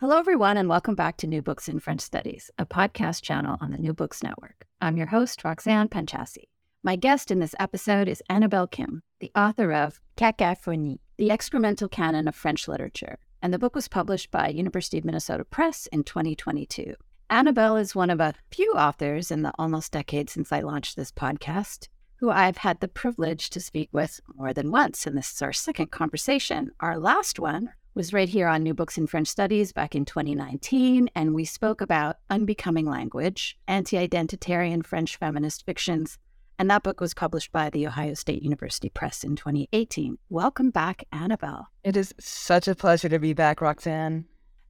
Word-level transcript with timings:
Hello, 0.00 0.16
everyone, 0.16 0.56
and 0.56 0.66
welcome 0.66 0.94
back 0.94 1.18
to 1.18 1.26
New 1.26 1.42
Books 1.42 1.68
in 1.68 1.78
French 1.78 2.00
Studies, 2.00 2.50
a 2.56 2.64
podcast 2.64 3.20
channel 3.20 3.58
on 3.60 3.70
the 3.70 3.76
New 3.76 3.92
Books 3.92 4.22
Network. 4.22 4.66
I'm 4.80 4.96
your 4.96 5.08
host, 5.08 5.44
Roxanne 5.44 5.90
Panchasi. 5.90 6.44
My 6.82 6.96
guest 6.96 7.30
in 7.30 7.38
this 7.38 7.54
episode 7.60 8.08
is 8.08 8.22
Annabel 8.30 8.66
Kim, 8.66 9.02
the 9.18 9.30
author 9.36 9.74
of 9.74 10.00
Cacaphonies, 10.16 11.00
The 11.18 11.28
Excremental 11.28 11.90
Canon 11.90 12.28
of 12.28 12.34
French 12.34 12.66
Literature, 12.66 13.18
and 13.42 13.52
the 13.52 13.58
book 13.58 13.74
was 13.74 13.88
published 13.88 14.30
by 14.30 14.48
University 14.48 14.96
of 14.96 15.04
Minnesota 15.04 15.44
Press 15.44 15.86
in 15.92 16.02
2022. 16.02 16.94
Annabel 17.28 17.76
is 17.76 17.94
one 17.94 18.08
of 18.08 18.20
a 18.20 18.32
few 18.50 18.72
authors 18.72 19.30
in 19.30 19.42
the 19.42 19.52
almost 19.58 19.92
decade 19.92 20.30
since 20.30 20.50
I 20.50 20.60
launched 20.60 20.96
this 20.96 21.12
podcast 21.12 21.88
who 22.20 22.30
I've 22.30 22.56
had 22.56 22.80
the 22.80 22.88
privilege 22.88 23.50
to 23.50 23.60
speak 23.60 23.90
with 23.92 24.18
more 24.34 24.54
than 24.54 24.70
once, 24.70 25.06
and 25.06 25.14
this 25.14 25.30
is 25.30 25.42
our 25.42 25.52
second 25.52 25.90
conversation. 25.90 26.70
Our 26.80 26.98
last 26.98 27.38
one 27.38 27.72
was 27.94 28.12
right 28.12 28.28
here 28.28 28.46
on 28.46 28.62
New 28.62 28.74
Books 28.74 28.98
in 28.98 29.06
French 29.06 29.28
Studies 29.28 29.72
back 29.72 29.94
in 29.94 30.04
2019, 30.04 31.10
and 31.14 31.34
we 31.34 31.44
spoke 31.44 31.80
about 31.80 32.16
Unbecoming 32.30 32.86
Language, 32.86 33.58
anti 33.66 33.96
identitarian 33.96 34.84
French 34.84 35.16
feminist 35.16 35.66
fictions. 35.66 36.18
And 36.58 36.70
that 36.70 36.82
book 36.82 37.00
was 37.00 37.14
published 37.14 37.52
by 37.52 37.70
the 37.70 37.86
Ohio 37.86 38.14
State 38.14 38.42
University 38.42 38.90
Press 38.90 39.24
in 39.24 39.34
2018. 39.34 40.18
Welcome 40.28 40.70
back, 40.70 41.04
Annabel. 41.10 41.66
It 41.82 41.96
is 41.96 42.14
such 42.20 42.68
a 42.68 42.74
pleasure 42.74 43.08
to 43.08 43.18
be 43.18 43.32
back, 43.32 43.60
Roxanne. 43.60 44.26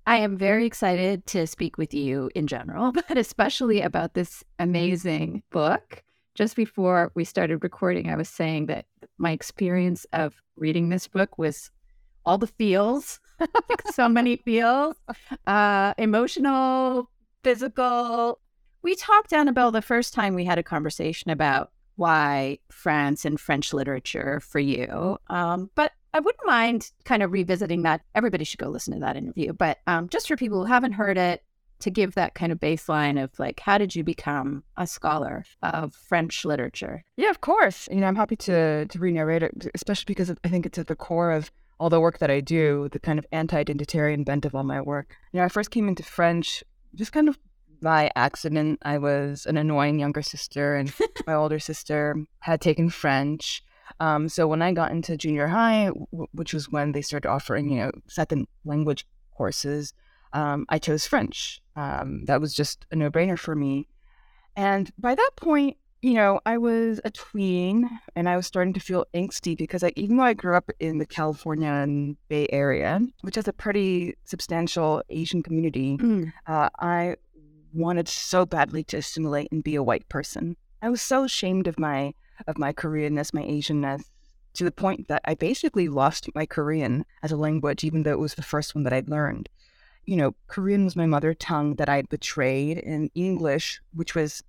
I 0.06 0.16
am 0.18 0.38
very 0.38 0.64
excited 0.64 1.26
to 1.26 1.46
speak 1.46 1.76
with 1.76 1.92
you 1.92 2.30
in 2.34 2.46
general, 2.46 2.92
but 3.08 3.18
especially 3.18 3.82
about 3.82 4.14
this 4.14 4.42
amazing 4.58 5.42
book. 5.50 6.02
Just 6.36 6.56
before 6.56 7.12
we 7.14 7.24
started 7.24 7.62
recording, 7.62 8.08
I 8.08 8.16
was 8.16 8.28
saying 8.28 8.66
that 8.66 8.86
my 9.18 9.32
experience 9.32 10.06
of 10.12 10.40
reading 10.56 10.88
this 10.88 11.06
book 11.06 11.36
was 11.36 11.70
all 12.30 12.38
the 12.38 12.46
feels, 12.46 13.18
so 13.92 14.08
many 14.08 14.36
feels, 14.36 14.94
uh, 15.48 15.92
emotional, 15.98 17.10
physical. 17.42 18.38
We 18.82 18.94
talked, 18.94 19.32
Annabel, 19.32 19.72
the 19.72 19.82
first 19.82 20.14
time 20.14 20.36
we 20.36 20.44
had 20.44 20.56
a 20.56 20.62
conversation 20.62 21.32
about 21.32 21.72
why 21.96 22.58
France 22.70 23.24
and 23.24 23.40
French 23.40 23.74
literature 23.74 24.38
for 24.38 24.60
you. 24.60 25.18
Um, 25.26 25.70
but 25.74 25.90
I 26.14 26.20
wouldn't 26.20 26.46
mind 26.46 26.92
kind 27.04 27.24
of 27.24 27.32
revisiting 27.32 27.82
that. 27.82 28.02
Everybody 28.14 28.44
should 28.44 28.60
go 28.60 28.68
listen 28.68 28.94
to 28.94 29.00
that 29.00 29.16
interview. 29.16 29.52
But 29.52 29.78
um, 29.88 30.08
just 30.08 30.28
for 30.28 30.36
people 30.36 30.60
who 30.60 30.72
haven't 30.72 30.92
heard 30.92 31.18
it, 31.18 31.42
to 31.80 31.90
give 31.90 32.14
that 32.14 32.34
kind 32.34 32.52
of 32.52 32.60
baseline 32.60 33.22
of 33.22 33.30
like, 33.38 33.58
how 33.58 33.78
did 33.78 33.96
you 33.96 34.04
become 34.04 34.62
a 34.76 34.86
scholar 34.86 35.46
of 35.62 35.94
French 35.94 36.44
literature? 36.44 37.02
Yeah, 37.16 37.30
of 37.30 37.40
course. 37.40 37.88
You 37.90 37.96
know, 37.96 38.06
I'm 38.06 38.16
happy 38.16 38.36
to 38.36 38.84
to 38.84 38.98
re-narrate 38.98 39.42
it, 39.42 39.66
especially 39.74 40.04
because 40.06 40.30
I 40.44 40.48
think 40.48 40.66
it's 40.66 40.78
at 40.78 40.88
the 40.88 40.94
core 40.94 41.30
of 41.30 41.50
all 41.80 41.88
the 41.88 41.98
work 41.98 42.18
that 42.18 42.30
I 42.30 42.40
do, 42.40 42.88
the 42.92 43.00
kind 43.00 43.18
of 43.18 43.26
anti-identitarian 43.32 44.24
bent 44.24 44.44
of 44.44 44.54
all 44.54 44.62
my 44.62 44.82
work. 44.82 45.16
You 45.32 45.40
know, 45.40 45.46
I 45.46 45.48
first 45.48 45.70
came 45.70 45.88
into 45.88 46.02
French 46.02 46.62
just 46.94 47.10
kind 47.10 47.26
of 47.26 47.38
by 47.80 48.10
accident. 48.14 48.78
I 48.82 48.98
was 48.98 49.46
an 49.46 49.56
annoying 49.56 49.98
younger 49.98 50.20
sister, 50.20 50.76
and 50.76 50.92
my 51.26 51.32
older 51.32 51.58
sister 51.58 52.16
had 52.40 52.60
taken 52.60 52.90
French. 52.90 53.64
Um, 53.98 54.28
so 54.28 54.46
when 54.46 54.60
I 54.60 54.72
got 54.72 54.92
into 54.92 55.16
junior 55.16 55.48
high, 55.48 55.86
w- 55.86 56.28
which 56.32 56.52
was 56.52 56.68
when 56.68 56.92
they 56.92 57.00
started 57.00 57.28
offering, 57.28 57.70
you 57.70 57.78
know, 57.78 57.92
second 58.08 58.46
language 58.66 59.06
courses, 59.34 59.94
um, 60.34 60.66
I 60.68 60.78
chose 60.78 61.06
French. 61.06 61.62
Um, 61.76 62.26
that 62.26 62.42
was 62.42 62.54
just 62.54 62.84
a 62.90 62.96
no-brainer 62.96 63.38
for 63.38 63.56
me. 63.56 63.88
And 64.54 64.92
by 64.98 65.14
that 65.14 65.30
point, 65.36 65.78
you 66.02 66.14
know, 66.14 66.40
I 66.46 66.56
was 66.56 67.00
a 67.04 67.10
tween 67.10 67.88
and 68.16 68.28
I 68.28 68.36
was 68.36 68.46
starting 68.46 68.72
to 68.72 68.80
feel 68.80 69.04
angsty 69.14 69.56
because 69.56 69.84
I, 69.84 69.92
even 69.96 70.16
though 70.16 70.22
I 70.22 70.32
grew 70.32 70.56
up 70.56 70.70
in 70.80 70.98
the 70.98 71.06
California 71.06 72.14
Bay 72.28 72.46
Area, 72.50 73.00
which 73.20 73.34
has 73.34 73.48
a 73.48 73.52
pretty 73.52 74.16
substantial 74.24 75.02
Asian 75.10 75.42
community, 75.42 75.98
mm. 75.98 76.32
uh, 76.46 76.70
I 76.78 77.16
wanted 77.74 78.08
so 78.08 78.46
badly 78.46 78.82
to 78.84 78.96
assimilate 78.96 79.48
and 79.52 79.62
be 79.62 79.74
a 79.74 79.82
white 79.82 80.08
person. 80.08 80.56
I 80.80 80.88
was 80.88 81.02
so 81.02 81.24
ashamed 81.24 81.66
of 81.66 81.78
my 81.78 82.14
of 82.46 82.56
my 82.56 82.72
Koreanness, 82.72 83.34
my 83.34 83.42
Asianness, 83.42 84.02
to 84.54 84.64
the 84.64 84.72
point 84.72 85.08
that 85.08 85.20
I 85.26 85.34
basically 85.34 85.88
lost 85.88 86.34
my 86.34 86.46
Korean 86.46 87.04
as 87.22 87.30
a 87.30 87.36
language, 87.36 87.84
even 87.84 88.02
though 88.02 88.12
it 88.12 88.18
was 88.18 88.34
the 88.34 88.42
first 88.42 88.74
one 88.74 88.84
that 88.84 88.92
I'd 88.94 89.10
learned. 89.10 89.50
You 90.06 90.16
know, 90.16 90.34
Korean 90.46 90.84
was 90.84 90.96
my 90.96 91.04
mother 91.04 91.34
tongue 91.34 91.74
that 91.76 91.90
I'd 91.90 92.08
betrayed, 92.08 92.78
and 92.78 93.10
English, 93.14 93.82
which 93.92 94.14
was 94.14 94.42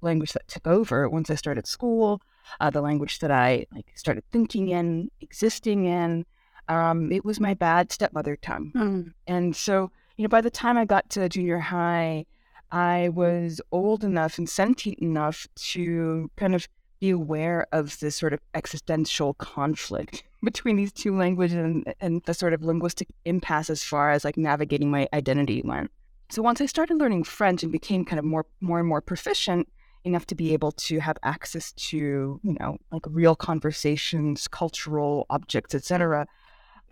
language 0.00 0.32
that 0.32 0.48
took 0.48 0.66
over 0.66 1.08
once 1.08 1.30
I 1.30 1.34
started 1.34 1.66
school, 1.66 2.20
uh, 2.60 2.70
the 2.70 2.80
language 2.80 3.18
that 3.20 3.30
I 3.30 3.66
like 3.72 3.86
started 3.94 4.24
thinking 4.30 4.68
in, 4.68 5.10
existing 5.20 5.86
in. 5.86 6.24
Um, 6.68 7.12
it 7.12 7.24
was 7.24 7.38
my 7.38 7.54
bad 7.54 7.92
stepmother 7.92 8.36
tongue, 8.36 8.72
mm. 8.74 9.12
and 9.28 9.54
so 9.54 9.90
you 10.16 10.22
know, 10.22 10.28
by 10.28 10.40
the 10.40 10.50
time 10.50 10.76
I 10.76 10.84
got 10.84 11.08
to 11.10 11.28
junior 11.28 11.58
high, 11.58 12.26
I 12.72 13.10
was 13.10 13.60
old 13.70 14.02
enough 14.02 14.38
and 14.38 14.48
sentient 14.48 14.98
enough 14.98 15.46
to 15.56 16.30
kind 16.36 16.54
of 16.54 16.66
be 17.00 17.10
aware 17.10 17.66
of 17.72 17.98
this 18.00 18.16
sort 18.16 18.32
of 18.32 18.40
existential 18.54 19.34
conflict 19.34 20.24
between 20.42 20.76
these 20.76 20.92
two 20.92 21.16
languages 21.16 21.56
and, 21.56 21.94
and 22.00 22.22
the 22.24 22.34
sort 22.34 22.54
of 22.54 22.62
linguistic 22.62 23.08
impasse 23.24 23.68
as 23.68 23.82
far 23.82 24.10
as 24.10 24.24
like 24.24 24.36
navigating 24.36 24.90
my 24.90 25.08
identity 25.12 25.62
went. 25.64 25.90
So 26.30 26.42
once 26.42 26.60
I 26.60 26.66
started 26.66 26.96
learning 26.96 27.24
French 27.24 27.62
and 27.62 27.70
became 27.70 28.04
kind 28.04 28.18
of 28.18 28.24
more 28.24 28.46
more 28.60 28.80
and 28.80 28.88
more 28.88 29.00
proficient, 29.00 29.68
enough 30.06 30.26
to 30.26 30.34
be 30.34 30.52
able 30.52 30.72
to 30.72 30.98
have 31.00 31.18
access 31.22 31.72
to, 31.72 32.40
you 32.42 32.56
know, 32.60 32.78
like 32.92 33.02
real 33.08 33.34
conversations, 33.34 34.48
cultural 34.48 35.26
objects, 35.30 35.74
etc. 35.74 36.26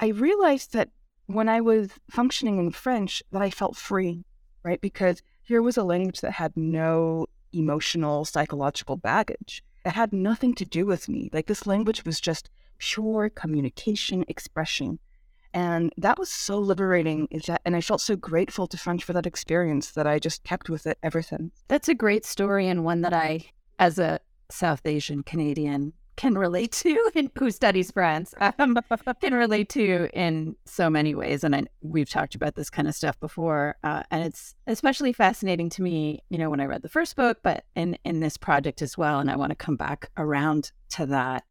I 0.01 0.09
realized 0.09 0.73
that 0.73 0.91
when 1.27 1.49
I 1.49 1.61
was 1.61 1.91
functioning 2.11 2.59
in 2.59 2.71
French, 2.71 3.23
that 3.33 3.43
I 3.43 3.51
felt 3.51 3.77
free, 3.77 4.25
right? 4.63 4.81
Because 4.81 5.23
here 5.43 5.63
was 5.63 5.77
a 5.77 5.85
language 5.85 6.21
that 6.21 6.33
had 6.33 6.57
no 6.57 7.27
emotional, 7.53 8.25
psychological 8.25 8.97
baggage. 8.97 9.63
It 9.85 9.93
had 9.93 10.13
nothing 10.13 10.55
to 10.57 10.65
do 10.65 10.87
with 10.87 11.09
me. 11.09 11.31
Like 11.33 11.47
this 11.47 11.67
language 11.67 12.05
was 12.05 12.21
just 12.21 12.51
pure 12.79 13.31
communication, 13.31 14.25
expression. 14.29 14.99
And 15.55 15.93
that 15.97 16.19
was 16.19 16.29
so 16.29 16.59
liberating. 16.59 17.29
Is 17.31 17.45
that, 17.45 17.63
and 17.65 17.77
I 17.77 17.81
felt 17.81 18.01
so 18.01 18.17
grateful 18.17 18.67
to 18.67 18.77
French 18.77 19.05
for 19.05 19.13
that 19.13 19.25
experience 19.25 19.93
that 19.93 20.07
I 20.07 20.19
just 20.19 20.43
kept 20.43 20.69
with 20.69 20.87
it 20.87 20.99
ever 21.03 21.23
since. 21.23 21.63
That's 21.69 21.89
a 21.89 21.95
great 21.95 22.27
story 22.27 22.69
and 22.69 22.85
one 22.85 23.03
that 23.03 23.15
I, 23.15 23.47
as 23.79 23.99
a 23.99 24.19
South 24.51 24.85
Asian 24.85 25.23
Canadian, 25.23 25.93
can 26.17 26.37
relate 26.37 26.73
to 26.73 27.11
and 27.15 27.31
who 27.39 27.51
studies 27.51 27.91
France 27.91 28.35
um, 28.59 28.79
can 29.21 29.35
relate 29.35 29.69
to 29.71 30.09
in 30.13 30.55
so 30.65 30.89
many 30.89 31.15
ways 31.15 31.43
and 31.43 31.57
I, 31.57 31.65
we've 31.83 32.09
talked 32.09 32.35
about 32.35 32.55
this 32.55 32.71
kind 32.71 32.87
of 32.87 32.95
stuff 32.95 33.19
before 33.19 33.77
uh, 33.83 34.05
and 34.11 34.25
it's 34.25 34.55
especially 34.67 35.13
fascinating 35.13 35.69
to 35.71 35.83
me 35.83 36.23
you 36.29 36.39
know 36.39 36.51
when 36.51 36.61
i 36.61 36.67
read 36.67 36.83
the 36.83 36.89
first 36.89 37.17
book 37.17 37.39
but 37.43 37.65
in 37.75 37.99
in 38.05 38.21
this 38.21 38.37
project 38.37 38.81
as 38.83 38.97
well 38.97 39.19
and 39.19 39.31
i 39.31 39.37
want 39.37 39.51
to 39.51 39.57
come 39.57 39.77
back 39.77 40.11
around 40.17 40.71
to 40.91 41.07
that 41.07 41.45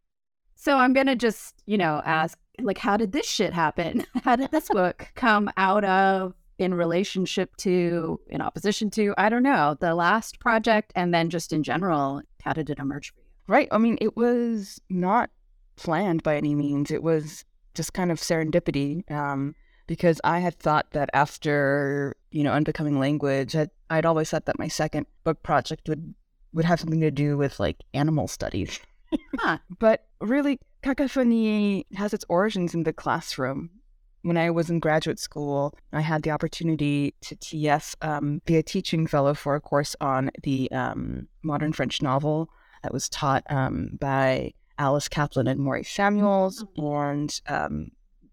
so 0.56 0.78
i'm 0.78 0.94
going 0.94 1.08
to 1.08 1.16
just 1.16 1.56
you 1.66 1.78
know 1.78 2.02
ask 2.06 2.38
like 2.62 2.78
how 2.78 2.98
did 2.98 3.12
this 3.12 3.28
shit 3.28 3.54
happen? 3.54 4.06
How 4.24 4.36
did 4.36 4.52
this 4.52 4.70
book 4.70 5.10
come 5.16 5.50
out 5.58 5.84
of 5.84 6.34
in 6.58 6.74
relationship 6.74 7.56
to, 7.58 8.20
in 8.28 8.42
opposition 8.42 8.90
to, 8.92 9.14
I 9.18 9.30
don't 9.30 9.44
know, 9.44 9.76
the 9.80 9.96
last 9.96 10.40
project 10.40 10.94
and 10.96 11.14
then 11.14 11.30
just 11.30 11.52
in 11.52 11.64
general, 11.64 12.22
how 12.44 12.54
did 12.54 12.70
it 12.70 12.80
emerge 12.80 13.14
for 13.14 13.22
you? 13.22 13.26
Right. 13.48 13.68
I 13.72 13.78
mean, 13.78 13.98
it 14.00 14.16
was 14.16 14.80
not 14.90 15.30
planned 15.76 16.24
by 16.24 16.38
any 16.38 16.56
means. 16.56 16.92
It 16.92 17.04
was 17.04 17.44
just 17.74 17.94
kind 17.94 18.12
of 18.12 18.20
serendipity. 18.20 19.10
Um, 19.12 19.56
because 19.88 20.22
I 20.24 20.40
had 20.40 20.58
thought 20.60 20.92
that 20.92 21.10
after, 21.14 22.16
you 22.32 22.44
know, 22.44 22.54
unbecoming 22.54 23.00
language, 23.00 23.56
I'd, 23.56 23.70
I'd 23.90 24.06
always 24.06 24.30
thought 24.30 24.46
that 24.46 24.60
my 24.60 24.70
second 24.70 25.08
book 25.24 25.44
project 25.44 25.90
would, 25.90 26.14
would 26.54 26.66
have 26.66 26.80
something 26.80 27.02
to 27.02 27.12
do 27.12 27.36
with 27.36 27.60
like 27.60 27.78
animal 27.94 28.28
studies. 28.28 28.80
Huh. 29.38 29.58
But 29.80 30.06
really, 30.22 30.60
cacophony 30.84 31.86
has 31.96 32.14
its 32.14 32.26
origins 32.30 32.76
in 32.76 32.84
the 32.84 32.94
classroom. 32.94 33.70
When 34.22 34.38
I 34.38 34.52
was 34.52 34.70
in 34.70 34.80
graduate 34.80 35.20
school, 35.20 35.76
I 35.92 36.02
had 36.02 36.24
the 36.24 36.32
opportunity 36.32 37.14
to 37.22 37.36
TF, 37.36 37.96
um, 38.02 38.42
be 38.46 38.56
a 38.56 38.64
teaching 38.64 39.08
fellow 39.08 39.34
for 39.34 39.56
a 39.56 39.62
course 39.62 39.96
on 40.00 40.30
the 40.44 40.72
um, 40.72 41.28
modern 41.42 41.74
French 41.74 42.02
novel 42.02 42.50
that 42.84 42.94
was 42.94 43.10
taught 43.10 43.44
um, 43.50 43.98
by 44.00 44.54
Alice 44.78 45.10
Kaplan 45.10 45.48
and 45.48 45.60
Maurice 45.60 45.90
Samuels. 45.90 46.64
And 46.78 47.42
um, 47.48 47.92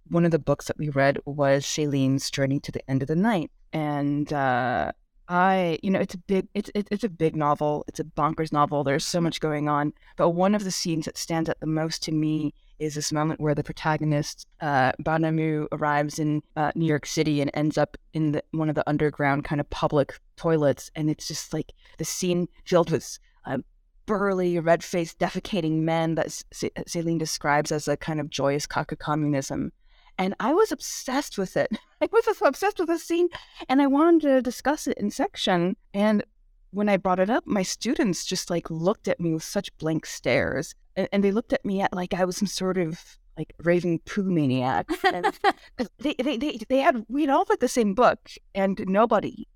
one 0.09 0.25
of 0.25 0.31
the 0.31 0.39
books 0.39 0.67
that 0.67 0.79
we 0.79 0.91
read 0.91 1.19
was 1.25 1.65
Céline's 1.65 2.31
Journey 2.31 2.61
to 2.61 2.73
the 2.73 2.89
End 2.89 3.03
of 3.03 3.09
the 3.09 3.17
Night. 3.17 3.51
And 3.73 4.33
uh, 4.33 4.93
I, 5.31 5.79
you 5.81 5.91
know, 5.93 6.01
it's 6.01 6.15
a 6.15 6.19
big, 6.19 6.49
it's 6.55 6.73
it, 6.75 6.89
it's 6.91 7.05
a 7.05 7.09
big 7.09 7.37
novel. 7.37 7.85
It's 7.87 8.01
a 8.01 8.05
bonkers 8.05 8.53
novel. 8.53 8.83
There's 8.83 9.07
so 9.07 9.21
much 9.21 9.41
going 9.41 9.69
on. 9.69 9.93
But 10.17 10.31
one 10.31 10.57
of 10.57 10.65
the 10.65 10.73
scenes 10.73 11.05
that 11.05 11.17
stands 11.17 11.49
out 11.49 11.61
the 11.61 11.67
most 11.67 12.03
to 12.03 12.13
me 12.13 12.53
is 12.81 12.97
this 12.97 13.13
moment 13.13 13.41
where 13.41 13.55
the 13.55 13.63
protagonist, 13.63 14.49
uh, 14.61 14.91
Bardamu, 15.01 15.69
arrives 15.71 16.19
in 16.19 16.43
uh, 16.57 16.73
New 16.75 16.87
York 16.87 17.07
City 17.07 17.41
and 17.41 17.51
ends 17.55 17.79
up 17.79 17.97
in 18.13 18.33
the, 18.33 18.43
one 18.51 18.69
of 18.69 18.75
the 18.75 18.89
underground 18.89 19.45
kind 19.45 19.61
of 19.61 19.71
public 19.71 20.19
toilets, 20.37 20.91
and 20.97 21.09
it's 21.09 21.29
just 21.29 21.53
like 21.53 21.75
the 21.99 22.05
scene 22.05 22.49
filled 22.65 22.91
with 22.91 23.19
uh, 23.45 23.59
burly, 24.07 24.59
red-faced, 24.59 25.19
defecating 25.21 25.83
men 25.83 26.17
that 26.17 26.33
C- 26.33 26.73
Céline 26.89 27.19
describes 27.19 27.71
as 27.71 27.87
a 27.87 27.97
kind 27.97 28.19
of 28.19 28.31
joyous 28.31 28.67
communism. 28.67 29.71
And 30.21 30.35
I 30.39 30.53
was 30.53 30.71
obsessed 30.71 31.39
with 31.39 31.57
it. 31.57 31.73
I 32.03 32.09
was 32.13 32.27
obsessed 32.43 32.79
with 32.79 32.89
the 32.89 32.99
scene, 32.99 33.31
and 33.71 33.81
I 33.81 33.87
wanted 33.87 34.21
to 34.21 34.43
discuss 34.43 34.87
it 34.87 34.99
in 34.99 35.11
section. 35.11 35.77
And 35.95 36.23
when 36.73 36.91
I 36.91 36.99
brought 36.99 37.21
it 37.21 37.31
up, 37.31 37.47
my 37.47 37.63
students 37.63 38.27
just 38.27 38.51
like 38.51 38.71
looked 38.71 39.09
at 39.09 39.19
me 39.19 39.33
with 39.33 39.43
such 39.43 39.77
blank 39.79 40.05
stares, 40.05 40.75
and, 40.95 41.09
and 41.11 41.25
they 41.25 41.33
looked 41.33 41.55
at 41.55 41.65
me 41.65 41.81
at 41.81 41.95
like 41.95 42.13
I 42.13 42.27
was 42.27 42.37
some 42.37 42.49
sort 42.49 42.77
of 42.77 43.19
like 43.39 43.55
raving 43.61 44.01
poo 44.01 44.31
maniac. 44.31 44.91
They, 45.99 46.15
they, 46.19 46.37
they, 46.37 46.59
they 46.69 46.79
had 46.79 47.05
we'd 47.09 47.31
all 47.31 47.47
read 47.49 47.61
the 47.61 47.69
same 47.69 47.95
book, 47.95 48.31
and 48.55 48.83
nobody, 48.87 49.49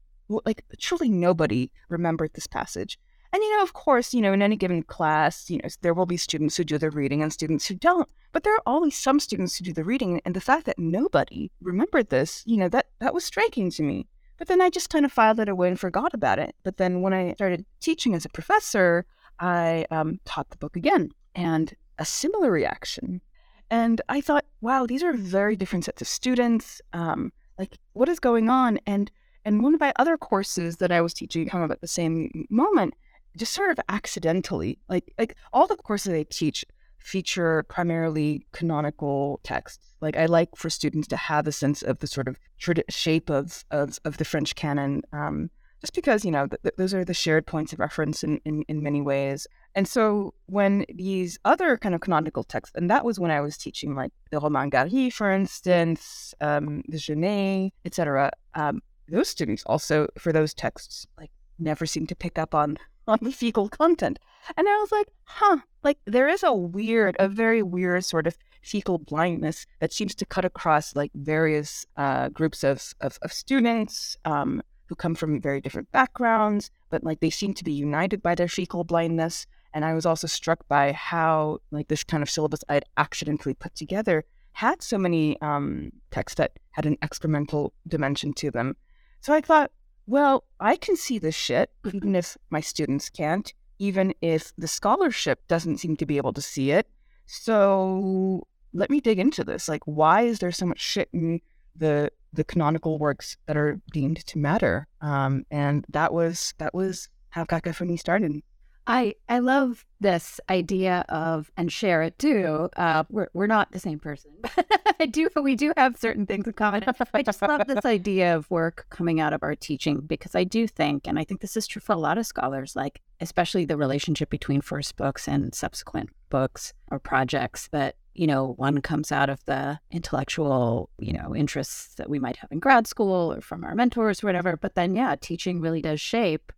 like 0.47 0.65
truly 0.79 1.11
nobody, 1.11 1.71
remembered 1.91 2.33
this 2.33 2.47
passage. 2.47 2.99
And 3.35 3.43
you 3.43 3.57
know, 3.57 3.65
of 3.65 3.73
course, 3.73 4.15
you 4.15 4.21
know, 4.21 4.33
in 4.33 4.43
any 4.43 4.55
given 4.55 4.85
class, 4.85 5.51
you 5.51 5.59
know, 5.59 5.69
there 5.81 5.93
will 5.93 6.07
be 6.07 6.17
students 6.17 6.57
who 6.57 6.63
do 6.63 6.79
the 6.79 6.89
reading 6.89 7.21
and 7.21 7.33
students 7.33 7.67
who 7.67 7.75
don't. 7.75 8.09
But 8.31 8.45
there 8.45 8.55
are 8.55 8.63
always 8.65 8.97
some 8.97 9.19
students 9.19 9.57
who 9.57 9.65
do 9.65 9.73
the 9.73 9.83
reading, 9.83 10.21
and 10.25 10.37
the 10.37 10.41
fact 10.41 10.67
that 10.67 10.79
nobody 10.79 11.51
remembered 11.61 12.11
this, 12.11 12.45
you 12.47 12.57
know, 12.57 12.69
that 12.69 12.87
that 13.01 13.13
was 13.13 13.25
striking 13.25 13.73
to 13.73 13.83
me. 13.83 14.07
But 14.39 14.47
then 14.47 14.61
I 14.61 14.71
just 14.71 14.89
kind 14.89 15.05
of 15.05 15.11
filed 15.11 15.41
it 15.41 15.49
away 15.49 15.67
and 15.67 15.81
forgot 15.81 16.15
about 16.15 16.39
it. 16.39 16.55
But 16.63 16.77
then 16.77 17.03
when 17.03 17.13
I 17.13 17.35
started 17.35 17.67
teaching 17.81 18.15
as 18.15 18.25
a 18.25 18.29
professor, 18.29 19.05
I 19.41 19.85
um, 19.91 20.21
taught 20.25 20.51
the 20.51 20.57
book 20.57 20.77
again, 20.77 21.11
and 21.35 21.75
a 21.99 22.05
similar 22.05 22.53
reaction. 22.53 23.21
And 23.69 24.01
I 24.09 24.21
thought, 24.21 24.45
wow, 24.61 24.87
these 24.87 25.03
are 25.03 25.13
very 25.13 25.57
different 25.57 25.87
sets 25.87 26.01
of 26.01 26.07
students. 26.07 26.81
Um, 26.93 27.33
like, 27.59 27.79
what 27.95 28.09
is 28.09 28.21
going 28.21 28.49
on? 28.49 28.79
And 28.87 29.11
and 29.45 29.61
one 29.61 29.75
of 29.75 29.81
my 29.81 29.93
other 29.97 30.17
courses 30.17 30.77
that 30.77 30.93
I 30.93 31.01
was 31.01 31.13
teaching 31.13 31.49
come 31.49 31.63
up 31.63 31.73
at 31.73 31.81
the 31.81 31.89
same 31.89 32.47
moment, 32.49 32.95
just 33.37 33.53
sort 33.53 33.71
of 33.71 33.79
accidentally, 33.89 34.79
like 34.89 35.13
like 35.19 35.37
all 35.53 35.67
the 35.67 35.77
courses 35.77 36.13
I 36.13 36.25
teach 36.25 36.65
feature 36.99 37.65
primarily 37.69 38.47
canonical 38.53 39.39
texts. 39.43 39.95
Like 40.01 40.17
I 40.17 40.27
like 40.27 40.57
for 40.57 40.71
students 40.71 41.07
to 41.09 41.17
have 41.17 41.47
a 41.47 41.53
sense 41.53 41.83
of 41.83 41.99
the 41.99 42.07
sort 42.07 42.29
of 42.29 42.39
trad- 42.61 42.83
shape 42.89 43.31
of, 43.31 43.65
of 43.71 43.99
of 44.05 44.17
the 44.17 44.25
French 44.25 44.55
canon, 44.55 45.03
um, 45.13 45.51
just 45.81 45.95
because 45.95 46.25
you 46.25 46.31
know 46.31 46.47
th- 46.47 46.63
th- 46.63 46.75
those 46.77 46.95
are 46.95 47.05
the 47.05 47.15
shared 47.15 47.47
points 47.47 47.73
of 47.73 47.79
reference 47.79 48.25
in, 48.25 48.41
in 48.45 48.65
in 48.69 48.83
many 48.83 49.01
ways. 49.01 49.47
And 49.75 49.89
so 49.89 50.35
when 50.47 50.87
these 50.95 51.39
other 51.45 51.77
kind 51.77 51.95
of 51.95 52.01
canonical 52.01 52.45
texts, 52.45 52.77
and 52.77 52.89
that 52.91 53.05
was 53.05 53.19
when 53.19 53.31
I 53.31 53.41
was 53.41 53.57
teaching 53.57 53.95
like 53.95 54.13
the 54.31 54.39
Romain 54.39 54.71
Gary, 54.71 55.11
for 55.11 55.31
instance, 55.31 56.35
um, 56.41 56.83
the 56.89 56.99
Genet, 56.99 57.73
etc. 57.85 58.31
Um, 58.55 58.81
those 59.09 59.29
students 59.29 59.63
also 59.67 60.09
for 60.19 60.33
those 60.33 60.55
texts 60.55 61.07
like 61.19 61.31
never 61.59 61.87
seem 61.87 62.07
to 62.07 62.17
pick 62.17 62.39
up 62.39 62.55
on 62.55 62.79
on 63.09 63.19
the 63.23 63.33
fecal 63.33 63.69
content. 63.69 64.19
And 64.57 64.69
I 64.69 64.77
was 64.79 64.93
like, 64.93 65.09
huh, 65.25 65.59
like 65.83 65.99
there 66.05 66.29
is 66.29 66.43
a 66.43 66.53
weird, 66.53 67.17
a 67.19 67.29
very 67.29 67.63
weird 67.63 68.05
sort 68.05 68.27
of 68.27 68.37
fecal 68.63 68.99
blindness 68.99 69.67
that 69.81 69.93
seems 69.93 70.15
to 70.17 70.27
cut 70.27 70.45
across 70.45 70.97
like 70.97 71.13
various 71.15 71.87
uh, 71.97 72.29
groups 72.31 72.65
of, 72.65 72.95
of, 73.01 73.19
of 73.23 73.33
students 73.33 74.17
um, 74.25 74.63
who 74.87 74.95
come 74.95 75.15
from 75.15 75.41
very 75.41 75.61
different 75.61 75.91
backgrounds, 75.93 76.71
but 76.91 77.05
like 77.05 77.21
they 77.21 77.31
seem 77.31 77.55
to 77.55 77.65
be 77.65 77.73
united 77.73 78.23
by 78.23 78.35
their 78.35 78.49
fecal 78.49 78.85
blindness. 78.85 79.47
And 79.73 79.85
I 79.85 79.95
was 79.95 80.07
also 80.07 80.27
struck 80.27 80.67
by 80.69 80.93
how 80.93 81.59
like 81.71 81.89
this 81.89 82.05
kind 82.05 82.23
of 82.23 82.31
syllabus 82.31 82.65
I'd 82.69 82.85
accidentally 82.97 83.55
put 83.55 83.75
together 83.75 84.25
had 84.53 84.83
so 84.83 84.97
many 84.97 85.41
um, 85.41 85.91
texts 86.13 86.37
that 86.37 86.53
had 86.71 86.87
an 86.87 86.97
experimental 87.03 87.73
dimension 87.89 88.33
to 88.35 88.51
them. 88.53 88.77
So 89.21 89.35
I 89.35 89.41
thought, 89.41 89.73
well, 90.07 90.45
I 90.61 90.77
can 90.77 90.97
see 90.97 91.19
this 91.19 91.35
shit, 91.35 91.71
even 91.93 92.15
if 92.15 92.37
my 92.51 92.61
students 92.61 93.09
can't, 93.09 93.53
even 93.79 94.15
if 94.21 94.53
the 94.57 94.69
scholarship 94.69 95.47
doesn't 95.49 95.79
seem 95.79 95.97
to 95.97 96.07
be 96.07 96.17
able 96.17 96.33
to 96.33 96.43
see 96.43 96.71
it. 96.71 96.87
So 97.27 98.47
let 98.73 98.91
me 98.91 99.01
dig 99.01 99.19
into 99.19 99.45
this. 99.45 99.69
Like, 99.69 99.83
why 99.85 100.23
is 100.23 100.39
there 100.39 100.53
so 100.53 100.67
much 100.67 100.81
shit 100.81 101.09
in 101.13 101.41
the 101.77 102.11
the 102.33 102.45
canonical 102.45 102.99
works 102.99 103.37
that 103.47 103.57
are 103.57 103.81
deemed 103.93 104.25
to 104.27 104.39
matter? 104.39 104.87
Um, 105.01 105.47
and 105.51 105.85
that 105.89 106.13
was 106.13 106.55
that 106.59 106.75
was 106.75 107.09
how 107.31 107.45
cacophony 107.45 107.97
started. 107.97 108.43
I 108.87 109.15
I 109.29 109.39
love 109.39 109.85
this 110.01 110.41
idea 110.51 111.05
of 111.09 111.51
and 111.57 111.73
share 111.73 112.03
it 112.03 112.19
too. 112.19 112.69
Uh, 112.77 113.05
we're 113.09 113.29
we're 113.33 113.47
not 113.47 113.73
the 113.73 113.79
same 113.79 113.99
person, 113.99 114.33
but 114.43 114.67
I 115.01 115.07
do 115.07 115.29
we 115.43 115.57
do 115.57 115.73
have 115.77 115.97
certain 115.97 116.27
things 116.27 116.47
in 116.47 116.53
common. 116.53 116.85
I 117.15 117.23
just 117.23 117.41
love 117.41 117.67
this 117.67 117.85
idea 117.85 118.37
of 118.37 118.51
work 118.51 118.87
coming 118.91 119.21
out 119.21 119.33
of 119.33 119.43
our 119.43 119.55
teaching 119.55 120.01
because 120.01 120.35
I 120.35 120.45
do 120.45 120.67
think, 120.67 121.07
and 121.07 121.19
I 121.19 121.25
think 121.25 121.41
this 121.41 121.57
is 121.57 121.67
true 121.67 121.81
for 121.81 121.93
a 121.93 121.99
lot 121.99 122.19
of 122.19 122.27
scholars, 122.27 122.77
like 122.77 123.01
especially 123.21 123.65
the 123.65 123.77
relationship 123.77 124.29
between 124.29 124.61
first 124.61 124.97
books 124.97 125.27
and 125.27 125.55
subsequent 125.55 126.11
books 126.29 126.75
or 126.91 126.99
projects 126.99 127.69
that 127.73 127.97
you 128.15 128.27
know 128.27 128.53
one 128.57 128.81
comes 128.81 129.11
out 129.11 129.31
of 129.31 129.45
the 129.47 129.79
intellectual 129.91 130.91
you 130.99 131.13
know 131.13 131.35
interests 131.35 131.95
that 131.95 132.11
we 132.11 132.19
might 132.19 132.37
have 132.37 132.51
in 132.53 132.59
grad 132.59 132.87
school 132.87 133.33
or 133.33 133.41
from 133.41 133.65
our 133.65 133.75
mentors 133.75 134.23
or 134.23 134.27
whatever 134.27 134.57
but 134.57 134.75
then 134.75 134.95
yeah 134.95 135.17
teaching 135.21 135.61
really 135.61 135.83
does 135.83 136.01
shape 136.01 136.53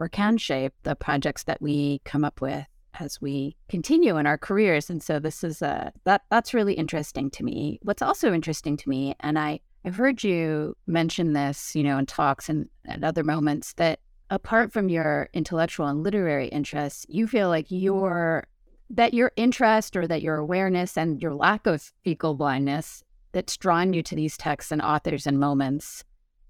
or 0.00 0.08
can 0.08 0.36
shape 0.38 0.72
the 0.82 0.96
projects 0.96 1.44
that 1.44 1.60
we 1.62 2.00
come 2.04 2.24
up 2.24 2.40
with 2.40 2.66
as 2.98 3.20
we 3.20 3.56
continue 3.68 4.16
in 4.16 4.26
our 4.26 4.36
careers. 4.36 4.90
And 4.90 5.02
so 5.02 5.20
this 5.20 5.44
is 5.44 5.62
a 5.62 5.92
that 6.04 6.22
that's 6.30 6.52
really 6.54 6.74
interesting 6.74 7.30
to 7.30 7.44
me. 7.44 7.78
What's 7.82 8.02
also 8.02 8.32
interesting 8.32 8.76
to 8.78 8.88
me 8.88 9.14
and 9.20 9.38
i 9.38 9.60
i've 9.84 9.96
heard 9.96 10.22
you 10.22 10.76
mention 10.86 11.32
this 11.32 11.74
you 11.74 11.82
know 11.82 11.98
in 11.98 12.06
talks 12.06 12.48
and 12.48 12.68
at 12.86 13.04
other 13.04 13.24
moments 13.24 13.72
that 13.74 14.00
apart 14.30 14.72
from 14.72 14.88
your 14.88 15.28
intellectual 15.32 15.86
and 15.86 16.02
literary 16.02 16.48
interests 16.48 17.06
you 17.08 17.26
feel 17.26 17.48
like 17.48 17.66
your 17.68 18.46
that 18.90 19.14
your 19.14 19.32
interest 19.36 19.96
or 19.96 20.06
that 20.06 20.22
your 20.22 20.36
awareness 20.36 20.96
and 20.96 21.22
your 21.22 21.34
lack 21.34 21.66
of 21.66 21.92
fecal 22.04 22.34
blindness 22.34 23.02
that's 23.32 23.56
drawn 23.56 23.92
you 23.92 24.02
to 24.02 24.16
these 24.16 24.36
texts 24.36 24.72
and 24.72 24.82
authors 24.82 25.26
and 25.26 25.38
moments 25.38 26.04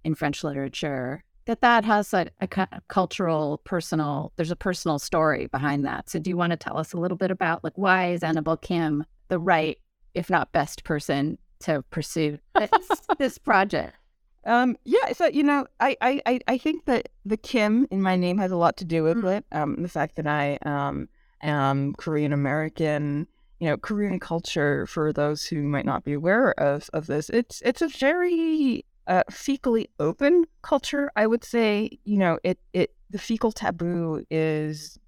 in 0.05 0.15
french 0.15 0.43
literature 0.43 1.23
that 1.51 1.61
that 1.63 1.85
has 1.85 2.15
a, 2.15 2.27
a 2.41 2.49
cultural 2.89 3.61
personal 3.65 4.33
there's 4.37 4.51
a 4.53 4.57
personal 4.57 4.99
story 4.99 5.47
behind 5.49 5.85
that 5.85 6.09
so 6.09 6.19
do 6.19 6.31
you 6.31 6.37
want 6.37 6.51
to 6.53 6.57
tell 6.57 6.79
us 6.79 6.93
a 6.93 6.97
little 6.97 7.17
bit 7.17 7.31
about 7.31 7.65
like 7.65 7.77
why 7.77 8.13
is 8.13 8.23
Annabel 8.23 8.57
Kim 8.57 9.05
the 9.29 9.39
right 9.39 9.77
if 10.15 10.31
not 10.31 10.53
best 10.53 10.85
person 10.85 11.39
to 11.61 11.83
pursue 11.91 12.39
this, 12.55 12.71
this 13.19 13.37
project 13.39 13.95
Um, 14.47 14.77
yeah, 14.85 15.13
so 15.13 15.27
you 15.27 15.43
know, 15.43 15.67
I, 15.81 15.97
I, 16.01 16.41
I- 16.49 16.59
think 16.59 16.85
that 16.87 17.09
the 17.27 17.37
Kim 17.37 17.87
in 17.91 18.01
my 18.01 18.17
name 18.17 18.39
has 18.39 18.51
a 18.53 18.57
lot 18.57 18.77
to 18.79 18.85
do 18.85 19.03
with 19.03 19.25
it. 19.25 19.45
Um, 19.53 19.83
the 19.83 19.89
fact 19.89 20.17
that 20.17 20.27
I 20.27 20.57
um 20.65 21.09
am 21.43 21.95
Korean 21.95 22.33
American, 22.33 23.27
you 23.59 23.69
know, 23.69 23.77
Korean 23.77 24.19
culture. 24.19 24.87
For 24.87 25.13
those 25.13 25.45
who 25.45 25.63
might 25.63 25.85
not 25.85 26.05
be 26.05 26.15
aware 26.15 26.59
of 26.59 26.89
of 26.95 27.07
this, 27.07 27.29
it's 27.29 27.61
it's 27.63 27.83
a 27.83 27.89
very 27.89 28.85
uh, 29.11 29.25
fecally 29.31 29.89
open 29.99 30.45
culture. 30.63 31.11
I 31.17 31.27
would 31.27 31.45
say, 31.45 31.99
you 32.05 32.17
know, 32.17 32.39
it 32.45 32.59
it 32.73 32.95
the 33.11 33.19
fecal 33.19 33.53
taboo 33.53 34.25
is 34.31 34.99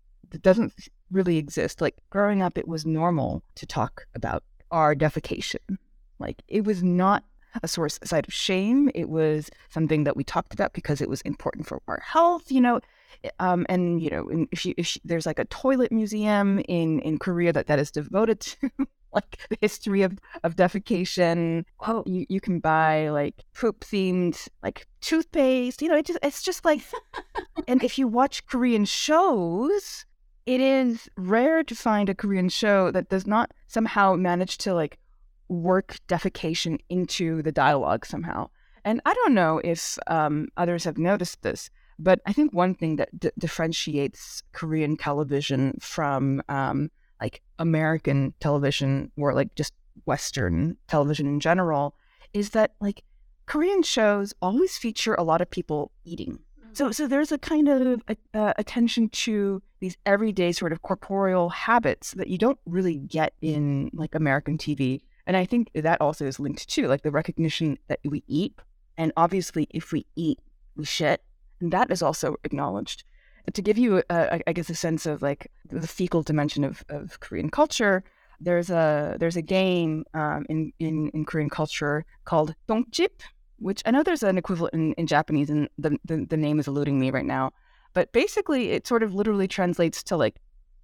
doesn't 0.42 0.74
really 1.10 1.38
exist. 1.38 1.80
Like 1.80 1.96
growing 2.10 2.42
up, 2.42 2.58
it 2.58 2.68
was 2.68 2.84
normal 2.84 3.42
to 3.54 3.64
talk 3.64 4.06
about 4.14 4.42
our 4.70 4.94
defecation. 4.94 5.78
Like 6.18 6.42
it 6.48 6.64
was 6.64 6.82
not 6.82 7.24
a 7.62 7.68
source 7.68 7.98
side 8.02 8.26
of 8.26 8.34
shame. 8.34 8.90
It 8.94 9.08
was 9.08 9.50
something 9.68 10.04
that 10.04 10.16
we 10.16 10.24
talked 10.24 10.52
about 10.52 10.72
because 10.72 11.00
it 11.00 11.08
was 11.08 11.20
important 11.22 11.66
for 11.66 11.80
our 11.86 12.02
health, 12.04 12.50
you 12.50 12.60
know. 12.60 12.80
Um, 13.38 13.66
and 13.68 14.02
you 14.02 14.10
know, 14.10 14.46
if 14.50 14.66
you, 14.66 14.74
if 14.76 14.96
you, 14.96 15.02
there's 15.04 15.26
like 15.26 15.38
a 15.38 15.44
toilet 15.44 15.92
museum 15.92 16.60
in 16.66 16.98
in 17.00 17.18
Korea 17.18 17.52
that 17.52 17.68
that 17.68 17.78
is 17.78 17.92
devoted 17.92 18.40
to 18.60 18.70
like 19.12 19.38
the 19.50 19.58
history 19.60 20.02
of, 20.02 20.18
of 20.42 20.56
defecation. 20.56 21.64
Oh, 21.86 22.02
you, 22.06 22.26
you 22.28 22.40
can 22.40 22.60
buy 22.60 23.08
like 23.10 23.44
poop 23.54 23.80
themed 23.80 24.48
like 24.62 24.86
toothpaste. 25.00 25.82
You 25.82 25.88
know, 25.88 25.96
it 25.96 26.06
just 26.06 26.18
it's 26.22 26.42
just 26.42 26.64
like 26.64 26.82
and 27.68 27.82
if 27.82 27.98
you 27.98 28.08
watch 28.08 28.46
Korean 28.46 28.84
shows, 28.84 30.04
it 30.46 30.60
is 30.60 31.08
rare 31.16 31.62
to 31.62 31.74
find 31.74 32.08
a 32.08 32.14
Korean 32.14 32.48
show 32.48 32.90
that 32.90 33.08
does 33.08 33.26
not 33.26 33.52
somehow 33.66 34.14
manage 34.14 34.58
to 34.58 34.74
like 34.74 34.98
work 35.48 35.98
defecation 36.08 36.78
into 36.88 37.42
the 37.42 37.52
dialogue 37.52 38.06
somehow. 38.06 38.48
And 38.84 39.00
I 39.04 39.14
don't 39.14 39.34
know 39.34 39.60
if 39.62 39.98
um, 40.08 40.48
others 40.56 40.84
have 40.84 40.98
noticed 40.98 41.42
this, 41.42 41.70
but 41.98 42.20
I 42.26 42.32
think 42.32 42.52
one 42.52 42.74
thing 42.74 42.96
that 42.96 43.16
d- 43.18 43.30
differentiates 43.38 44.42
Korean 44.52 44.96
television 44.96 45.76
from 45.80 46.42
um, 46.48 46.90
like 47.22 47.40
American 47.60 48.34
television 48.40 49.12
or 49.16 49.32
like 49.32 49.54
just 49.54 49.72
Western 50.06 50.76
television 50.88 51.26
in 51.26 51.38
general 51.38 51.94
is 52.32 52.50
that 52.50 52.72
like 52.80 53.04
Korean 53.46 53.82
shows 53.84 54.34
always 54.42 54.76
feature 54.76 55.14
a 55.14 55.22
lot 55.22 55.40
of 55.40 55.48
people 55.48 55.92
eating. 56.04 56.40
So, 56.72 56.90
so 56.90 57.06
there's 57.06 57.30
a 57.30 57.38
kind 57.38 57.68
of 57.68 58.02
uh, 58.34 58.54
attention 58.56 59.08
to 59.10 59.62
these 59.78 59.96
everyday 60.04 60.52
sort 60.52 60.72
of 60.72 60.82
corporeal 60.82 61.50
habits 61.50 62.12
that 62.12 62.28
you 62.28 62.38
don't 62.38 62.58
really 62.66 62.96
get 62.96 63.34
in 63.40 63.90
like 63.92 64.14
American 64.14 64.58
TV. 64.58 65.02
And 65.26 65.36
I 65.36 65.44
think 65.44 65.70
that 65.74 66.00
also 66.00 66.26
is 66.26 66.40
linked 66.40 66.68
to 66.70 66.88
like 66.88 67.02
the 67.02 67.10
recognition 67.10 67.78
that 67.88 68.00
we 68.04 68.24
eat. 68.26 68.54
And 68.96 69.12
obviously, 69.16 69.68
if 69.70 69.92
we 69.92 70.06
eat, 70.16 70.40
we 70.74 70.84
shit. 70.84 71.22
And 71.60 71.72
that 71.72 71.90
is 71.90 72.02
also 72.02 72.36
acknowledged. 72.42 73.04
To 73.52 73.62
give 73.62 73.76
you, 73.76 74.02
I 74.08 74.52
guess, 74.54 74.70
a 74.70 74.74
sense 74.74 75.04
of 75.04 75.20
like 75.22 75.50
the 75.68 75.86
fecal 75.86 76.22
dimension 76.22 76.64
of, 76.64 76.84
of 76.88 77.18
Korean 77.20 77.50
culture, 77.50 78.04
there's 78.40 78.70
a 78.70 79.16
there's 79.18 79.36
a 79.36 79.42
game 79.42 80.04
um, 80.14 80.46
in, 80.48 80.72
in 80.78 81.10
in 81.10 81.24
Korean 81.24 81.50
culture 81.50 82.04
called 82.24 82.54
Dongjip, 82.68 83.20
which 83.58 83.82
I 83.84 83.90
know 83.90 84.02
there's 84.02 84.22
an 84.22 84.38
equivalent 84.38 84.74
in, 84.74 84.92
in 84.94 85.06
Japanese, 85.06 85.50
and 85.50 85.68
the, 85.78 85.96
the, 86.04 86.26
the 86.28 86.36
name 86.36 86.58
is 86.58 86.68
eluding 86.68 86.98
me 86.98 87.10
right 87.10 87.24
now. 87.24 87.52
But 87.94 88.12
basically, 88.12 88.70
it 88.70 88.86
sort 88.86 89.02
of 89.02 89.14
literally 89.14 89.48
translates 89.48 90.02
to 90.04 90.16
like 90.16 90.36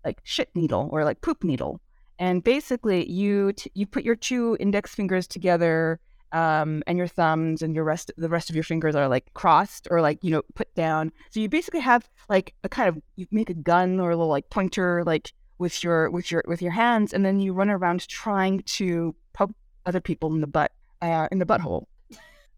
like 0.04 0.20
shit 0.24 0.50
needle 0.54 0.88
or 0.92 1.04
like 1.04 1.20
poop 1.20 1.44
needle. 1.44 1.80
And 2.18 2.42
basically, 2.42 3.08
you 3.10 3.52
t- 3.52 3.70
you 3.74 3.86
put 3.86 4.04
your 4.04 4.16
two 4.16 4.56
index 4.60 4.94
fingers 4.94 5.26
together, 5.26 6.00
um, 6.32 6.82
and 6.86 6.98
your 6.98 7.06
thumbs, 7.06 7.62
and 7.62 7.74
your 7.74 7.84
rest 7.84 8.10
the 8.16 8.28
rest 8.28 8.50
of 8.50 8.56
your 8.56 8.64
fingers 8.64 8.94
are 8.94 9.08
like 9.08 9.32
crossed 9.34 9.88
or 9.90 10.00
like 10.00 10.18
you 10.22 10.30
know 10.30 10.42
put 10.54 10.74
down. 10.74 11.12
So 11.30 11.40
you 11.40 11.48
basically 11.48 11.80
have 11.80 12.08
like 12.28 12.54
a 12.64 12.68
kind 12.68 12.88
of 12.88 13.02
you 13.16 13.26
make 13.30 13.50
a 13.50 13.54
gun 13.54 14.00
or 14.00 14.10
a 14.10 14.16
little 14.16 14.28
like 14.28 14.50
pointer 14.50 15.02
like 15.04 15.32
with 15.58 15.82
your 15.82 16.10
with 16.10 16.30
your 16.30 16.42
with 16.46 16.62
your 16.62 16.72
hands, 16.72 17.12
and 17.12 17.24
then 17.24 17.40
you 17.40 17.52
run 17.52 17.70
around 17.70 18.06
trying 18.08 18.60
to 18.60 19.14
poke 19.32 19.50
other 19.86 20.00
people 20.00 20.32
in 20.32 20.40
the 20.40 20.46
butt 20.46 20.72
uh, 21.02 21.28
in 21.30 21.38
the 21.38 21.46
butthole 21.46 21.86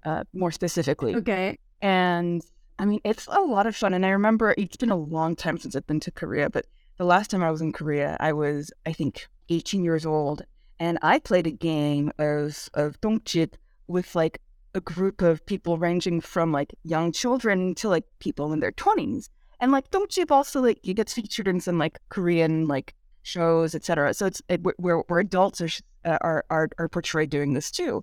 uh, 0.05 0.25
more 0.33 0.51
specifically. 0.51 1.15
Okay. 1.17 1.59
And 1.81 2.43
I 2.79 2.85
mean, 2.85 3.01
it's 3.05 3.27
a 3.27 3.41
lot 3.41 3.67
of 3.67 3.77
fun. 3.77 3.95
And 3.95 4.05
I 4.05 4.11
remember 4.11 4.55
it's 4.57 4.77
been 4.77 4.91
a 4.91 4.97
long 4.97 5.37
time 5.37 5.59
since 5.59 5.77
I've 5.77 5.87
been 5.87 6.01
to 6.01 6.11
Korea, 6.11 6.51
but 6.51 6.67
the 6.99 7.05
last 7.05 7.31
time 7.31 7.43
I 7.43 7.51
was 7.51 7.61
in 7.61 7.73
Korea, 7.73 8.17
I 8.21 8.33
was, 8.33 8.73
I 8.87 8.93
think, 8.93 9.29
18 9.49 9.85
years 9.85 10.07
old. 10.07 10.43
And 10.79 10.99
I 11.03 11.19
played 11.19 11.47
a 11.47 11.51
game 11.51 12.11
of, 12.19 12.69
of 12.75 13.01
Dongjip 13.01 13.55
with 13.91 14.15
like 14.15 14.41
a 14.75 14.81
group 14.81 15.21
of 15.21 15.45
people 15.47 15.79
ranging 15.79 16.21
from 16.21 16.53
like 16.53 16.73
young 16.85 17.13
children 17.13 17.75
to 17.75 17.89
like 17.89 18.05
people 18.21 18.53
in 18.53 18.61
their 18.61 18.73
20s. 18.73 19.29
And 19.61 19.73
like 19.73 19.91
Dongjip 19.91 20.31
also 20.31 20.61
like 20.63 20.79
it 20.83 20.95
gets 20.95 21.13
featured 21.13 21.49
in 21.49 21.61
some 21.61 21.77
like 21.77 21.99
Korean 22.09 22.67
like 22.67 22.95
shows, 23.23 23.75
etc. 23.75 24.15
So 24.15 24.27
it's 24.27 24.41
it, 24.49 24.61
where 24.79 24.99
where 24.99 25.21
adults 25.21 25.61
are, 25.61 25.69
uh, 26.05 26.19
are 26.21 26.45
are 26.49 26.69
are 26.79 26.89
portrayed 26.89 27.29
doing 27.29 27.53
this 27.53 27.71
too. 27.71 28.03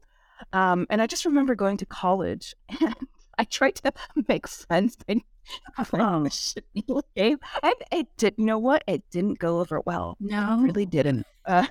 Um, 0.54 0.86
and 0.90 1.02
I 1.02 1.08
just 1.08 1.26
remember 1.26 1.56
going 1.56 1.78
to 1.78 1.86
college 1.86 2.54
and 2.82 2.96
I 3.40 3.44
tried 3.46 3.76
to 3.76 3.94
make 4.28 4.48
friends 4.48 4.98
and 5.08 5.22
playing 5.86 6.24
the 6.76 7.04
game. 7.16 7.40
And 7.64 7.76
it 7.92 8.08
did, 8.18 8.36
you 8.38 8.46
know 8.46 8.60
what? 8.60 8.84
It 8.88 9.04
didn't 9.10 9.40
go 9.40 9.60
over 9.60 9.82
well. 9.82 10.18
No. 10.20 10.60
It 10.60 10.64
really 10.64 10.86
didn't. 10.86 11.26
Uh, 11.46 11.66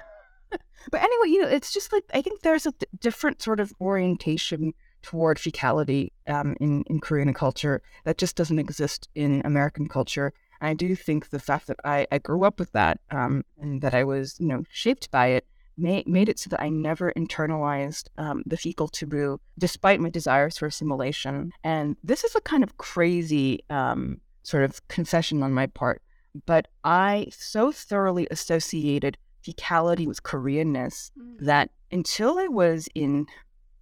but 0.50 1.02
anyway, 1.02 1.28
you 1.28 1.42
know, 1.42 1.48
it's 1.48 1.72
just 1.72 1.92
like, 1.92 2.04
I 2.14 2.22
think 2.22 2.42
there's 2.42 2.66
a 2.66 2.74
different 3.00 3.42
sort 3.42 3.60
of 3.60 3.72
orientation 3.80 4.72
toward 5.02 5.38
fecality 5.38 6.12
um, 6.26 6.56
in, 6.60 6.82
in 6.88 7.00
Korean 7.00 7.32
culture 7.32 7.82
that 8.04 8.18
just 8.18 8.36
doesn't 8.36 8.58
exist 8.58 9.08
in 9.14 9.42
American 9.44 9.88
culture. 9.88 10.32
And 10.60 10.70
I 10.70 10.74
do 10.74 10.94
think 10.96 11.30
the 11.30 11.38
fact 11.38 11.66
that 11.68 11.76
I, 11.84 12.06
I 12.10 12.18
grew 12.18 12.44
up 12.44 12.58
with 12.58 12.72
that 12.72 13.00
um, 13.10 13.44
and 13.60 13.80
that 13.82 13.94
I 13.94 14.04
was, 14.04 14.36
you 14.40 14.46
know, 14.46 14.64
shaped 14.70 15.10
by 15.10 15.28
it 15.28 15.46
made, 15.76 16.08
made 16.08 16.28
it 16.28 16.38
so 16.38 16.48
that 16.50 16.62
I 16.62 16.68
never 16.68 17.12
internalized 17.12 18.08
um, 18.18 18.42
the 18.46 18.56
fecal 18.56 18.88
taboo, 18.88 19.40
despite 19.58 20.00
my 20.00 20.10
desires 20.10 20.58
for 20.58 20.66
assimilation. 20.66 21.52
And 21.62 21.96
this 22.02 22.24
is 22.24 22.34
a 22.34 22.40
kind 22.40 22.62
of 22.62 22.78
crazy 22.78 23.60
um, 23.70 24.20
sort 24.42 24.64
of 24.64 24.86
confession 24.88 25.42
on 25.42 25.52
my 25.52 25.66
part, 25.66 26.02
but 26.46 26.68
I 26.84 27.28
so 27.30 27.72
thoroughly 27.72 28.26
associated 28.30 29.18
fecality 29.46 30.06
with 30.06 30.22
Koreanness 30.22 31.10
mm. 31.18 31.38
that 31.40 31.70
until 31.92 32.38
I 32.38 32.48
was 32.48 32.88
in 32.94 33.26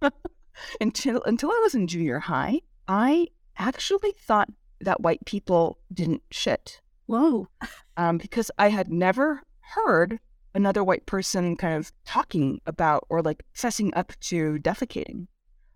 until 0.81 1.21
until 1.23 1.51
I 1.51 1.59
was 1.63 1.75
in 1.75 1.87
junior 1.87 2.19
high, 2.19 2.61
I 2.87 3.27
actually 3.57 4.13
thought 4.19 4.49
that 4.81 5.01
white 5.01 5.25
people 5.25 5.79
didn't 5.93 6.21
shit. 6.31 6.81
Whoa. 7.07 7.47
Um, 7.97 8.17
because 8.17 8.51
I 8.57 8.69
had 8.69 8.91
never 8.91 9.41
heard 9.59 10.19
another 10.53 10.83
white 10.83 11.05
person 11.05 11.55
kind 11.55 11.75
of 11.75 11.91
talking 12.05 12.59
about 12.65 13.05
or 13.09 13.21
like 13.21 13.43
fessing 13.55 13.91
up 13.95 14.13
to 14.21 14.57
defecating. 14.59 15.27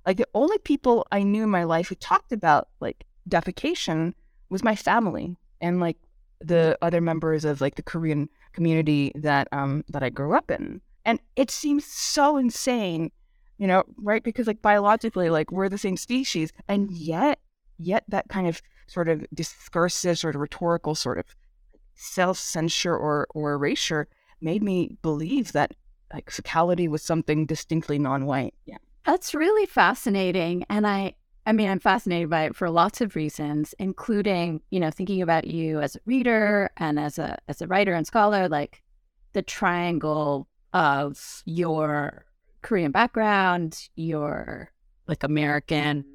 Like 0.05 0.17
the 0.17 0.27
only 0.33 0.57
people 0.57 1.07
I 1.11 1.23
knew 1.23 1.43
in 1.43 1.49
my 1.49 1.63
life 1.63 1.89
who 1.89 1.95
talked 1.95 2.31
about 2.31 2.69
like 2.79 3.05
defecation 3.29 4.13
was 4.49 4.63
my 4.63 4.75
family 4.75 5.35
and 5.61 5.79
like 5.79 5.97
the 6.39 6.77
other 6.81 7.01
members 7.01 7.45
of 7.45 7.61
like 7.61 7.75
the 7.75 7.83
Korean 7.83 8.29
community 8.53 9.11
that 9.15 9.47
um 9.51 9.83
that 9.89 10.03
I 10.03 10.09
grew 10.09 10.33
up 10.35 10.51
in. 10.51 10.81
And 11.05 11.19
it 11.35 11.49
seems 11.49 11.85
so 11.85 12.37
insane, 12.37 13.11
you 13.57 13.67
know, 13.67 13.83
right? 13.97 14.23
Because 14.23 14.47
like 14.47 14.61
biologically, 14.61 15.29
like 15.29 15.51
we're 15.51 15.69
the 15.69 15.77
same 15.77 15.97
species, 15.97 16.51
and 16.67 16.91
yet, 16.91 17.39
yet 17.77 18.03
that 18.09 18.29
kind 18.29 18.47
of 18.47 18.61
sort 18.87 19.07
of 19.07 19.25
discursive, 19.33 20.19
sort 20.19 20.35
of 20.35 20.41
rhetorical, 20.41 20.95
sort 20.95 21.17
of 21.17 21.25
self 21.95 22.37
censure 22.37 22.95
or 22.95 23.27
or 23.33 23.53
erasure 23.53 24.07
made 24.41 24.63
me 24.63 24.97
believe 25.01 25.51
that 25.51 25.73
like 26.13 26.29
fecality 26.29 26.87
was 26.87 27.03
something 27.03 27.45
distinctly 27.45 27.99
non-white. 27.99 28.53
Yeah. 28.65 28.77
That's 29.05 29.33
really 29.33 29.65
fascinating. 29.65 30.65
And 30.69 30.85
I 30.85 31.15
I 31.49 31.51
mean, 31.51 31.67
I'm 31.67 31.79
fascinated 31.79 32.29
by 32.29 32.43
it 32.43 32.55
for 32.55 32.69
lots 32.69 33.01
of 33.01 33.15
reasons, 33.15 33.73
including, 33.79 34.61
you 34.69 34.79
know, 34.79 34.91
thinking 34.91 35.19
about 35.19 35.47
you 35.47 35.79
as 35.79 35.95
a 35.95 35.99
reader 36.05 36.69
and 36.77 36.99
as 36.99 37.17
a 37.17 37.39
as 37.47 37.59
a 37.59 37.65
writer 37.65 37.95
and 37.95 38.05
scholar, 38.05 38.47
like 38.47 38.83
the 39.33 39.41
triangle 39.41 40.47
of 40.73 41.41
your 41.45 42.27
Korean 42.61 42.91
background, 42.91 43.89
your 43.95 44.71
like 45.07 45.23
American 45.23 46.05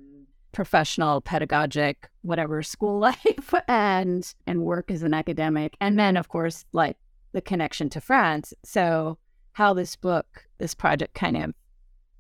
professional, 0.53 1.21
pedagogic, 1.21 2.09
whatever 2.23 2.63
school 2.63 2.99
life 3.01 3.55
and 3.67 4.33
and 4.47 4.63
work 4.63 4.89
as 4.89 5.03
an 5.03 5.15
academic. 5.15 5.77
And 5.81 5.99
then 5.99 6.17
of 6.17 6.29
course 6.29 6.65
like 6.73 6.97
the 7.33 7.41
connection 7.41 7.91
to 7.91 8.01
France. 8.01 8.55
So 8.63 9.19
how 9.55 9.75
this 9.75 9.97
book, 9.97 10.47
this 10.59 10.77
project 10.77 11.13
kind 11.15 11.37
of 11.37 11.55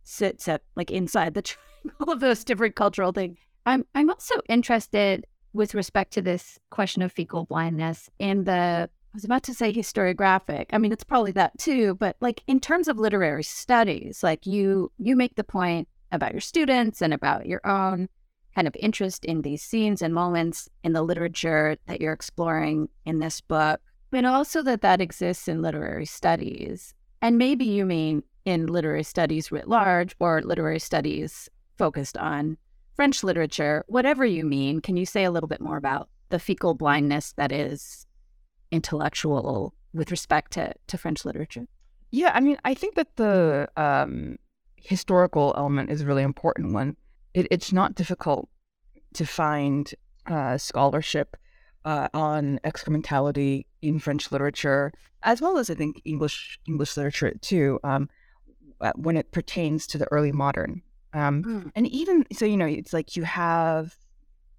sits 0.02 0.48
at 0.48 0.62
like 0.74 0.90
inside 0.90 1.34
the 1.34 1.42
triangle 1.96 2.12
of 2.12 2.20
those 2.20 2.44
different 2.44 2.76
cultural 2.76 3.12
things. 3.12 3.38
I'm 3.66 3.84
I'm 3.94 4.10
also 4.10 4.34
interested 4.48 5.26
with 5.52 5.74
respect 5.74 6.12
to 6.14 6.22
this 6.22 6.58
question 6.70 7.02
of 7.02 7.12
fecal 7.12 7.44
blindness 7.44 8.10
in 8.18 8.44
the 8.44 8.88
I 8.90 9.16
was 9.16 9.24
about 9.24 9.44
to 9.44 9.54
say 9.54 9.72
historiographic. 9.72 10.66
I 10.72 10.78
mean, 10.78 10.90
it's 10.90 11.04
probably 11.04 11.32
that 11.32 11.56
too, 11.58 11.94
but 11.94 12.16
like 12.20 12.42
in 12.48 12.58
terms 12.58 12.88
of 12.88 12.98
literary 12.98 13.44
studies, 13.44 14.22
like 14.22 14.46
you 14.46 14.90
you 14.98 15.16
make 15.16 15.36
the 15.36 15.44
point 15.44 15.88
about 16.12 16.32
your 16.32 16.40
students 16.40 17.00
and 17.00 17.14
about 17.14 17.46
your 17.46 17.60
own 17.66 18.08
kind 18.54 18.68
of 18.68 18.76
interest 18.78 19.24
in 19.24 19.42
these 19.42 19.62
scenes 19.62 20.00
and 20.00 20.14
moments 20.14 20.68
in 20.84 20.92
the 20.92 21.02
literature 21.02 21.76
that 21.86 22.00
you're 22.00 22.12
exploring 22.12 22.88
in 23.04 23.18
this 23.18 23.40
book 23.40 23.80
but 24.14 24.24
also 24.24 24.62
that 24.62 24.80
that 24.80 25.00
exists 25.00 25.48
in 25.48 25.60
literary 25.60 26.06
studies. 26.06 26.94
And 27.20 27.36
maybe 27.36 27.64
you 27.64 27.84
mean 27.84 28.22
in 28.44 28.68
literary 28.68 29.02
studies 29.02 29.50
writ 29.50 29.66
large 29.66 30.14
or 30.20 30.40
literary 30.40 30.78
studies 30.78 31.48
focused 31.76 32.16
on 32.16 32.56
French 32.94 33.24
literature, 33.24 33.84
whatever 33.88 34.24
you 34.24 34.44
mean. 34.44 34.80
Can 34.80 34.96
you 34.96 35.06
say 35.06 35.24
a 35.24 35.30
little 35.30 35.48
bit 35.48 35.60
more 35.60 35.76
about 35.76 36.08
the 36.30 36.38
fecal 36.38 36.74
blindness 36.74 37.32
that 37.36 37.52
is 37.52 38.06
intellectual 38.70 39.74
with 39.92 40.10
respect 40.10 40.52
to, 40.52 40.74
to 40.86 40.98
French 40.98 41.24
literature? 41.24 41.66
Yeah, 42.10 42.30
I 42.34 42.40
mean, 42.40 42.58
I 42.64 42.74
think 42.74 42.94
that 42.94 43.16
the 43.16 43.68
um, 43.76 44.36
historical 44.76 45.54
element 45.56 45.90
is 45.90 46.02
a 46.02 46.06
really 46.06 46.22
important 46.22 46.72
one. 46.72 46.96
It, 47.32 47.48
it's 47.50 47.72
not 47.72 47.94
difficult 47.94 48.48
to 49.14 49.26
find 49.26 49.92
uh, 50.26 50.58
scholarship 50.58 51.36
uh, 51.84 52.08
on 52.14 52.60
excrementality 52.64 53.66
in 53.82 53.98
French 53.98 54.30
literature, 54.32 54.92
as 55.22 55.40
well 55.40 55.58
as 55.58 55.70
I 55.70 55.74
think 55.74 56.00
English 56.04 56.58
English 56.66 56.96
literature 56.96 57.32
too, 57.40 57.78
um, 57.84 58.08
uh, 58.80 58.92
when 58.96 59.16
it 59.16 59.32
pertains 59.32 59.86
to 59.88 59.98
the 59.98 60.10
early 60.10 60.32
modern. 60.32 60.82
Um, 61.14 61.44
mm. 61.44 61.72
And 61.74 61.86
even 61.86 62.26
so, 62.32 62.44
you 62.44 62.56
know, 62.56 62.66
it's 62.66 62.92
like 62.92 63.16
you 63.16 63.22
have 63.22 63.96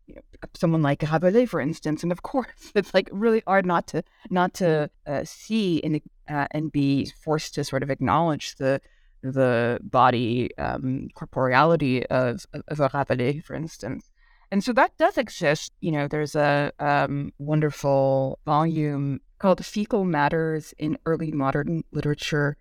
you 0.08 0.16
know, 0.16 0.22
someone 0.56 0.82
like 0.82 1.02
Rabelais, 1.04 1.48
for 1.48 1.60
instance, 1.60 2.02
and 2.02 2.12
of 2.12 2.24
course, 2.24 2.48
it's 2.76 2.94
like 2.94 3.10
really 3.12 3.44
hard 3.46 3.66
not 3.66 3.88
to 3.88 4.04
not 4.30 4.54
to 4.56 4.90
uh, 5.06 5.24
see 5.26 5.82
and 5.84 6.02
uh, 6.30 6.48
and 6.52 6.72
be 6.72 7.12
forced 7.22 7.54
to 7.56 7.64
sort 7.64 7.84
of 7.84 7.92
acknowledge 7.92 8.56
the 8.56 8.82
the 9.22 9.80
body 9.84 10.56
um, 10.58 11.10
corporeality 11.16 12.06
of 12.06 12.46
of 12.70 12.80
a 12.80 12.90
Rabelais, 12.94 13.42
for 13.42 13.54
instance. 13.54 14.10
And 14.52 14.64
so 14.64 14.72
that 14.74 14.96
does 14.98 15.18
exist. 15.18 15.74
You 15.82 15.92
know, 15.92 16.08
there's 16.08 16.36
a 16.36 16.72
um, 16.80 17.34
wonderful 17.40 18.40
volume 18.46 19.20
called 19.40 19.66
Fecal 19.66 20.06
Matters 20.06 20.74
in 20.78 20.98
Early 21.06 21.32
Modern 21.32 21.84
Literature 21.92 22.56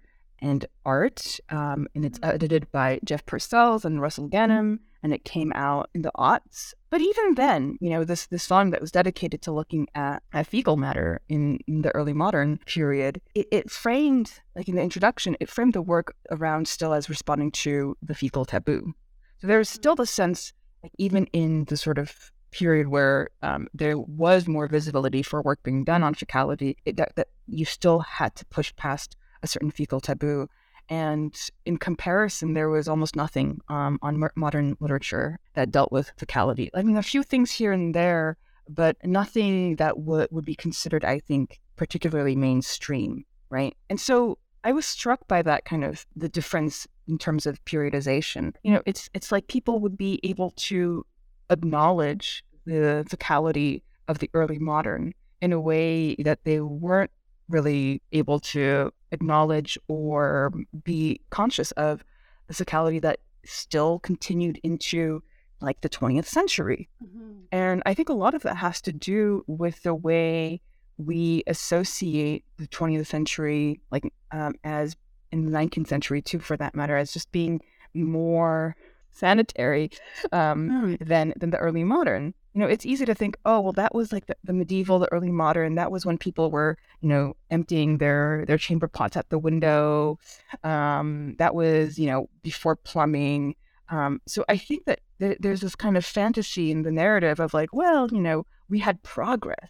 and 0.44 0.66
Art. 0.84 1.40
Um, 1.48 1.88
and 1.94 2.04
it's 2.04 2.18
mm-hmm. 2.18 2.34
edited 2.34 2.70
by 2.70 3.00
Jeff 3.02 3.24
Persels 3.24 3.84
and 3.84 4.00
Russell 4.00 4.28
Ganim, 4.28 4.78
and 5.02 5.12
it 5.14 5.24
came 5.24 5.52
out 5.54 5.88
in 5.94 6.02
the 6.02 6.12
aughts. 6.16 6.74
But 6.90 7.00
even 7.00 7.34
then, 7.34 7.78
you 7.80 7.90
know, 7.90 8.04
this 8.04 8.26
this 8.26 8.46
volume 8.46 8.70
that 8.70 8.80
was 8.80 8.92
dedicated 8.92 9.40
to 9.42 9.52
looking 9.52 9.88
at, 9.94 10.22
at 10.32 10.46
fecal 10.46 10.76
matter 10.76 11.20
in, 11.28 11.58
in 11.66 11.82
the 11.82 11.92
early 11.94 12.12
modern 12.12 12.58
period, 12.66 13.20
it, 13.34 13.48
it 13.50 13.70
framed, 13.70 14.40
like 14.54 14.68
in 14.68 14.76
the 14.76 14.82
introduction, 14.82 15.36
it 15.40 15.48
framed 15.48 15.72
the 15.72 15.82
work 15.82 16.14
around 16.30 16.68
still 16.68 16.92
as 16.92 17.08
responding 17.08 17.50
to 17.50 17.96
the 18.02 18.14
fecal 18.14 18.44
taboo. 18.44 18.94
So 19.40 19.46
there's 19.46 19.68
still 19.68 19.96
the 19.96 20.06
sense 20.06 20.52
like 20.82 20.92
even 20.98 21.26
in 21.32 21.64
the 21.64 21.78
sort 21.78 21.96
of 21.96 22.30
period 22.50 22.88
where 22.88 23.30
um, 23.42 23.66
there 23.72 23.98
was 23.98 24.46
more 24.46 24.68
visibility 24.68 25.22
for 25.22 25.42
work 25.42 25.60
being 25.62 25.82
done 25.82 26.02
on 26.02 26.14
fecality, 26.14 26.76
it, 26.84 26.96
that, 26.98 27.16
that 27.16 27.28
you 27.48 27.64
still 27.64 28.00
had 28.00 28.36
to 28.36 28.44
push 28.44 28.76
past 28.76 29.16
a 29.44 29.46
certain 29.46 29.70
fecal 29.70 30.00
taboo. 30.00 30.48
And 30.88 31.34
in 31.64 31.76
comparison, 31.78 32.54
there 32.54 32.68
was 32.68 32.88
almost 32.88 33.16
nothing 33.16 33.60
um, 33.68 33.98
on 34.02 34.22
modern 34.34 34.76
literature 34.80 35.38
that 35.54 35.70
dealt 35.70 35.92
with 35.92 36.12
fecality. 36.18 36.68
I 36.74 36.82
mean, 36.82 36.96
a 36.96 37.02
few 37.02 37.22
things 37.22 37.50
here 37.52 37.72
and 37.72 37.94
there, 37.94 38.36
but 38.68 38.96
nothing 39.04 39.76
that 39.76 40.00
would 40.00 40.28
would 40.30 40.44
be 40.44 40.54
considered, 40.54 41.04
I 41.04 41.20
think, 41.20 41.60
particularly 41.76 42.36
mainstream, 42.36 43.24
right? 43.48 43.74
And 43.88 43.98
so 43.98 44.38
I 44.62 44.72
was 44.72 44.86
struck 44.86 45.26
by 45.28 45.42
that 45.42 45.64
kind 45.64 45.84
of 45.84 46.06
the 46.16 46.28
difference 46.28 46.86
in 47.08 47.18
terms 47.18 47.46
of 47.46 47.64
periodization. 47.64 48.54
You 48.62 48.72
know, 48.74 48.82
it's 48.84 49.08
it's 49.14 49.32
like 49.32 49.46
people 49.46 49.80
would 49.80 49.96
be 49.96 50.20
able 50.22 50.50
to 50.68 51.06
acknowledge 51.50 52.44
the 52.66 53.06
fecality 53.08 53.82
of 54.08 54.18
the 54.18 54.30
early 54.34 54.58
modern 54.58 55.14
in 55.40 55.52
a 55.52 55.60
way 55.60 56.14
that 56.16 56.44
they 56.44 56.60
weren't 56.60 57.10
really 57.48 58.02
able 58.12 58.40
to 58.40 58.92
acknowledge 59.12 59.78
or 59.88 60.52
be 60.84 61.20
conscious 61.30 61.70
of 61.72 62.04
the 62.48 62.54
fecality 62.54 63.00
that 63.00 63.20
still 63.44 63.98
continued 63.98 64.58
into 64.62 65.22
like 65.60 65.80
the 65.80 65.88
20th 65.88 66.26
century. 66.26 66.88
Mm-hmm. 67.02 67.32
And 67.52 67.82
I 67.86 67.94
think 67.94 68.08
a 68.08 68.14
lot 68.14 68.34
of 68.34 68.42
that 68.42 68.56
has 68.56 68.80
to 68.82 68.92
do 68.92 69.44
with 69.46 69.82
the 69.82 69.94
way 69.94 70.60
we 70.96 71.42
associate 71.46 72.44
the 72.58 72.66
20th 72.68 73.06
century, 73.06 73.80
like 73.90 74.12
um, 74.30 74.54
as 74.62 74.96
in 75.32 75.46
the 75.46 75.50
19th 75.50 75.88
century 75.88 76.22
too, 76.22 76.38
for 76.38 76.56
that 76.56 76.74
matter, 76.74 76.96
as 76.96 77.12
just 77.12 77.32
being 77.32 77.60
more 77.94 78.76
sanitary 79.10 79.90
um, 80.32 80.68
mm. 80.68 81.06
than 81.06 81.32
than 81.36 81.50
the 81.50 81.58
early 81.58 81.84
modern. 81.84 82.34
You 82.54 82.60
know, 82.60 82.66
it's 82.66 82.86
easy 82.86 83.04
to 83.04 83.14
think, 83.14 83.36
oh, 83.44 83.60
well, 83.60 83.72
that 83.72 83.94
was 83.94 84.12
like 84.12 84.26
the, 84.26 84.36
the, 84.44 84.52
medieval, 84.52 85.00
the 85.00 85.12
early 85.12 85.32
modern. 85.32 85.74
That 85.74 85.90
was 85.90 86.06
when 86.06 86.18
people 86.18 86.52
were, 86.52 86.78
you 87.00 87.08
know, 87.08 87.34
emptying 87.50 87.98
their 87.98 88.44
their 88.46 88.58
chamber 88.58 88.86
pots 88.86 89.16
at 89.16 89.28
the 89.28 89.38
window. 89.38 90.18
Um, 90.62 91.34
that 91.38 91.54
was, 91.54 91.98
you 91.98 92.06
know, 92.06 92.28
before 92.42 92.76
plumbing. 92.76 93.56
Um, 93.88 94.20
so 94.26 94.44
I 94.48 94.56
think 94.56 94.84
that 94.86 95.00
th- 95.18 95.38
there's 95.40 95.60
this 95.60 95.74
kind 95.74 95.96
of 95.96 96.04
fantasy 96.04 96.70
in 96.70 96.82
the 96.82 96.92
narrative 96.92 97.40
of 97.40 97.54
like, 97.54 97.70
well, 97.72 98.08
you 98.10 98.20
know, 98.20 98.46
we 98.68 98.78
had 98.78 99.02
progress 99.02 99.68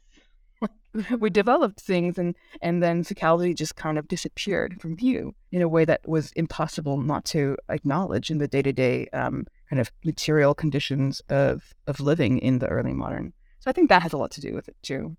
we 1.19 1.31
developed 1.31 1.81
things 1.81 2.19
and 2.19 2.35
and 2.63 2.83
then 2.83 3.05
fecality 3.05 3.55
just 3.55 3.77
kind 3.77 3.99
of 3.99 4.09
disappeared 4.09 4.81
from 4.81 4.97
view 4.97 5.35
in 5.53 5.63
a 5.63 5.69
way 5.69 5.85
that 5.85 6.07
was 6.07 6.33
impossible 6.33 6.99
not 7.01 7.25
to 7.25 7.57
acknowledge 7.69 8.31
in 8.31 8.39
the 8.39 8.49
day-to-day 8.49 9.09
um, 9.13 9.45
kind 9.69 9.81
of 9.81 9.91
material 10.05 10.55
conditions 10.55 11.21
of 11.29 11.75
of 11.87 12.01
living 12.01 12.39
in 12.39 12.59
the 12.59 12.69
early 12.69 12.93
modern 12.93 13.33
so 13.61 13.71
i 13.71 13.73
think 13.73 13.89
that 13.89 14.03
has 14.03 14.13
a 14.13 14.19
lot 14.19 14.31
to 14.31 14.41
do 14.41 14.55
with 14.55 14.69
it 14.69 14.77
too 14.83 15.17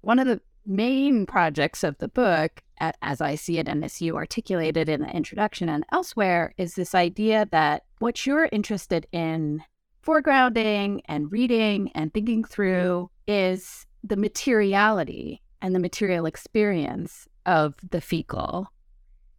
one 0.00 0.18
of 0.18 0.26
the 0.26 0.40
main 0.66 1.24
projects 1.26 1.82
of 1.82 1.96
the 1.98 2.08
book 2.08 2.62
as 3.00 3.20
i 3.20 3.34
see 3.34 3.58
it 3.58 3.68
and 3.68 3.84
as 3.84 4.00
you 4.00 4.16
articulated 4.16 4.88
in 4.88 5.00
the 5.00 5.16
introduction 5.16 5.68
and 5.68 5.84
elsewhere 5.92 6.52
is 6.58 6.74
this 6.74 6.94
idea 6.94 7.46
that 7.50 7.84
what 7.98 8.26
you're 8.26 8.48
interested 8.52 9.06
in 9.12 9.62
foregrounding 10.04 11.00
and 11.06 11.32
reading 11.32 11.90
and 11.94 12.12
thinking 12.14 12.44
through 12.44 13.10
is 13.26 13.86
the 14.02 14.16
materiality 14.16 15.42
and 15.60 15.74
the 15.74 15.80
material 15.80 16.26
experience 16.26 17.26
of 17.46 17.74
the 17.90 18.00
fecal 18.00 18.68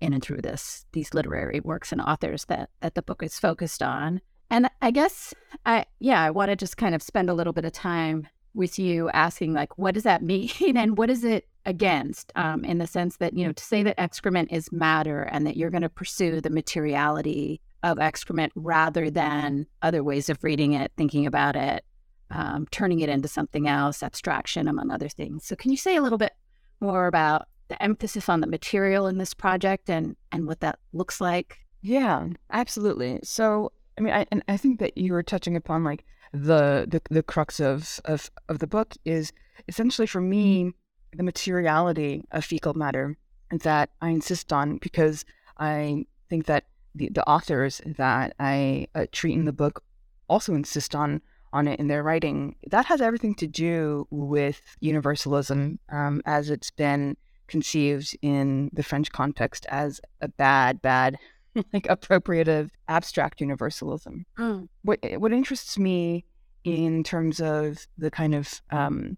in 0.01 0.13
and 0.13 0.23
through 0.23 0.41
this 0.41 0.85
these 0.91 1.13
literary 1.13 1.59
works 1.59 1.91
and 1.91 2.01
authors 2.01 2.45
that 2.45 2.69
that 2.81 2.95
the 2.95 3.01
book 3.01 3.23
is 3.23 3.39
focused 3.39 3.81
on. 3.81 4.21
And 4.49 4.69
I 4.81 4.91
guess 4.91 5.33
I 5.65 5.85
yeah, 5.99 6.21
I 6.21 6.31
want 6.31 6.49
to 6.49 6.55
just 6.55 6.77
kind 6.77 6.95
of 6.95 7.01
spend 7.01 7.29
a 7.29 7.33
little 7.33 7.53
bit 7.53 7.65
of 7.65 7.71
time 7.71 8.27
with 8.55 8.79
you 8.79 9.09
asking 9.11 9.53
like 9.53 9.77
what 9.77 9.93
does 9.93 10.03
that 10.03 10.23
mean 10.23 10.75
and 10.75 10.97
what 10.97 11.09
is 11.09 11.23
it 11.23 11.47
against 11.65 12.31
um, 12.35 12.65
in 12.65 12.79
the 12.79 12.87
sense 12.87 13.17
that 13.17 13.33
you 13.33 13.45
know 13.45 13.51
to 13.51 13.63
say 13.63 13.83
that 13.83 13.99
excrement 13.99 14.51
is 14.51 14.71
matter 14.71 15.23
and 15.23 15.45
that 15.45 15.55
you're 15.55 15.69
going 15.69 15.83
to 15.83 15.89
pursue 15.89 16.41
the 16.41 16.49
materiality 16.49 17.61
of 17.83 17.99
excrement 17.99 18.51
rather 18.55 19.09
than 19.09 19.67
other 19.81 20.03
ways 20.03 20.29
of 20.29 20.43
reading 20.43 20.73
it 20.73 20.91
thinking 20.97 21.27
about 21.27 21.55
it 21.55 21.85
um, 22.31 22.67
turning 22.71 22.99
it 22.99 23.09
into 23.09 23.27
something 23.27 23.67
else, 23.67 24.03
abstraction, 24.03 24.67
among 24.67 24.91
other 24.91 25.09
things. 25.09 25.45
So, 25.45 25.55
can 25.55 25.71
you 25.71 25.77
say 25.77 25.95
a 25.95 26.01
little 26.01 26.17
bit 26.17 26.33
more 26.79 27.07
about 27.07 27.47
the 27.67 27.81
emphasis 27.81 28.29
on 28.29 28.41
the 28.41 28.47
material 28.47 29.07
in 29.07 29.17
this 29.17 29.33
project 29.33 29.89
and 29.89 30.15
and 30.31 30.47
what 30.47 30.59
that 30.61 30.79
looks 30.93 31.19
like? 31.19 31.59
Yeah, 31.81 32.27
absolutely. 32.51 33.19
So, 33.23 33.71
I 33.99 34.01
mean, 34.01 34.13
I, 34.13 34.25
and 34.31 34.43
I 34.47 34.55
think 34.55 34.79
that 34.79 34.97
you 34.97 35.13
were 35.13 35.23
touching 35.23 35.55
upon 35.57 35.83
like 35.83 36.05
the 36.31 36.85
the, 36.87 37.01
the 37.09 37.23
crux 37.23 37.59
of, 37.59 37.99
of 38.05 38.31
of 38.47 38.59
the 38.59 38.67
book 38.67 38.95
is 39.03 39.33
essentially 39.67 40.07
for 40.07 40.21
me 40.21 40.71
the 41.13 41.23
materiality 41.23 42.23
of 42.31 42.45
fecal 42.45 42.73
matter 42.73 43.17
that 43.51 43.89
I 44.01 44.09
insist 44.09 44.53
on 44.53 44.77
because 44.77 45.25
I 45.57 46.05
think 46.29 46.45
that 46.45 46.65
the, 46.95 47.09
the 47.09 47.27
authors 47.27 47.81
that 47.97 48.35
I 48.39 48.87
uh, 48.95 49.07
treat 49.11 49.33
in 49.33 49.45
the 49.45 49.53
book 49.53 49.83
also 50.29 50.53
insist 50.53 50.95
on 50.95 51.21
on 51.51 51.67
it 51.67 51.79
in 51.79 51.87
their 51.87 52.03
writing, 52.03 52.55
that 52.69 52.85
has 52.85 53.01
everything 53.01 53.33
to 53.35 53.47
do 53.47 54.07
with 54.11 54.61
universalism 54.81 55.79
um, 55.89 56.21
as 56.25 56.51
it's 56.51 56.69
been 56.69 57.17
conceived 57.47 58.15
in 58.21 58.69
the 58.71 58.83
French 58.83 59.11
context 59.11 59.65
as 59.69 59.99
a 60.21 60.27
bad, 60.27 60.79
bad, 60.81 61.17
like 61.73 61.87
appropriative, 61.87 62.69
abstract 62.87 63.41
universalism. 63.41 64.25
Mm. 64.37 64.67
What 64.83 64.99
what 65.17 65.33
interests 65.33 65.77
me 65.77 66.25
in 66.63 67.03
terms 67.03 67.39
of 67.39 67.87
the 67.97 68.11
kind 68.11 68.35
of 68.35 68.61
um, 68.71 69.17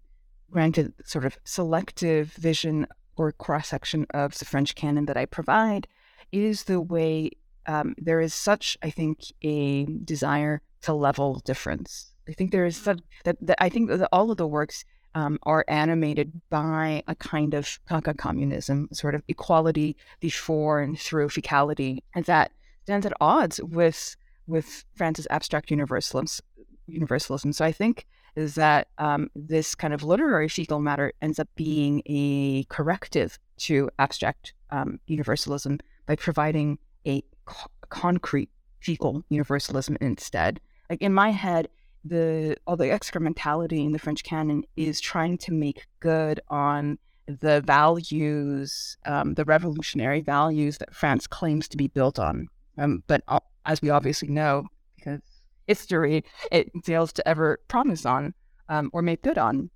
granted 0.50 0.92
sort 1.04 1.24
of 1.24 1.36
selective 1.44 2.32
vision 2.34 2.86
or 3.16 3.32
cross 3.32 3.68
section 3.68 4.06
of 4.14 4.38
the 4.38 4.44
French 4.44 4.74
canon 4.74 5.06
that 5.06 5.16
I 5.16 5.26
provide 5.26 5.86
is 6.30 6.64
the 6.64 6.80
way 6.80 7.30
um, 7.66 7.94
there 7.98 8.20
is 8.20 8.32
such, 8.32 8.78
I 8.82 8.90
think, 8.90 9.20
a 9.42 9.84
desire 9.84 10.62
to 10.82 10.94
level 10.94 11.40
difference 11.44 12.12
I 12.28 12.32
think 12.32 12.52
there 12.52 12.66
is 12.66 12.76
some, 12.76 12.98
that, 13.24 13.36
that 13.40 13.62
I 13.62 13.68
think 13.68 13.88
that 13.90 14.08
all 14.12 14.30
of 14.30 14.36
the 14.36 14.46
works 14.46 14.84
um, 15.14 15.38
are 15.44 15.64
animated 15.68 16.40
by 16.50 17.02
a 17.06 17.14
kind 17.14 17.54
of 17.54 17.78
Kaka 17.86 18.14
communism, 18.14 18.88
sort 18.92 19.14
of 19.14 19.22
equality 19.28 19.96
before 20.20 20.80
and 20.80 20.98
through 20.98 21.28
fecality, 21.28 21.98
and 22.14 22.24
that 22.26 22.52
stands 22.84 23.06
at 23.06 23.12
odds 23.20 23.60
with 23.62 24.16
with 24.46 24.84
France's 24.94 25.26
abstract 25.30 25.70
universalism. 25.70 26.40
Universalism. 26.88 27.52
So 27.52 27.64
I 27.64 27.72
think 27.72 28.06
is 28.34 28.54
that 28.54 28.88
um, 28.98 29.30
this 29.36 29.74
kind 29.74 29.92
of 29.92 30.02
literary 30.02 30.48
fecal 30.48 30.80
matter 30.80 31.12
ends 31.20 31.38
up 31.38 31.48
being 31.54 32.02
a 32.06 32.64
corrective 32.64 33.38
to 33.58 33.90
abstract 33.98 34.54
um, 34.70 34.98
universalism 35.06 35.78
by 36.06 36.16
providing 36.16 36.78
a 37.06 37.22
co- 37.44 37.70
concrete 37.90 38.50
fecal 38.80 39.22
universalism 39.28 39.96
instead. 40.00 40.60
Like 40.90 41.02
in 41.02 41.12
my 41.12 41.30
head, 41.30 41.68
the 42.04 42.56
all 42.66 42.76
the 42.76 42.86
excrementality 42.86 43.84
in 43.84 43.92
the 43.92 43.98
French 43.98 44.24
canon 44.24 44.64
is 44.76 45.00
trying 45.00 45.38
to 45.38 45.52
make 45.52 45.86
good 46.00 46.40
on 46.48 46.98
the 47.26 47.60
values, 47.60 48.96
um, 49.06 49.34
the 49.34 49.44
revolutionary 49.44 50.20
values 50.20 50.78
that 50.78 50.94
France 50.94 51.26
claims 51.26 51.68
to 51.68 51.76
be 51.76 51.86
built 51.88 52.18
on. 52.18 52.48
Um, 52.78 53.02
but 53.06 53.22
uh, 53.28 53.40
as 53.64 53.80
we 53.80 53.90
obviously 53.90 54.28
know, 54.28 54.66
because 54.96 55.20
history, 55.66 56.24
it 56.50 56.70
fails 56.84 57.12
to 57.14 57.28
ever 57.28 57.60
promise 57.68 58.04
on 58.04 58.34
um, 58.68 58.90
or 58.92 59.02
make 59.02 59.22
good 59.22 59.38
on. 59.38 59.70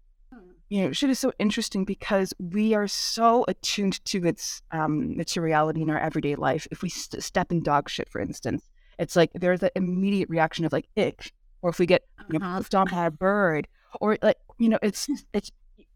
you 0.68 0.82
know, 0.82 0.92
shit 0.92 1.10
is 1.10 1.18
so 1.18 1.32
interesting 1.38 1.84
because 1.84 2.34
we 2.40 2.74
are 2.74 2.88
so 2.88 3.44
attuned 3.46 4.04
to 4.04 4.26
its 4.26 4.62
um, 4.72 5.16
materiality 5.16 5.82
in 5.82 5.90
our 5.90 5.98
everyday 5.98 6.34
life. 6.34 6.66
If 6.70 6.82
we 6.82 6.88
st- 6.88 7.22
step 7.22 7.52
in 7.52 7.62
dog 7.62 7.88
shit, 7.88 8.08
for 8.08 8.20
instance, 8.20 8.68
it's 8.98 9.14
like 9.14 9.30
there's 9.34 9.62
an 9.62 9.70
immediate 9.76 10.28
reaction 10.28 10.64
of 10.64 10.72
like 10.72 10.88
ick, 10.96 11.32
or 11.66 11.70
if 11.70 11.80
we 11.80 11.86
get 11.86 12.04
you 12.30 12.38
know, 12.38 12.46
on 12.46 12.86
by 12.86 13.06
a 13.06 13.10
bird, 13.10 13.66
or 14.00 14.16
like 14.22 14.38
you 14.56 14.68
know, 14.68 14.78
it's 14.82 15.08
it's 15.32 15.50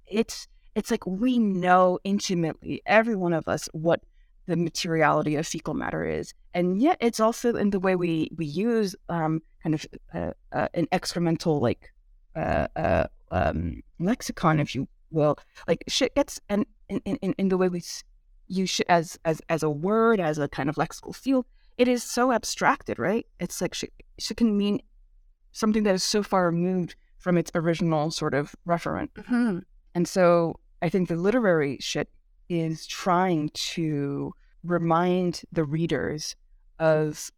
it's 0.08 0.48
it's 0.74 0.90
like 0.90 1.06
we 1.06 1.38
know 1.38 2.00
intimately 2.02 2.82
every 2.86 3.14
one 3.14 3.32
of 3.32 3.46
us 3.46 3.68
what 3.72 4.00
the 4.46 4.56
materiality 4.56 5.36
of 5.36 5.46
fecal 5.46 5.74
matter 5.74 6.04
is, 6.04 6.34
and 6.54 6.82
yet 6.82 6.96
it's 7.00 7.20
also 7.20 7.54
in 7.54 7.70
the 7.70 7.78
way 7.78 7.94
we 7.94 8.30
we 8.36 8.46
use 8.46 8.96
um, 9.08 9.40
kind 9.62 9.76
of 9.76 9.86
uh, 10.12 10.32
uh, 10.50 10.66
an 10.74 10.88
excremental 10.88 11.60
like 11.60 11.92
uh, 12.34 12.66
uh 12.74 13.06
um, 13.30 13.80
lexicon, 14.00 14.58
if 14.58 14.74
you 14.74 14.88
will. 15.12 15.38
Like 15.68 15.84
shit 15.86 16.16
gets 16.16 16.40
and 16.48 16.66
in, 16.88 16.98
in, 16.98 17.32
in 17.38 17.48
the 17.48 17.56
way 17.56 17.68
we 17.68 17.80
use 18.48 18.70
shit 18.70 18.86
as 18.88 19.20
as 19.24 19.40
as 19.48 19.62
a 19.62 19.70
word, 19.70 20.18
as 20.18 20.36
a 20.36 20.48
kind 20.48 20.68
of 20.68 20.74
lexical 20.74 21.14
field, 21.14 21.46
it 21.78 21.86
is 21.86 22.02
so 22.02 22.32
abstracted, 22.32 22.98
right? 22.98 23.24
It's 23.38 23.60
like 23.60 23.72
shit, 23.72 23.92
shit 24.18 24.36
can 24.36 24.58
mean 24.58 24.80
something 25.52 25.82
that 25.84 25.94
is 25.94 26.04
so 26.04 26.22
far 26.22 26.46
removed 26.46 26.94
from 27.18 27.36
its 27.36 27.50
original 27.54 28.10
sort 28.10 28.34
of 28.34 28.54
referent. 28.66 29.10
Mm-hmm. 29.12 29.58
And 29.94 30.08
so 30.08 30.58
I 30.82 30.88
think 30.88 31.08
the 31.08 31.16
literary 31.16 31.78
shit 31.80 32.08
is 32.48 32.86
trying 32.86 33.50
to 33.50 34.32
remind 34.64 35.42
the 35.52 35.64
readers 35.64 36.36
of 36.78 37.30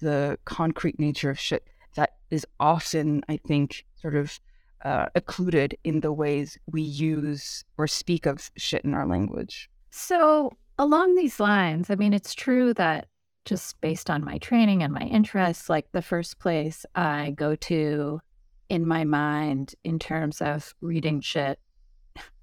the 0.00 0.38
concrete 0.44 0.98
nature 0.98 1.30
of 1.30 1.38
shit 1.38 1.66
that 1.94 2.14
is 2.30 2.46
often, 2.60 3.22
I 3.28 3.38
think, 3.38 3.84
sort 3.96 4.14
of 4.14 4.38
uh, 4.84 5.06
occluded 5.14 5.76
in 5.84 6.00
the 6.00 6.12
ways 6.12 6.58
we 6.70 6.82
use 6.82 7.64
or 7.76 7.86
speak 7.86 8.26
of 8.26 8.50
shit 8.56 8.84
in 8.84 8.94
our 8.94 9.06
language. 9.06 9.68
So, 9.90 10.52
along 10.78 11.16
these 11.16 11.40
lines, 11.40 11.90
I 11.90 11.96
mean, 11.96 12.12
it's 12.12 12.34
true 12.34 12.74
that 12.74 13.08
just 13.48 13.80
based 13.80 14.10
on 14.10 14.22
my 14.22 14.36
training 14.38 14.82
and 14.82 14.92
my 14.92 15.00
interests, 15.00 15.70
like 15.70 15.90
the 15.92 16.02
first 16.02 16.38
place 16.38 16.84
I 16.94 17.30
go 17.30 17.56
to 17.56 18.20
in 18.68 18.86
my 18.86 19.04
mind 19.04 19.74
in 19.84 19.98
terms 19.98 20.42
of 20.42 20.74
reading 20.82 21.22
shit 21.22 21.58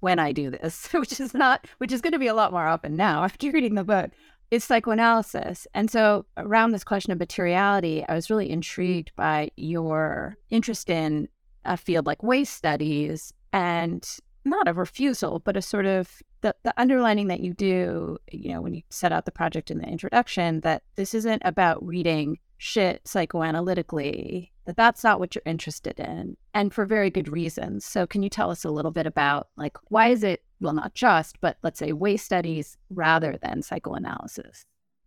when 0.00 0.18
I 0.18 0.32
do 0.32 0.50
this, 0.50 0.88
which 0.92 1.20
is 1.20 1.32
not, 1.32 1.66
which 1.78 1.92
is 1.92 2.00
going 2.00 2.12
to 2.12 2.18
be 2.18 2.26
a 2.26 2.34
lot 2.34 2.52
more 2.52 2.66
often 2.66 2.96
now 2.96 3.22
after 3.24 3.50
reading 3.52 3.76
the 3.76 3.84
book, 3.84 4.10
is 4.50 4.64
psychoanalysis. 4.64 5.66
And 5.74 5.90
so, 5.90 6.26
around 6.36 6.72
this 6.72 6.84
question 6.84 7.12
of 7.12 7.18
materiality, 7.18 8.04
I 8.08 8.14
was 8.14 8.28
really 8.28 8.50
intrigued 8.50 9.12
by 9.14 9.50
your 9.56 10.36
interest 10.50 10.90
in 10.90 11.28
a 11.64 11.76
field 11.76 12.06
like 12.06 12.22
waste 12.22 12.54
studies 12.54 13.32
and 13.52 14.06
not 14.44 14.68
a 14.68 14.72
refusal, 14.72 15.40
but 15.40 15.56
a 15.56 15.62
sort 15.62 15.86
of 15.86 16.20
the, 16.46 16.54
the 16.62 16.80
underlining 16.80 17.26
that 17.26 17.40
you 17.40 17.52
do, 17.52 18.18
you 18.30 18.52
know, 18.52 18.60
when 18.60 18.72
you 18.72 18.82
set 18.88 19.10
out 19.10 19.24
the 19.24 19.32
project 19.32 19.68
in 19.68 19.78
the 19.78 19.88
introduction, 19.88 20.60
that 20.60 20.84
this 20.94 21.12
isn't 21.12 21.42
about 21.44 21.84
reading 21.84 22.38
shit 22.58 23.02
psychoanalytically, 23.02 24.50
that 24.64 24.76
that's 24.76 25.02
not 25.02 25.18
what 25.18 25.34
you're 25.34 25.42
interested 25.44 25.98
in, 25.98 26.36
and 26.54 26.72
for 26.72 26.86
very 26.86 27.10
good 27.10 27.28
reasons. 27.28 27.84
So, 27.84 28.06
can 28.06 28.22
you 28.22 28.28
tell 28.28 28.52
us 28.52 28.64
a 28.64 28.70
little 28.70 28.92
bit 28.92 29.06
about, 29.06 29.48
like, 29.56 29.76
why 29.88 30.08
is 30.08 30.22
it, 30.22 30.44
well, 30.60 30.72
not 30.72 30.94
just, 30.94 31.40
but 31.40 31.56
let's 31.64 31.80
say 31.80 31.92
waste 31.92 32.26
studies 32.26 32.78
rather 32.90 33.36
than 33.42 33.60
psychoanalysis? 33.60 34.64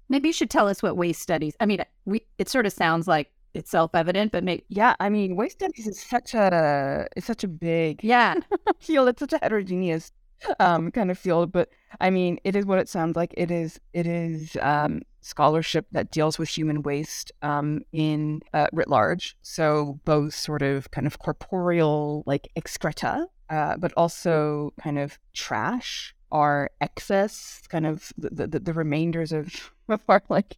Maybe 0.10 0.28
you 0.28 0.34
should 0.34 0.50
tell 0.50 0.68
us 0.68 0.84
what 0.84 0.98
waste 0.98 1.22
studies. 1.22 1.56
I 1.62 1.66
mean, 1.66 1.82
we 2.04 2.26
it 2.38 2.50
sort 2.50 2.66
of 2.66 2.74
sounds 2.74 3.08
like 3.08 3.32
it's 3.54 3.72
self-evident, 3.72 4.34
but 4.34 4.44
maybe 4.44 4.66
yeah. 4.68 4.96
I 5.00 5.08
mean, 5.08 5.38
waste 5.38 5.60
studies 5.60 5.88
is 5.88 6.02
such 6.02 6.34
a 6.34 7.08
it's 7.16 7.28
such 7.28 7.46
a 7.46 7.48
big 7.48 8.04
yeah 8.04 8.36
field. 8.80 9.08
It's 9.08 9.20
such 9.22 9.34
a 9.34 9.40
heterogeneous 9.42 10.12
um 10.60 10.92
kind 10.92 11.12
of 11.12 11.18
field, 11.18 11.52
but 11.52 11.70
I 12.00 12.10
mean, 12.10 12.40
it 12.44 12.56
is 12.56 12.66
what 12.66 12.80
it 12.80 12.90
sounds 12.90 13.16
like. 13.16 13.34
It 13.38 13.52
is 13.52 13.80
it 13.94 14.08
is 14.08 14.58
um 14.62 15.02
scholarship 15.22 15.86
that 15.92 16.12
deals 16.12 16.40
with 16.40 16.50
human 16.50 16.82
waste 16.82 17.32
um 17.42 17.82
in 17.92 18.42
uh, 18.54 18.68
writ 18.72 18.88
large. 18.88 19.36
So 19.42 20.00
both 20.06 20.34
sort 20.34 20.62
of 20.62 20.92
kind 20.92 21.08
of 21.08 21.20
corporeal 21.20 22.24
like 22.26 22.50
excreta, 22.56 23.28
uh, 23.50 23.78
but 23.78 23.94
also 23.98 24.74
kind 24.82 24.98
of 25.00 25.18
trash 25.34 26.14
our 26.32 26.70
excess, 26.82 27.62
kind 27.70 27.86
of 27.86 28.14
the, 28.18 28.48
the, 28.48 28.60
the 28.60 28.74
remainders 28.74 29.32
of, 29.32 29.72
of 29.90 30.02
our 30.08 30.22
like 30.30 30.58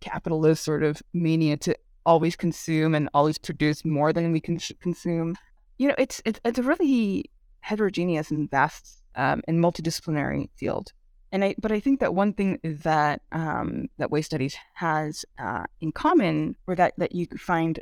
capitalist 0.00 0.64
sort 0.64 0.82
of 0.82 1.02
mania 1.12 1.56
to 1.58 1.76
always 2.06 2.36
consume 2.36 2.94
and 2.94 3.08
always 3.14 3.38
produce 3.38 3.84
more 3.84 4.12
than 4.12 4.32
we 4.32 4.40
can 4.40 4.58
consume. 4.80 5.36
You 5.78 5.88
know, 5.88 5.94
it's 5.98 6.20
it's, 6.24 6.40
it's 6.44 6.58
a 6.58 6.62
really 6.62 7.30
heterogeneous 7.60 8.30
and 8.30 8.50
vast 8.50 9.02
um, 9.16 9.42
and 9.46 9.58
multidisciplinary 9.58 10.48
field. 10.56 10.92
And 11.32 11.44
I, 11.44 11.54
but 11.60 11.72
I 11.72 11.80
think 11.80 12.00
that 12.00 12.14
one 12.14 12.32
thing 12.32 12.60
that 12.62 13.22
um, 13.32 13.88
that 13.98 14.10
waste 14.10 14.30
studies 14.30 14.56
has 14.74 15.24
uh, 15.38 15.64
in 15.80 15.90
common, 15.90 16.56
or 16.66 16.76
that 16.76 16.94
that 16.98 17.12
you 17.12 17.26
find 17.38 17.80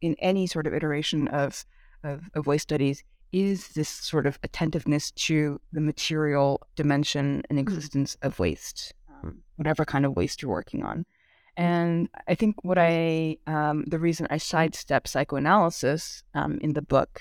in 0.00 0.16
any 0.20 0.46
sort 0.46 0.66
of 0.66 0.72
iteration 0.72 1.28
of, 1.28 1.64
of 2.02 2.22
of 2.34 2.46
waste 2.46 2.62
studies, 2.62 3.04
is 3.32 3.68
this 3.68 3.88
sort 3.88 4.26
of 4.26 4.38
attentiveness 4.42 5.10
to 5.12 5.60
the 5.72 5.80
material 5.80 6.62
dimension 6.76 7.42
and 7.50 7.58
mm-hmm. 7.58 7.68
existence 7.68 8.16
mm-hmm. 8.16 8.26
of 8.28 8.38
waste, 8.38 8.94
um, 9.22 9.42
whatever 9.56 9.84
kind 9.84 10.06
of 10.06 10.16
waste 10.16 10.40
you're 10.40 10.50
working 10.50 10.82
on. 10.82 11.04
And 11.58 12.08
I 12.28 12.36
think 12.36 12.54
what 12.62 12.78
I, 12.78 13.36
um, 13.48 13.84
the 13.88 13.98
reason 13.98 14.28
I 14.30 14.38
sidestep 14.38 15.08
psychoanalysis 15.08 16.22
um, 16.32 16.58
in 16.62 16.72
the 16.72 16.82
book 16.82 17.20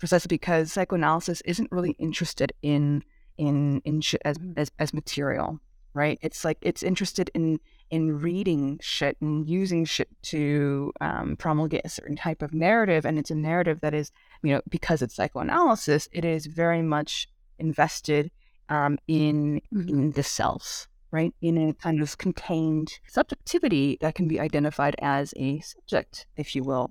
precisely 0.00 0.28
because 0.28 0.72
psychoanalysis 0.72 1.42
isn't 1.42 1.70
really 1.70 1.94
interested 1.98 2.52
in 2.62 3.04
in 3.38 3.80
in 3.84 4.00
sh- 4.00 4.16
as, 4.24 4.36
mm. 4.38 4.54
as 4.56 4.72
as 4.80 4.92
material, 4.92 5.60
right? 5.94 6.18
It's 6.22 6.44
like 6.44 6.58
it's 6.62 6.82
interested 6.82 7.30
in 7.34 7.60
in 7.90 8.20
reading 8.20 8.78
shit 8.80 9.16
and 9.20 9.48
using 9.48 9.84
shit 9.84 10.08
to 10.22 10.92
um, 11.00 11.36
promulgate 11.36 11.82
a 11.84 11.88
certain 11.88 12.16
type 12.16 12.42
of 12.42 12.54
narrative, 12.54 13.04
and 13.04 13.18
it's 13.18 13.30
a 13.30 13.34
narrative 13.34 13.80
that 13.82 13.94
is, 13.94 14.10
you 14.42 14.52
know, 14.52 14.60
because 14.68 15.02
it's 15.02 15.14
psychoanalysis, 15.14 16.08
it 16.12 16.24
is 16.24 16.46
very 16.46 16.82
much 16.82 17.28
invested 17.58 18.30
um, 18.68 18.98
in 19.06 19.60
mm-hmm. 19.72 19.88
in 19.88 20.10
the 20.12 20.22
self, 20.22 20.88
right, 21.10 21.34
in 21.40 21.56
a 21.68 21.74
kind 21.74 22.00
of 22.00 22.16
contained 22.18 22.98
subjectivity 23.06 23.98
that 24.00 24.14
can 24.14 24.28
be 24.28 24.40
identified 24.40 24.96
as 25.00 25.34
a 25.36 25.60
subject, 25.60 26.26
if 26.36 26.56
you 26.56 26.64
will. 26.64 26.90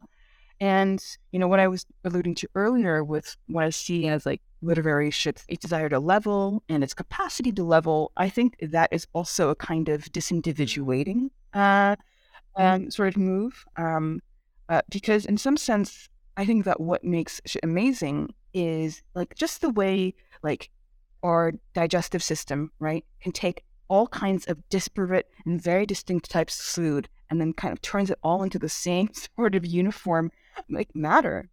And, 0.62 1.04
you 1.32 1.39
know, 1.39 1.48
what 1.48 1.60
I 1.60 1.67
was 1.67 1.86
alluding 2.04 2.36
to 2.36 2.50
earlier 2.54 3.04
with 3.04 3.38
what 3.48 3.63
I 3.63 3.69
see 3.69 4.08
as 4.08 4.26
like 4.26 4.41
literary 4.62 5.10
shit, 5.10 5.43
its 5.48 5.62
desire 5.62 5.88
to 5.89 6.00
level 6.00 6.63
and 6.67 6.84
its 6.84 6.93
capacity 6.93 7.52
to 7.54 7.63
level, 7.63 8.12
I 8.17 8.30
think 8.30 8.58
that 8.62 8.89
is 8.91 9.08
also 9.13 9.50
a 9.50 9.56
kind 9.56 9.88
of 9.88 10.04
disindividuating 10.06 11.30
uh, 11.54 11.95
um, 12.58 12.91
sort 12.91 13.10
of 13.10 13.17
move. 13.17 13.65
Um, 13.78 14.22
uh, 14.67 14.82
because 14.89 15.26
in 15.26 15.38
some 15.38 15.58
sense, 15.58 16.10
I 16.36 16.45
think 16.45 16.65
that 16.65 16.80
what 16.80 17.04
makes 17.04 17.41
shit 17.45 17.63
amazing 17.63 18.34
is 18.54 19.02
like 19.15 19.36
just 19.36 19.62
the 19.62 19.69
way 19.69 20.13
like 20.43 20.69
our 21.24 21.54
digestive 21.74 22.24
system, 22.24 22.72
right, 22.80 23.04
can 23.22 23.32
take 23.32 23.63
all 23.89 24.08
kinds 24.08 24.45
of 24.45 24.58
disparate 24.69 25.28
and 25.45 25.62
very 25.62 25.86
distinct 25.86 26.30
types 26.30 26.60
of 26.60 26.65
food 26.65 27.10
and 27.30 27.41
then 27.41 27.54
kind 27.54 27.72
of 27.72 27.82
turns 27.82 28.10
it 28.10 28.19
all 28.24 28.43
into 28.43 28.60
the 28.60 28.69
same 28.69 29.10
sort 29.36 29.56
of 29.56 29.65
uniform 29.65 30.32
like 30.69 30.95
matter 30.95 31.50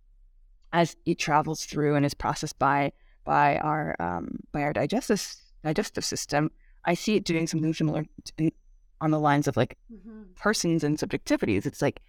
as 0.73 0.97
it 1.07 1.19
travels 1.19 1.65
through 1.65 1.95
and 1.95 2.05
is 2.05 2.15
processed 2.15 2.59
by 2.59 2.93
by 3.25 3.59
our 3.59 3.97
um, 4.01 4.39
by 4.53 4.63
our 4.63 4.73
digestive 4.73 5.37
digestive 5.65 6.05
system. 6.05 6.51
I 6.85 6.95
see 6.95 7.17
it 7.17 7.25
doing 7.25 7.47
something 7.47 7.75
similar 7.75 8.05
to, 8.39 8.51
on 9.01 9.11
the 9.11 9.19
lines 9.19 9.49
of 9.49 9.57
like 9.57 9.77
mm-hmm. 9.93 10.23
persons 10.37 10.85
and 10.85 10.97
subjectivities. 10.97 11.67
It's 11.67 11.83
like 11.83 12.01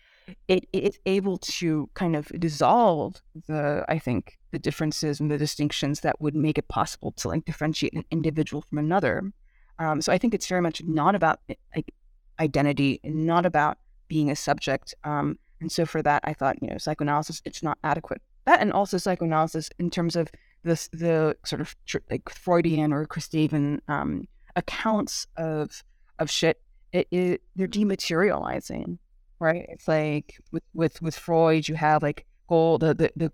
it 0.48 0.68
it's 0.74 1.00
able 1.06 1.38
to 1.38 1.90
kind 1.94 2.16
of 2.16 2.28
dissolve 2.40 3.22
the 3.48 3.86
I 3.88 4.00
think 4.00 4.38
the 4.52 4.60
differences 4.60 5.20
and 5.20 5.32
the 5.32 5.38
distinctions 5.38 6.02
that 6.02 6.22
would 6.22 6.36
make 6.36 6.58
it 6.58 6.68
possible 6.68 7.12
to 7.14 7.30
like 7.30 7.46
differentiate 7.46 7.94
an 7.94 8.06
individual 8.12 8.62
from 8.62 8.78
another 8.78 9.32
um, 9.80 10.02
so 10.02 10.12
I 10.12 10.18
think 10.18 10.34
it's 10.34 10.48
very 10.48 10.62
much 10.62 10.84
not 10.84 11.16
about 11.16 11.40
like 11.76 11.94
identity, 12.40 13.00
and 13.04 13.26
not 13.26 13.46
about 13.46 13.78
being 14.08 14.30
a 14.30 14.36
subject. 14.36 14.94
Um, 15.04 15.38
and 15.60 15.72
so 15.72 15.86
for 15.86 16.02
that, 16.02 16.22
I 16.24 16.34
thought, 16.34 16.62
you 16.62 16.70
know, 16.70 16.78
psychoanalysis, 16.78 17.42
it's 17.46 17.64
not 17.64 17.78
adequate. 17.84 18.22
That 18.46 18.62
and 18.62 18.72
also 18.72 18.98
psychoanalysis 18.98 19.70
in 19.80 19.90
terms 19.90 20.16
of 20.16 20.30
this, 20.64 20.88
the 20.94 21.36
sort 21.46 21.62
of 21.62 21.76
tr- 21.86 21.98
like 22.10 22.30
Freudian 22.30 22.94
or 22.94 23.06
Gustavian 23.08 23.80
um, 23.88 24.28
accounts 24.56 25.28
of 25.38 25.84
of 26.20 26.30
shit. 26.30 26.62
It, 26.94 27.08
it, 27.12 27.42
they're 27.56 27.68
dematerializing, 27.68 28.98
right? 29.40 29.66
It's 29.70 29.88
like 29.88 30.40
with 30.52 30.64
with 30.74 31.02
with 31.02 31.18
Freud, 31.18 31.68
you 31.68 31.76
have 31.76 32.02
like 32.02 32.26
gold, 32.48 32.82
the, 32.82 32.94
the 32.94 33.30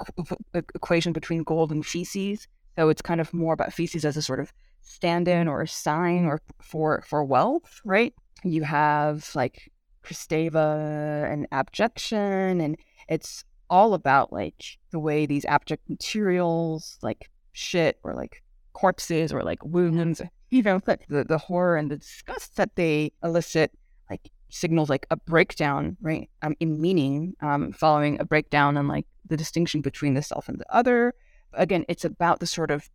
the 0.52 0.66
equation 0.74 1.14
between 1.14 1.44
gold 1.44 1.72
and 1.72 1.86
feces. 1.86 2.48
So 2.78 2.90
it's 2.90 3.02
kind 3.02 3.22
of 3.22 3.32
more 3.34 3.54
about 3.54 3.74
feces 3.74 4.06
as 4.06 4.18
a 4.18 4.22
sort 4.22 4.40
of 4.40 4.52
stand-in 4.82 5.48
or 5.48 5.62
a 5.62 5.68
sign 5.68 6.26
or 6.26 6.42
for 6.62 7.04
for 7.08 7.24
wealth, 7.24 7.82
right? 7.86 8.14
You 8.44 8.64
have 8.64 9.30
like 9.36 9.72
Kristeva 10.04 11.32
and 11.32 11.48
abjection, 11.52 12.62
and 12.62 12.78
it's 13.08 13.44
all 13.70 13.94
about 13.94 14.32
like 14.32 14.78
the 14.92 15.00
way 15.00 15.26
these 15.26 15.46
abject 15.46 15.90
materials 15.90 16.98
like 17.02 17.30
shit 17.54 17.98
or 18.04 18.14
like 18.14 18.44
corpses 18.74 19.32
or 19.32 19.42
like 19.42 19.64
wounds, 19.64 20.22
you 20.50 20.62
know, 20.62 20.80
the, 20.80 21.24
the 21.28 21.38
horror 21.38 21.78
and 21.78 21.90
the 21.90 21.98
disgust 21.98 22.56
that 22.58 22.76
they 22.76 23.12
elicit, 23.24 23.72
like 24.10 24.30
signals 24.50 24.90
like 24.90 25.06
a 25.10 25.16
breakdown, 25.16 25.98
right? 26.02 26.30
Um, 26.42 26.56
in 26.60 26.80
meaning, 26.80 27.36
um, 27.42 27.72
following 27.72 28.20
a 28.20 28.26
breakdown 28.26 28.78
and 28.78 28.88
like 28.88 29.06
the 29.28 29.38
distinction 29.38 29.82
between 29.82 30.14
the 30.14 30.22
self 30.22 30.50
and 30.50 30.60
the 30.60 30.76
other. 30.76 31.14
Again, 31.54 31.86
it's 31.88 32.06
about 32.06 32.40
the 32.40 32.48
sort 32.48 32.72
of 32.72 32.90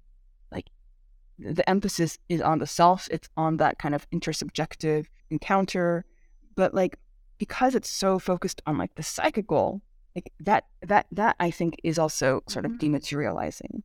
like 0.52 0.66
the 1.38 1.68
emphasis 1.68 2.18
is 2.28 2.40
on 2.40 2.58
the 2.58 2.66
self. 2.66 3.08
It's 3.10 3.28
on 3.36 3.56
that 3.58 3.78
kind 3.78 3.94
of 3.94 4.08
intersubjective 4.10 5.06
encounter, 5.30 6.04
but 6.58 6.74
like 6.74 6.98
because 7.38 7.76
it's 7.76 7.88
so 7.88 8.18
focused 8.18 8.60
on 8.66 8.76
like 8.76 8.92
the 8.96 9.02
psychical, 9.02 9.80
like 10.16 10.32
that 10.40 10.64
that 10.82 11.06
that 11.12 11.36
I 11.38 11.52
think 11.52 11.76
is 11.84 12.00
also 12.00 12.42
sort 12.48 12.64
of 12.64 12.72
mm-hmm. 12.72 12.96
dematerializing. 12.96 13.82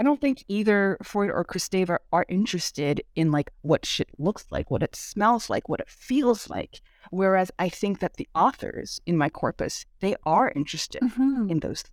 I 0.00 0.02
don't 0.02 0.20
think 0.20 0.42
either 0.48 0.96
Freud 1.02 1.30
or 1.30 1.44
Kristeva 1.44 1.98
are 2.12 2.24
interested 2.28 3.02
in 3.14 3.30
like 3.30 3.50
what 3.60 3.84
shit 3.84 4.08
looks 4.16 4.46
like, 4.50 4.70
what 4.70 4.82
it 4.82 4.96
smells 4.96 5.50
like, 5.50 5.68
what 5.68 5.80
it 5.80 5.90
feels 5.90 6.48
like. 6.48 6.80
Whereas 7.10 7.50
I 7.58 7.68
think 7.68 7.98
that 8.00 8.14
the 8.14 8.28
authors 8.34 9.00
in 9.04 9.18
my 9.18 9.28
corpus, 9.28 9.84
they 10.00 10.14
are 10.24 10.50
interested 10.56 11.02
mm-hmm. 11.02 11.50
in 11.50 11.60
those 11.60 11.84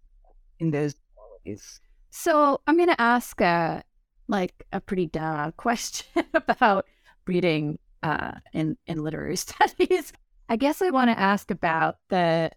in 0.60 0.72
those 0.72 0.96
qualities. 1.14 1.82
So 2.10 2.62
I'm 2.68 2.78
gonna 2.78 2.96
ask 3.00 3.42
a 3.42 3.84
like 4.30 4.66
a 4.72 4.80
pretty 4.80 5.08
duh 5.08 5.52
question 5.58 6.24
about 6.34 6.86
reading 7.28 7.80
uh, 8.06 8.32
in 8.54 8.78
in 8.86 9.04
literary 9.04 9.36
studies. 9.48 10.14
I 10.48 10.56
guess 10.56 10.82
I 10.82 10.92
want 10.92 11.10
to 11.10 11.20
ask 11.20 11.50
about 11.50 11.98
the 12.10 12.52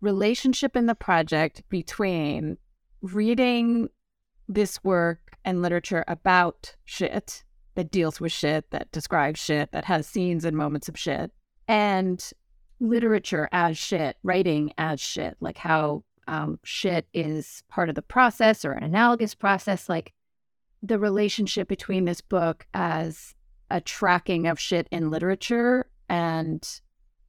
relationship 0.00 0.74
in 0.74 0.86
the 0.86 0.94
project 0.94 1.62
between 1.68 2.56
reading 3.02 3.90
this 4.48 4.82
work 4.82 5.36
and 5.44 5.60
literature 5.60 6.04
about 6.08 6.74
shit 6.84 7.44
that 7.74 7.90
deals 7.90 8.20
with 8.20 8.32
shit, 8.32 8.70
that 8.70 8.90
describes 8.90 9.38
shit, 9.38 9.70
that 9.72 9.84
has 9.84 10.06
scenes 10.06 10.46
and 10.46 10.56
moments 10.56 10.88
of 10.88 10.98
shit, 10.98 11.30
and 11.68 12.32
literature 12.80 13.48
as 13.52 13.76
shit, 13.76 14.16
writing 14.22 14.72
as 14.78 14.98
shit, 14.98 15.36
like 15.40 15.58
how 15.58 16.02
um, 16.26 16.58
shit 16.64 17.06
is 17.12 17.62
part 17.68 17.90
of 17.90 17.94
the 17.94 18.02
process 18.02 18.64
or 18.64 18.72
an 18.72 18.84
analogous 18.84 19.34
process, 19.34 19.90
like 19.90 20.14
the 20.82 20.98
relationship 20.98 21.68
between 21.68 22.06
this 22.06 22.22
book 22.22 22.66
as 22.72 23.34
a 23.70 23.80
tracking 23.80 24.46
of 24.46 24.58
shit 24.58 24.88
in 24.90 25.10
literature 25.10 25.86
and 26.08 26.80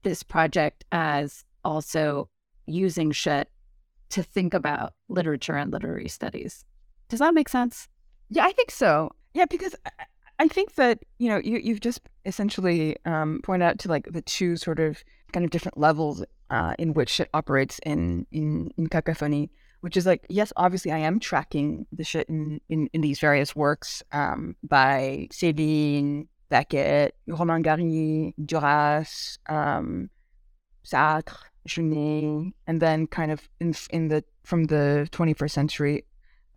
this 0.03 0.23
project 0.23 0.85
as 0.91 1.43
also 1.63 2.29
using 2.65 3.11
shit 3.11 3.49
to 4.09 4.23
think 4.23 4.53
about 4.53 4.93
literature 5.09 5.55
and 5.55 5.71
literary 5.71 6.07
studies. 6.07 6.65
Does 7.09 7.19
that 7.19 7.33
make 7.33 7.49
sense? 7.49 7.87
Yeah, 8.29 8.45
I 8.45 8.51
think 8.51 8.71
so. 8.71 9.11
Yeah, 9.33 9.45
because 9.45 9.75
I 10.39 10.47
think 10.47 10.75
that 10.75 10.99
you 11.19 11.29
know 11.29 11.37
you 11.43 11.59
you've 11.59 11.81
just 11.81 12.01
essentially 12.25 12.97
um, 13.05 13.41
pointed 13.43 13.65
out 13.65 13.79
to 13.79 13.89
like 13.89 14.11
the 14.11 14.21
two 14.21 14.57
sort 14.57 14.79
of 14.79 15.03
kind 15.31 15.43
of 15.45 15.51
different 15.51 15.77
levels 15.77 16.23
uh, 16.49 16.73
in 16.79 16.93
which 16.93 17.09
shit 17.09 17.29
operates 17.33 17.79
in 17.85 18.25
in 18.31 18.71
in 18.77 18.87
cacophony, 18.87 19.51
which 19.81 19.97
is 19.97 20.05
like 20.05 20.25
yes, 20.29 20.53
obviously 20.55 20.91
I 20.91 20.99
am 20.99 21.19
tracking 21.19 21.85
the 21.91 22.03
shit 22.03 22.29
in 22.29 22.61
in, 22.69 22.89
in 22.93 23.01
these 23.01 23.19
various 23.19 23.55
works 23.55 24.01
um, 24.11 24.55
by 24.63 25.27
Céline, 25.31 26.27
Beckett, 26.49 27.15
Romain 27.27 27.61
Gary, 27.61 28.33
Duras, 28.45 29.39
um, 29.49 30.09
Sartre, 30.85 31.35
Genet, 31.65 32.53
and 32.67 32.81
then 32.81 33.07
kind 33.07 33.31
of 33.31 33.47
in 33.59 33.73
in 33.89 34.07
the 34.07 34.23
from 34.43 34.65
the 34.65 35.07
21st 35.11 35.51
century, 35.51 36.05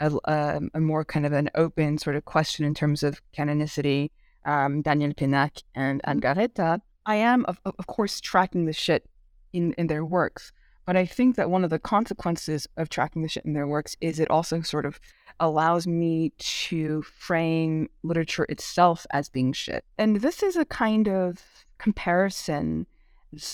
a, 0.00 0.10
a, 0.24 0.60
a 0.74 0.80
more 0.80 1.04
kind 1.04 1.26
of 1.26 1.32
an 1.32 1.50
open 1.54 1.98
sort 1.98 2.16
of 2.16 2.24
question 2.24 2.64
in 2.64 2.74
terms 2.74 3.02
of 3.02 3.20
canonicity, 3.36 4.10
um, 4.46 4.82
Daniel 4.82 5.12
Pennac 5.12 5.62
and 5.74 6.00
Anne 6.04 6.20
Garréta. 6.20 6.80
I 7.06 7.16
am 7.16 7.44
of, 7.44 7.60
of 7.64 7.86
course 7.86 8.20
tracking 8.20 8.64
the 8.64 8.72
shit 8.72 9.08
in 9.52 9.74
in 9.74 9.86
their 9.86 10.04
works, 10.04 10.52
but 10.84 10.96
I 10.96 11.06
think 11.06 11.36
that 11.36 11.50
one 11.50 11.64
of 11.64 11.70
the 11.70 11.78
consequences 11.78 12.66
of 12.76 12.88
tracking 12.88 13.22
the 13.22 13.28
shit 13.28 13.44
in 13.44 13.54
their 13.54 13.66
works 13.66 13.96
is 14.00 14.20
it 14.20 14.30
also 14.30 14.60
sort 14.62 14.86
of 14.86 15.00
allows 15.40 15.86
me 15.86 16.32
to 16.38 17.02
frame 17.02 17.88
literature 18.02 18.46
itself 18.48 19.06
as 19.10 19.28
being 19.28 19.52
shit. 19.52 19.84
And 19.98 20.20
this 20.20 20.42
is 20.42 20.56
a 20.56 20.64
kind 20.64 21.08
of 21.08 21.42
comparison 21.78 22.86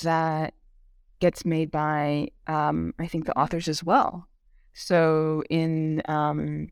that 0.02 0.54
gets 1.20 1.44
made 1.44 1.70
by, 1.70 2.28
um, 2.46 2.94
I 2.98 3.06
think, 3.06 3.26
the 3.26 3.38
authors 3.38 3.68
as 3.68 3.84
well. 3.84 4.26
So 4.72 5.42
in 5.50 6.02
um, 6.06 6.68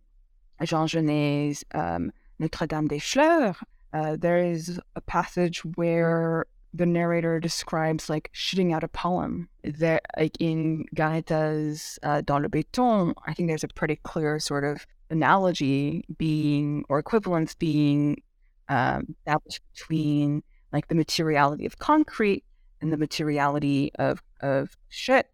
Jean 0.64 0.87
Genet's 0.87 1.64
um, 1.75 2.12
Notre 2.38 2.66
Dame 2.66 2.88
des 2.88 3.01
Fleurs, 3.01 3.57
uh, 3.92 4.16
there 4.18 4.38
is 4.38 4.81
a 4.97 5.01
passage 5.01 5.64
where 5.77 6.44
the 6.74 6.87
narrator 6.87 7.40
describes 7.40 8.09
like 8.09 8.31
shooting 8.33 8.72
out 8.72 8.85
a 8.85 8.88
poem. 8.88 9.48
There, 9.64 10.00
like 10.16 10.37
in 10.40 10.85
Garréta's 10.94 11.98
uh, 12.02 12.20
Dans 12.20 12.42
le 12.42 12.48
béton, 12.48 13.14
I 13.26 13.35
think 13.35 13.48
there's 13.48 13.64
a 13.64 13.68
pretty 13.68 13.96
clear 14.02 14.38
sort 14.38 14.64
of 14.64 14.87
analogy 15.11 16.04
being 16.18 16.85
or 16.88 16.98
equivalence 16.98 17.54
being 17.54 18.22
um, 18.68 19.16
established 19.20 19.62
between 19.74 20.42
like 20.72 20.88
the 20.88 20.94
materiality 20.94 21.64
of 21.64 21.78
concrete 21.78 22.44
and 22.81 22.92
the 22.92 22.96
materiality 22.96 23.90
of 23.98 24.22
of 24.40 24.76
shit 24.88 25.31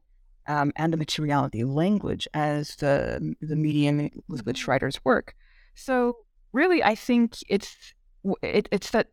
um, 0.47 0.73
and 0.77 0.93
the 0.93 0.97
materiality 0.97 1.61
of 1.61 1.69
language 1.71 2.29
as 2.35 2.77
the 2.77 3.35
the 3.41 3.57
medium 3.57 4.11
with 4.29 4.47
which 4.47 4.69
writers 4.69 5.05
work. 5.05 5.35
So 5.75 6.19
really, 6.53 6.83
I 6.83 6.95
think 6.95 7.39
it's 7.49 7.95
it, 8.43 8.69
it's 8.71 8.91
that 8.91 9.09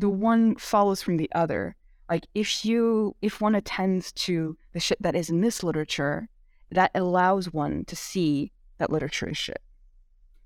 the 0.00 0.08
one 0.08 0.56
follows 0.56 1.02
from 1.02 1.18
the 1.18 1.30
other. 1.34 1.76
Like 2.08 2.26
if 2.34 2.64
you 2.64 3.14
if 3.22 3.40
one 3.40 3.54
attends 3.54 4.12
to 4.12 4.56
the 4.72 4.80
shit 4.80 5.00
that 5.00 5.14
is 5.14 5.30
in 5.30 5.42
this 5.42 5.62
literature, 5.62 6.28
that 6.72 6.90
allows 6.94 7.52
one 7.52 7.84
to 7.84 7.94
see 7.94 8.50
that 8.78 8.90
literature 8.90 9.28
is 9.28 9.36
shit. 9.36 9.60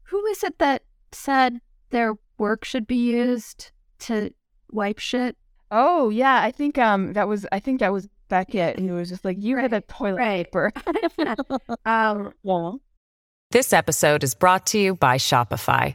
Who 0.05 0.27
is 0.27 0.43
it 0.45 0.59
that 0.59 0.83
said 1.13 1.61
their 1.91 2.15
work 2.37 2.65
should 2.65 2.87
be 2.87 2.97
used 2.97 3.71
to 4.01 4.31
wipe 4.71 4.99
shit? 4.99 5.37
Oh 5.71 6.11
yeah, 6.11 6.43
I 6.43 6.51
think 6.51 6.77
um 6.77 7.13
that 7.15 7.29
was 7.29 7.47
I 7.53 7.61
think 7.61 7.81
that 7.81 7.93
was 7.93 8.09
Beckett 8.29 8.79
who 8.79 8.95
was 8.95 9.09
just 9.09 9.25
like 9.25 9.41
you 9.41 9.57
right. 9.57 9.63
had 9.63 9.73
a 9.73 9.81
toilet 9.83 10.19
right. 10.19 10.47
paper. 10.47 10.73
um, 11.87 12.35
yeah. 12.43 12.73
This 13.53 13.73
episode 13.73 14.25
is 14.25 14.35
brought 14.35 14.67
to 14.67 14.79
you 14.79 14.97
by 14.97 15.17
Shopify. 15.17 15.95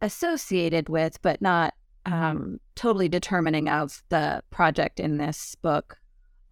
associated 0.00 0.88
with, 0.88 1.20
but 1.22 1.42
not 1.42 1.74
um, 2.06 2.60
totally 2.74 3.08
determining 3.08 3.68
of 3.68 4.02
the 4.08 4.42
project 4.50 5.00
in 5.00 5.18
this 5.18 5.54
book 5.56 5.98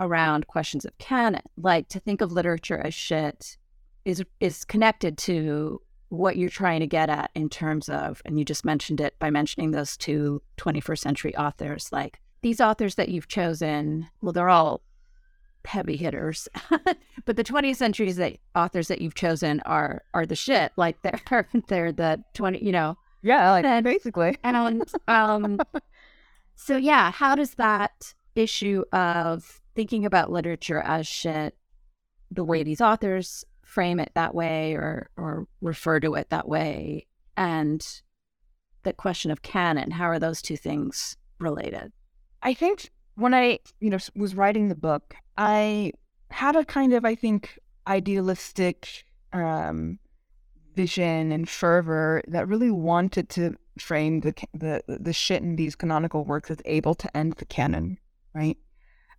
around 0.01 0.47
questions 0.47 0.85
of 0.85 0.97
canon. 0.99 1.43
Like 1.57 1.89
to 1.89 2.01
think 2.01 2.21
of 2.21 2.33
literature 2.33 2.79
as 2.79 2.95
shit 2.95 3.57
is 4.05 4.23
is 4.41 4.65
connected 4.65 5.19
to 5.19 5.81
what 6.09 6.37
you're 6.37 6.49
trying 6.49 6.81
to 6.81 6.87
get 6.87 7.09
at 7.09 7.31
in 7.35 7.49
terms 7.49 7.89
of, 7.89 8.23
and 8.25 8.39
you 8.39 8.45
just 8.45 8.65
mentioned 8.65 9.01
it 9.01 9.19
by 9.19 9.31
mentioning 9.31 9.73
those 9.73 9.97
two 9.97 10.41
21st 10.59 10.99
century 10.99 11.37
authors. 11.37 11.89
Like 11.91 12.21
these 12.43 12.61
authors 12.61 12.95
that 12.95 13.09
you've 13.09 13.29
chosen, 13.29 14.09
well, 14.23 14.33
they're 14.33 14.49
all 14.49 14.83
heavy 15.65 15.97
hitters, 15.97 16.49
but 17.25 17.37
the 17.37 17.43
20th 17.43 17.77
century 17.77 18.13
that 18.13 18.37
authors 18.55 18.87
that 18.89 19.01
you've 19.01 19.15
chosen 19.15 19.61
are 19.61 20.03
are 20.15 20.27
the 20.27 20.37
shit. 20.37 20.73
Like 20.77 21.03
they're 21.03 21.49
they're 21.69 21.93
the 21.93 22.23
20, 22.35 22.65
you 22.65 22.73
know. 22.73 22.97
Yeah, 23.23 23.51
like 23.53 23.65
and, 23.65 23.85
basically. 23.85 24.37
And 24.45 24.85
um, 25.09 25.61
so 26.55 26.77
yeah, 26.77 27.11
how 27.11 27.35
does 27.35 27.55
that 27.55 28.15
issue 28.35 28.85
of 28.93 29.61
thinking 29.75 30.05
about 30.05 30.31
literature 30.31 30.81
as 30.81 31.07
shit, 31.07 31.57
the 32.31 32.45
way 32.45 32.63
these 32.63 32.81
authors 32.81 33.45
frame 33.67 33.99
it 33.99 34.13
that 34.15 34.35
way 34.35 34.75
or 34.75 35.11
or 35.17 35.47
refer 35.61 35.99
to 36.01 36.15
it 36.15 36.31
that 36.31 36.49
way 36.49 37.05
and 37.37 38.01
the 38.85 38.93
question 38.93 39.31
of 39.31 39.43
canon 39.43 39.91
how 39.91 40.05
are 40.05 40.21
those 40.21 40.41
two 40.41 40.57
things 40.57 41.17
related 41.41 41.93
i 42.43 42.55
think 42.55 42.91
when 43.17 43.35
i 43.35 43.59
you 43.81 43.91
know 43.91 43.99
was 44.15 44.37
writing 44.37 44.69
the 44.69 44.75
book 44.75 45.17
i 45.37 45.93
had 46.31 46.55
a 46.55 46.65
kind 46.65 46.93
of 46.93 47.05
i 47.05 47.15
think 47.15 47.59
idealistic 47.89 49.05
um 49.33 49.99
vision 50.77 51.33
and 51.33 51.49
fervor 51.49 52.23
that 52.29 52.47
really 52.49 52.71
wanted 52.71 53.29
to 53.31 53.57
frame 53.79 54.21
the 54.21 54.35
the 54.55 54.83
the 54.87 55.13
shit 55.13 55.43
in 55.43 55.57
these 55.57 55.75
canonical 55.75 56.25
works 56.25 56.51
as 56.51 56.59
able 56.67 56.95
to 56.95 57.17
end 57.17 57.35
the 57.35 57.47
canon, 57.47 57.99
right? 58.35 58.59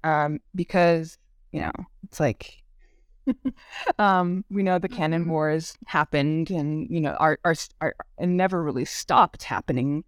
Um, 0.04 0.40
because 0.56 1.18
you 1.52 1.62
know 1.62 1.72
it's 2.04 2.20
like 2.20 2.64
um, 4.00 4.46
we 4.50 4.64
know 4.64 4.80
the 4.80 4.90
canon 4.90 5.24
Mm-hmm. 5.24 5.32
wars 5.32 5.76
happened, 5.88 6.50
and 6.52 6.88
you 6.90 7.02
know 7.02 7.14
are 7.20 7.40
are, 7.44 7.56
are 7.82 7.96
and 8.18 8.38
never 8.38 8.64
really 8.64 8.86
stopped 8.86 9.44
happening, 9.44 10.04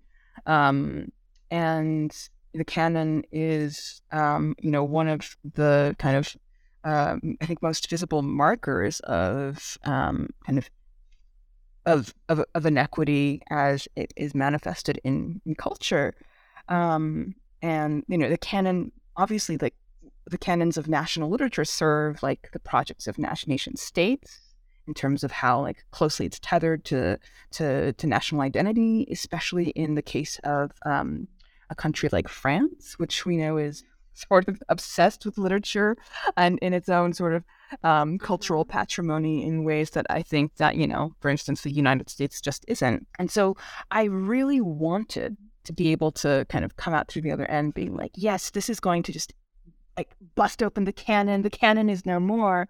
um, 0.45 1.11
and 1.51 2.15
the 2.53 2.65
canon 2.65 3.23
is 3.31 4.01
um, 4.11 4.55
you 4.59 4.71
know 4.71 4.83
one 4.83 5.07
of 5.07 5.35
the 5.55 5.95
kind 5.99 6.17
of 6.17 6.35
um, 6.83 7.37
I 7.41 7.45
think 7.45 7.61
most 7.61 7.89
visible 7.89 8.21
markers 8.21 8.99
of 9.01 9.77
um, 9.83 10.29
kind 10.45 10.57
of 10.57 10.69
of, 11.89 12.13
of 12.29 12.43
of 12.55 12.65
inequity 12.65 13.41
as 13.49 13.87
it 13.95 14.13
is 14.15 14.35
manifested 14.35 14.99
in, 15.03 15.41
in 15.45 15.55
culture, 15.55 16.13
um, 16.67 17.35
and 17.61 18.03
you 18.07 18.17
know 18.17 18.29
the 18.29 18.37
canon 18.37 18.91
obviously 19.17 19.57
like 19.57 19.75
the 20.27 20.37
canons 20.37 20.77
of 20.77 20.87
national 20.87 21.29
literature 21.29 21.65
serve 21.65 22.21
like 22.21 22.49
the 22.53 22.59
projects 22.59 23.07
of 23.07 23.17
nation 23.17 23.75
states 23.75 24.39
in 24.87 24.93
terms 24.93 25.23
of 25.23 25.31
how 25.31 25.61
like 25.61 25.85
closely 25.91 26.25
it's 26.25 26.39
tethered 26.39 26.83
to 26.85 27.17
to 27.51 27.93
to 27.93 28.07
national 28.07 28.41
identity, 28.41 29.07
especially 29.11 29.69
in 29.69 29.95
the 29.95 30.01
case 30.01 30.39
of 30.43 30.71
um, 30.85 31.27
a 31.69 31.75
country 31.75 32.09
like 32.11 32.27
France, 32.27 32.97
which 32.97 33.25
we 33.25 33.37
know 33.37 33.57
is 33.57 33.83
sort 34.27 34.47
of 34.47 34.61
obsessed 34.69 35.25
with 35.25 35.37
literature 35.37 35.97
and 36.37 36.59
in 36.59 36.73
its 36.73 36.89
own 36.89 37.13
sort 37.13 37.33
of 37.33 37.43
um, 37.83 38.17
cultural 38.17 38.65
patrimony 38.65 39.45
in 39.45 39.63
ways 39.63 39.91
that 39.91 40.05
I 40.09 40.21
think 40.21 40.55
that 40.55 40.75
you 40.75 40.87
know, 40.87 41.13
for 41.19 41.29
instance, 41.29 41.61
the 41.61 41.71
United 41.71 42.09
States 42.09 42.41
just 42.41 42.65
isn't. 42.67 43.07
And 43.17 43.29
so 43.31 43.55
I 43.91 44.03
really 44.03 44.61
wanted 44.61 45.37
to 45.65 45.73
be 45.73 45.91
able 45.91 46.11
to 46.11 46.45
kind 46.49 46.65
of 46.65 46.77
come 46.77 46.93
out 46.93 47.07
through 47.07 47.21
the 47.21 47.31
other 47.31 47.49
end, 47.49 47.73
being 47.73 47.95
like, 47.95 48.11
yes, 48.15 48.49
this 48.49 48.69
is 48.69 48.79
going 48.79 49.03
to 49.03 49.11
just 49.11 49.33
like 49.97 50.15
bust 50.35 50.63
open 50.63 50.85
the 50.85 50.93
canon. 50.93 51.41
The 51.41 51.49
canon 51.49 51.89
is 51.89 52.05
no 52.05 52.19
more. 52.19 52.67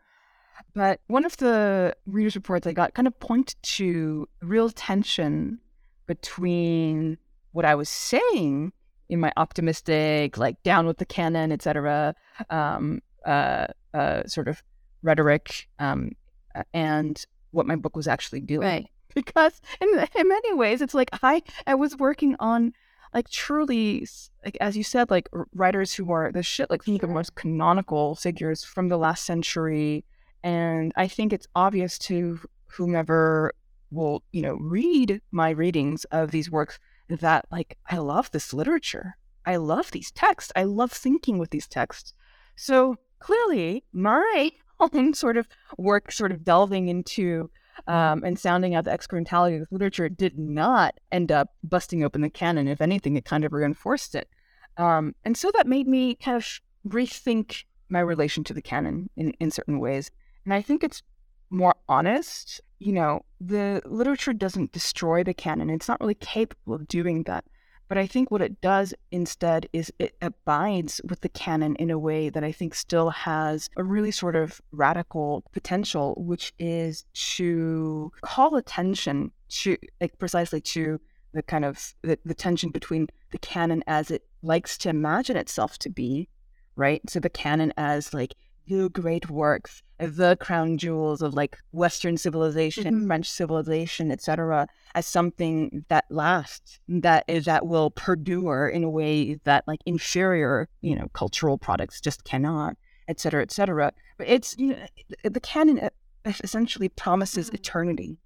But 0.74 1.00
one 1.08 1.26
of 1.26 1.38
the 1.38 1.96
readers' 2.06 2.36
reports 2.36 2.68
I 2.68 2.74
got 2.74 2.94
kind 2.94 3.08
of 3.08 3.18
pointed 3.20 3.56
to 3.64 4.28
real 4.42 4.70
tension 4.70 5.60
between 6.06 7.18
what 7.52 7.66
I 7.66 7.76
was 7.76 7.90
saying 7.90 8.74
in 9.10 9.19
my 9.19 9.32
optimistic, 9.38 10.38
like 10.38 10.62
down 10.63 10.86
with 10.86 10.98
the 10.98 11.06
canon, 11.06 11.52
etc., 11.52 12.15
um, 12.50 13.02
uh, 13.26 13.67
uh, 13.93 14.24
sort 14.28 14.48
of 14.48 14.63
rhetoric, 15.02 15.67
um, 15.80 16.12
uh, 16.56 16.63
and 16.74 17.26
what 17.52 17.65
my 17.65 17.76
book 17.76 17.95
was 17.95 18.08
actually 18.08 18.41
doing. 18.41 18.62
Right. 18.62 18.88
Because 19.15 19.60
in 19.82 19.89
in 20.15 20.30
many 20.30 20.54
ways, 20.54 20.84
it's 20.84 20.93
like 20.93 21.10
I 21.24 21.41
I 21.65 21.74
was 21.74 21.98
working 21.98 22.36
on 22.39 22.74
like 23.12 23.28
truly, 23.28 24.08
like 24.45 24.56
as 24.62 24.78
you 24.78 24.84
said, 24.84 25.10
like 25.10 25.28
writers 25.56 25.93
who 25.93 26.12
are 26.12 26.32
the 26.32 26.43
shit, 26.43 26.69
like 26.69 26.84
some 26.84 26.93
of 26.93 27.02
the 27.02 27.08
most 27.08 27.34
canonical 27.34 28.15
figures 28.15 28.63
from 28.63 28.88
the 28.88 28.98
last 28.98 29.26
century, 29.26 30.06
and 30.43 30.93
I 30.95 31.08
think 31.08 31.34
it's 31.34 31.48
obvious 31.56 31.98
to 32.00 32.39
whomever 32.67 33.54
will 33.89 34.22
you 34.32 34.43
know 34.43 34.54
read 34.62 35.19
my 35.32 35.50
readings 35.50 36.06
of 36.12 36.30
these 36.30 36.52
works 36.52 36.78
that 37.10 37.45
like 37.52 37.78
I 37.89 37.98
love 37.98 38.32
this 38.32 38.54
literature. 38.54 39.17
I 39.45 39.56
love 39.56 39.91
these 39.91 40.12
texts. 40.12 40.52
I 40.56 40.63
love 40.63 40.91
thinking 40.91 41.38
with 41.38 41.50
these 41.50 41.67
texts. 41.67 42.13
So 42.56 42.98
clearly, 43.19 43.84
my 43.93 44.52
own 44.80 45.13
sort 45.13 45.38
of 45.38 45.48
work, 45.78 46.12
sort 46.12 46.32
of 46.32 46.43
delving 46.43 46.88
into 46.88 47.50
um, 47.88 48.24
and 48.24 48.38
sounding 48.38 48.76
out 48.76 48.86
the 48.86 48.93
experimentality 48.93 49.56
of 49.56 49.62
this 49.62 49.72
literature, 49.72 50.10
did 50.10 50.38
not 50.38 50.95
end 51.12 51.32
up 51.32 51.54
busting 51.63 52.04
open 52.04 52.22
the 52.22 52.30
canon. 52.30 52.67
If 52.67 52.82
anything, 52.82 53.15
it 53.15 53.26
kind 53.26 53.45
of 53.45 53.54
reinforced 53.54 54.15
it. 54.15 54.30
Um, 54.78 55.15
and 55.26 55.36
so 55.36 55.52
that 55.56 55.67
made 55.67 55.88
me 55.88 56.15
kind 56.15 56.38
of 56.38 56.60
rethink 56.88 57.63
my 57.89 58.00
relation 58.00 58.43
to 58.45 58.54
the 58.54 58.62
canon 58.62 59.10
in, 59.17 59.32
in 59.39 59.52
certain 59.52 59.80
ways. 59.80 60.12
And 60.45 60.54
I 60.54 60.62
think 60.62 60.84
it's 60.84 61.02
more 61.50 61.76
honest. 61.88 62.62
You 62.80 62.94
know, 62.94 63.26
the 63.42 63.82
literature 63.86 64.34
doesn't 64.34 64.72
destroy 64.72 65.24
the 65.24 65.34
canon. 65.34 65.70
It's 65.70 65.88
not 65.88 66.00
really 66.00 66.15
capable 66.15 66.74
of 66.74 66.88
doing 66.88 67.24
that. 67.24 67.46
But 67.89 67.98
I 67.98 68.06
think 68.06 68.30
what 68.30 68.42
it 68.42 68.62
does 68.62 68.94
instead 69.12 69.68
is 69.74 69.92
it 69.98 70.15
abides 70.22 71.02
with 71.10 71.22
the 71.22 71.30
canon 71.30 71.76
in 71.78 71.89
a 71.89 71.98
way 71.98 72.30
that 72.30 72.44
I 72.44 72.52
think 72.52 72.76
still 72.76 73.10
has 73.10 73.70
a 73.78 73.84
really 73.84 74.12
sort 74.12 74.36
of 74.36 74.62
radical 74.72 75.44
potential, 75.52 76.13
which 76.18 76.54
is 76.60 77.06
to 77.36 78.12
call 78.22 78.56
attention 78.56 79.32
to, 79.50 79.76
like, 80.00 80.18
precisely 80.20 80.62
to 80.62 81.02
the 81.34 81.42
kind 81.42 81.65
of 81.65 81.96
the, 82.04 82.20
the 82.26 82.36
tension 82.36 82.70
between 82.70 83.08
the 83.32 83.39
canon 83.39 83.84
as 83.88 84.12
it 84.12 84.24
likes 84.42 84.78
to 84.80 84.89
imagine 84.89 85.36
itself 85.36 85.78
to 85.80 85.89
be, 85.89 86.30
right? 86.76 87.02
So 87.10 87.20
the 87.20 87.30
canon 87.30 87.74
as 87.76 88.13
like 88.13 88.36
the 88.69 88.89
great 88.89 89.29
works, 89.29 89.82
the 89.97 90.38
crown 90.39 90.77
jewels 90.77 91.21
of 91.21 91.34
like 91.34 91.58
Western 91.71 92.15
civilization, 92.17 93.01
Mhm. 93.01 93.08
French 93.08 93.29
civilization, 93.29 94.12
etc., 94.12 94.67
as 94.95 95.05
something 95.05 95.86
that 95.89 96.05
lasts, 96.10 96.79
that 96.88 97.25
is 97.27 97.45
that 97.45 97.65
will 97.65 97.89
perdure 97.91 98.69
in 98.69 98.84
a 98.84 98.89
way 98.89 99.36
that 99.43 99.67
like 99.67 99.82
inferior, 99.86 100.69
you 100.82 100.95
know, 100.95 101.08
cultural 101.13 101.58
products 101.58 101.99
just 101.99 102.23
cannot, 102.23 102.77
etc., 103.08 103.19
cetera, 103.19 103.41
et 103.41 103.51
cetera. 103.51 103.93
But 104.17 104.27
it's 104.27 104.55
you 104.58 104.67
know, 104.67 104.86
the 105.23 105.39
canon 105.39 105.89
essentially 106.25 106.89
promises 106.89 107.49
eternity, 107.49 108.19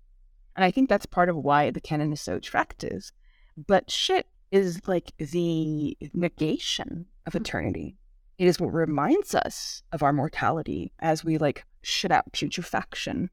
and 0.55 0.63
I 0.65 0.71
think 0.71 0.89
that's 0.89 1.05
part 1.05 1.29
of 1.29 1.37
why 1.37 1.71
the 1.71 1.81
canon 1.81 2.11
is 2.13 2.21
so 2.21 2.35
attractive. 2.35 3.11
But 3.55 3.89
shit 3.89 4.27
is 4.51 4.81
like 4.87 5.13
the 5.17 5.97
negation 6.13 7.05
of 7.25 7.33
eternity. 7.35 7.97
It 8.37 8.47
is 8.47 8.59
what 8.59 8.73
reminds 8.73 9.35
us 9.35 9.83
of 9.91 10.03
our 10.03 10.13
mortality 10.13 10.91
as 10.99 11.23
we 11.23 11.37
like 11.37 11.65
shit 11.81 12.11
out 12.11 12.31
putrefaction, 12.31 13.29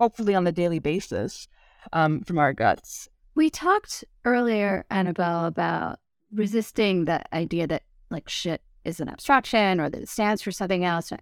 hopefully 0.00 0.34
on 0.34 0.46
a 0.46 0.52
daily 0.52 0.78
basis, 0.78 1.48
um, 1.92 2.22
from 2.22 2.38
our 2.38 2.52
guts. 2.52 3.08
We 3.34 3.50
talked 3.50 4.04
earlier, 4.24 4.84
Annabel, 4.90 5.44
about 5.44 6.00
resisting 6.32 7.04
the 7.04 7.22
idea 7.34 7.66
that 7.66 7.82
like 8.10 8.28
shit 8.28 8.62
is 8.84 9.00
an 9.00 9.08
abstraction 9.08 9.80
or 9.80 9.90
that 9.90 10.02
it 10.02 10.08
stands 10.08 10.42
for 10.42 10.50
something 10.50 10.84
else. 10.84 11.12
I 11.12 11.18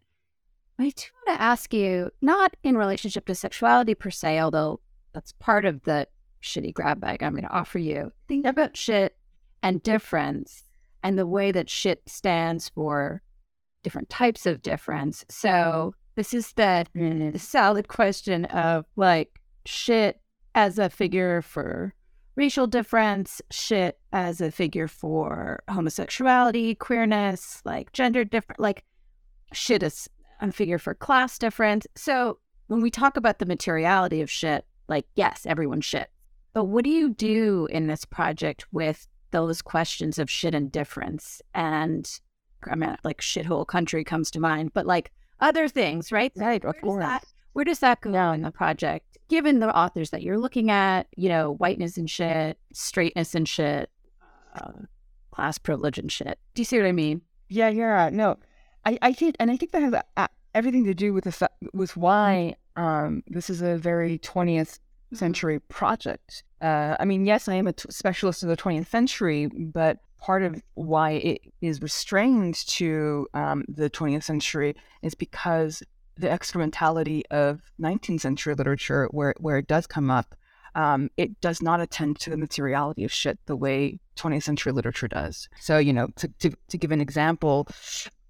do 0.78 0.84
want 1.26 1.38
to 1.38 1.42
ask 1.42 1.72
you, 1.74 2.10
not 2.20 2.56
in 2.62 2.76
relationship 2.76 3.26
to 3.26 3.34
sexuality 3.34 3.94
per 3.94 4.10
se, 4.10 4.38
although 4.40 4.80
that's 5.12 5.32
part 5.32 5.64
of 5.64 5.82
the 5.84 6.06
shitty 6.42 6.74
grab 6.74 7.00
bag 7.00 7.22
I'm 7.22 7.32
going 7.32 7.44
to 7.44 7.50
offer 7.50 7.78
you. 7.78 8.12
Think 8.28 8.46
about 8.46 8.76
shit 8.76 9.16
and 9.62 9.82
difference 9.82 10.62
and 11.02 11.18
the 11.18 11.26
way 11.26 11.52
that 11.52 11.70
shit 11.70 12.02
stands 12.06 12.68
for 12.68 13.22
different 13.82 14.08
types 14.08 14.46
of 14.46 14.62
difference. 14.62 15.24
So 15.28 15.48
mm-hmm. 15.48 15.90
this 16.16 16.34
is 16.34 16.52
the, 16.52 16.86
mm-hmm. 16.96 17.30
the 17.30 17.38
solid 17.38 17.88
question 17.88 18.46
of 18.46 18.84
like 18.96 19.40
shit 19.64 20.20
as 20.54 20.78
a 20.78 20.90
figure 20.90 21.42
for 21.42 21.94
racial 22.36 22.66
difference, 22.66 23.40
shit 23.50 23.98
as 24.12 24.40
a 24.40 24.50
figure 24.50 24.88
for 24.88 25.62
homosexuality, 25.68 26.74
queerness, 26.74 27.62
like 27.64 27.92
gender 27.92 28.24
different, 28.24 28.60
like 28.60 28.84
shit 29.52 29.82
as 29.82 30.08
a 30.40 30.52
figure 30.52 30.78
for 30.78 30.94
class 30.94 31.38
difference. 31.38 31.86
So 31.94 32.38
when 32.66 32.80
we 32.80 32.90
talk 32.90 33.16
about 33.16 33.38
the 33.38 33.46
materiality 33.46 34.20
of 34.20 34.30
shit, 34.30 34.64
like 34.88 35.06
yes, 35.14 35.46
everyone 35.46 35.80
shit. 35.80 36.10
But 36.52 36.64
what 36.64 36.84
do 36.84 36.90
you 36.90 37.10
do 37.10 37.68
in 37.70 37.86
this 37.86 38.04
project 38.04 38.66
with 38.72 39.06
those 39.30 39.62
questions 39.62 40.18
of 40.18 40.30
shit 40.30 40.54
and 40.54 40.70
difference? 40.70 41.40
And 41.54 42.10
I 42.70 42.74
mean, 42.74 42.96
like 43.04 43.20
shithole 43.20 43.66
country 43.66 44.04
comes 44.04 44.30
to 44.32 44.40
mind, 44.40 44.72
but 44.74 44.86
like 44.86 45.12
other 45.40 45.68
things, 45.68 46.12
right? 46.12 46.32
Right, 46.36 46.62
Where 46.62 46.70
of 46.70 46.76
does 46.76 46.82
course. 46.82 47.04
that 47.04 47.24
where 47.52 47.64
does 47.64 47.78
that 47.78 48.00
go 48.02 48.32
in 48.32 48.42
the 48.42 48.50
project? 48.50 49.16
Given 49.28 49.60
the 49.60 49.74
authors 49.76 50.10
that 50.10 50.22
you're 50.22 50.38
looking 50.38 50.70
at, 50.70 51.06
you 51.16 51.28
know, 51.28 51.54
whiteness 51.54 51.96
and 51.96 52.08
shit, 52.08 52.58
straightness 52.72 53.34
and 53.34 53.48
shit, 53.48 53.90
uh, 54.54 54.72
class 55.30 55.58
privilege 55.58 55.98
and 55.98 56.12
shit. 56.12 56.38
Do 56.54 56.60
you 56.60 56.64
see 56.64 56.78
what 56.78 56.86
I 56.86 56.92
mean? 56.92 57.22
Yeah, 57.48 57.68
yeah, 57.68 58.10
no, 58.12 58.36
I, 58.84 58.98
I 59.02 59.12
think, 59.12 59.36
and 59.40 59.50
I 59.50 59.56
think 59.56 59.72
that 59.72 59.82
has 59.82 59.94
uh, 60.16 60.26
everything 60.54 60.84
to 60.84 60.94
do 60.94 61.12
with 61.12 61.24
the 61.24 61.50
with 61.72 61.96
why 61.96 62.56
um, 62.76 63.22
this 63.28 63.50
is 63.50 63.62
a 63.62 63.76
very 63.76 64.18
20th 64.18 64.78
century 65.14 65.60
project. 65.60 66.42
Uh, 66.60 66.96
I 66.98 67.04
mean, 67.04 67.26
yes, 67.26 67.48
I 67.48 67.54
am 67.54 67.66
a 67.66 67.72
t- 67.72 67.88
specialist 67.90 68.42
of 68.42 68.48
the 68.48 68.56
20th 68.56 68.86
century, 68.86 69.46
but 69.46 69.98
part 70.18 70.42
of 70.42 70.62
why 70.74 71.12
it 71.12 71.40
is 71.60 71.82
restrained 71.82 72.54
to 72.66 73.26
um, 73.34 73.64
the 73.68 73.90
20th 73.90 74.24
century 74.24 74.74
is 75.02 75.14
because 75.14 75.82
the 76.16 76.32
experimentality 76.32 77.24
of 77.30 77.60
19th 77.80 78.20
century 78.20 78.54
literature, 78.54 79.08
where 79.10 79.34
where 79.38 79.58
it 79.58 79.66
does 79.66 79.86
come 79.86 80.10
up, 80.10 80.34
um, 80.74 81.10
it 81.16 81.40
does 81.40 81.60
not 81.60 81.80
attend 81.80 82.18
to 82.20 82.30
the 82.30 82.36
materiality 82.36 83.04
of 83.04 83.12
shit 83.12 83.38
the 83.46 83.56
way 83.56 83.98
20th 84.16 84.42
century 84.42 84.72
literature 84.72 85.08
does. 85.08 85.48
So, 85.60 85.78
you 85.78 85.92
know, 85.92 86.08
to, 86.16 86.28
to, 86.38 86.50
to 86.68 86.78
give 86.78 86.90
an 86.90 87.00
example, 87.00 87.68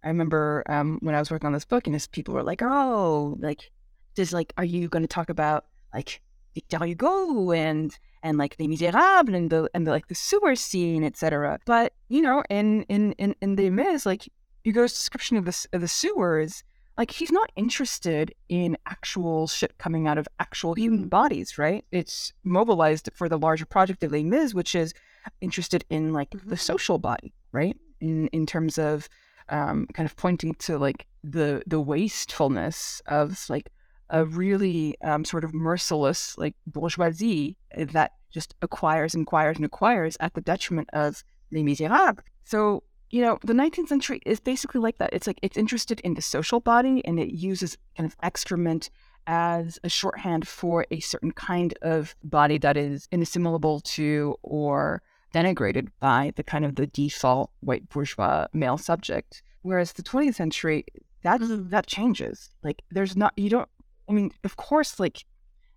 I 0.05 0.09
remember 0.09 0.64
um, 0.68 0.99
when 1.01 1.14
I 1.14 1.18
was 1.18 1.31
working 1.31 1.47
on 1.47 1.53
this 1.53 1.64
book, 1.64 1.87
and 1.87 2.09
people 2.12 2.35
were 2.35 2.43
like, 2.43 2.62
"Oh, 2.62 3.37
like, 3.41 3.70
does 4.14 4.33
like, 4.33 4.53
are 4.57 4.64
you 4.64 4.89
going 4.89 5.03
to 5.03 5.09
talk 5.09 5.29
about 5.29 5.66
like 5.95 6.20
Victor 6.57 6.86
Hugo 6.86 7.52
and 7.52 7.96
and 8.22 8.38
like 8.38 8.57
Les 8.59 8.66
Miserables 8.66 9.34
and 9.34 9.50
the 9.50 9.68
and 9.74 9.86
the, 9.86 9.90
like 9.90 10.09
the 10.09 10.14
sewer 10.14 10.57
scene, 10.57 11.04
etc. 11.04 11.59
But 11.66 11.92
you 12.09 12.22
know, 12.22 12.42
in 12.48 12.82
in 12.84 13.12
in 13.12 13.36
in 13.42 13.57
Les 13.57 13.70
Mis, 13.70 14.07
like 14.07 14.28
Hugo's 14.64 14.92
description 14.92 15.36
of 15.36 15.44
the 15.44 15.66
of 15.74 15.82
the 15.82 15.88
sewers, 15.88 16.64
like 16.96 17.11
he's 17.11 17.30
not 17.30 17.52
interested 17.57 18.34
in 18.48 18.78
actual 18.86 19.46
shit 19.46 19.76
coming 19.76 20.09
out 20.09 20.16
of 20.16 20.26
actual 20.40 20.72
human 20.74 21.09
bodies, 21.09 21.59
right? 21.59 21.84
It's 21.92 22.32
mobilized 22.42 23.11
for 23.14 23.28
the 23.28 23.38
larger 23.38 23.66
project 23.66 24.02
of 24.02 24.12
Les 24.12 24.24
Mis, 24.24 24.54
which 24.54 24.74
is 24.74 24.94
interested 25.42 25.84
in 25.90 26.14
like 26.14 26.30
the 26.30 26.38
mm-hmm. 26.38 26.54
social 26.54 26.98
body, 26.98 27.34
right? 27.52 27.76
In 28.00 28.28
in 28.28 28.46
terms 28.46 28.78
of 28.78 29.11
um, 29.50 29.86
kind 29.92 30.07
of 30.07 30.16
pointing 30.16 30.54
to 30.54 30.78
like 30.78 31.07
the 31.22 31.62
the 31.66 31.80
wastefulness 31.80 33.02
of 33.07 33.44
like 33.50 33.70
a 34.11 34.24
really 34.24 34.96
um, 35.02 35.24
sort 35.24 35.44
of 35.44 35.54
merciless 35.54 36.36
like 36.38 36.54
bourgeoisie 36.66 37.57
that 37.76 38.12
just 38.32 38.54
acquires 38.62 39.14
and 39.14 39.22
acquires 39.22 39.57
and 39.57 39.64
acquires 39.64 40.16
at 40.20 40.34
the 40.34 40.40
detriment 40.40 40.88
of 40.92 41.24
Les 41.50 41.62
Miserables. 41.62 42.20
So 42.44 42.82
you 43.11 43.22
know 43.22 43.38
the 43.44 43.52
19th 43.52 43.88
century 43.88 44.20
is 44.26 44.40
basically 44.40 44.80
like 44.80 44.98
that. 44.98 45.11
It's 45.12 45.26
like 45.26 45.38
it's 45.42 45.57
interested 45.57 46.00
in 46.00 46.14
the 46.14 46.22
social 46.22 46.61
body 46.61 47.04
and 47.04 47.18
it 47.18 47.34
uses 47.34 47.78
kind 47.96 48.07
of 48.07 48.16
excrement 48.22 48.90
as 49.26 49.78
a 49.82 49.88
shorthand 49.88 50.46
for 50.46 50.86
a 50.90 51.00
certain 51.00 51.32
kind 51.32 51.76
of 51.82 52.14
body 52.22 52.59
that 52.59 52.76
is 52.76 53.09
inassimilable 53.11 53.80
to 53.82 54.36
or 54.42 55.02
denigrated 55.34 55.88
by 56.00 56.32
the 56.36 56.42
kind 56.42 56.64
of 56.64 56.76
the 56.76 56.86
default 56.86 57.50
white 57.61 57.88
bourgeois 57.88 58.46
male 58.52 58.78
subject. 58.78 59.42
Whereas 59.62 59.92
the 59.92 60.02
20th 60.02 60.36
century, 60.36 60.84
that 61.22 61.40
that 61.70 61.86
changes. 61.86 62.50
Like 62.62 62.82
there's 62.90 63.16
not 63.16 63.32
you 63.36 63.50
don't. 63.50 63.68
I 64.09 64.12
mean, 64.12 64.32
of 64.44 64.57
course, 64.57 65.00
like 65.00 65.24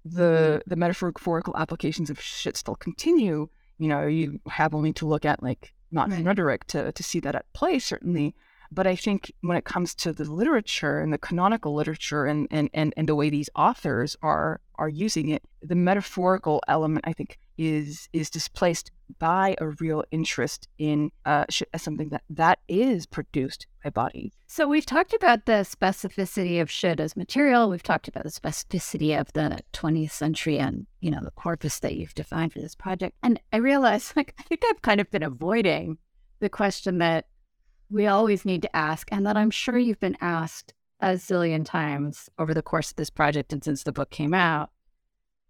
mm-hmm. 0.07 0.15
the 0.17 0.61
the 0.67 0.75
metaphorical 0.75 1.55
applications 1.57 2.09
of 2.09 2.19
shit 2.21 2.57
still 2.57 2.75
continue. 2.75 3.49
You 3.77 3.88
know, 3.88 4.07
you 4.07 4.39
have 4.49 4.73
only 4.73 4.93
to 4.93 5.07
look 5.07 5.25
at 5.25 5.41
like 5.41 5.73
not 5.91 6.11
right. 6.11 6.23
rhetoric 6.23 6.65
to 6.67 6.91
to 6.91 7.03
see 7.03 7.19
that 7.21 7.36
at 7.36 7.51
play 7.53 7.80
certainly. 7.80 8.36
But 8.71 8.86
I 8.86 8.95
think 8.95 9.32
when 9.41 9.57
it 9.57 9.65
comes 9.65 9.95
to 9.95 10.13
the 10.13 10.25
literature 10.25 10.99
and 10.99 11.11
the 11.11 11.17
canonical 11.17 11.73
literature 11.73 12.25
and, 12.25 12.47
and, 12.51 12.69
and, 12.71 12.93
and 12.95 13.09
the 13.09 13.15
way 13.15 13.32
these 13.32 13.49
authors 13.55 14.15
are 14.21 14.61
are 14.75 14.89
using 14.89 15.30
it, 15.30 15.43
the 15.61 15.75
metaphorical 15.75 16.61
element 16.67 17.05
I 17.07 17.13
think 17.13 17.39
is 17.57 18.09
is 18.13 18.30
displaced 18.30 18.91
by 19.18 19.55
a 19.60 19.70
real 19.80 20.03
interest 20.12 20.68
in 20.78 21.12
uh, 21.26 21.45
something 21.78 22.10
that 22.10 22.24
that 22.30 22.60
is 22.68 23.05
produced 23.05 23.68
by 23.84 23.89
bodies. 23.89 24.34
So 24.47 24.68
we've 24.68 24.86
talked 24.86 25.14
about 25.14 25.45
the 25.45 25.64
specificity 25.64 26.62
of 26.62 26.70
shit 26.70 26.99
as 26.99 27.16
material. 27.16 27.70
We've 27.70 27.84
talked 27.84 28.07
about 28.07 28.24
the 28.24 28.30
specificity 28.30 29.20
of 29.20 29.32
the 29.34 29.60
20th 29.74 30.12
century 30.12 30.60
and 30.60 30.86
you 31.01 31.12
know 31.12 31.22
the 31.24 31.32
corpus 31.32 31.80
that 31.80 31.95
you've 31.95 32.14
defined 32.14 32.53
for 32.53 32.60
this 32.60 32.76
project. 32.76 33.16
And 33.24 33.39
I 33.51 33.57
realize, 33.57 34.14
like, 34.16 34.34
I 34.39 34.43
think 34.43 34.62
I've 34.70 34.82
kind 34.82 35.01
of 35.01 35.10
been 35.10 35.24
avoiding 35.24 35.97
the 36.39 36.49
question 36.49 36.99
that 36.99 37.26
we 37.89 38.05
always 38.07 38.45
need 38.45 38.62
to 38.62 38.76
ask, 38.76 39.07
and 39.12 39.26
that 39.26 39.36
I'm 39.36 39.49
sure 39.49 39.78
you've 39.78 39.99
been 39.99 40.18
asked 40.22 40.74
a 41.01 41.14
zillion 41.14 41.66
times 41.66 42.30
over 42.38 42.53
the 42.53 42.62
course 42.62 42.91
of 42.91 42.97
this 42.97 43.10
project 43.10 43.53
and 43.53 43.64
since 43.64 43.84
the 43.84 43.91
book 43.91 44.10
came 44.10 44.34
out. 44.34 44.70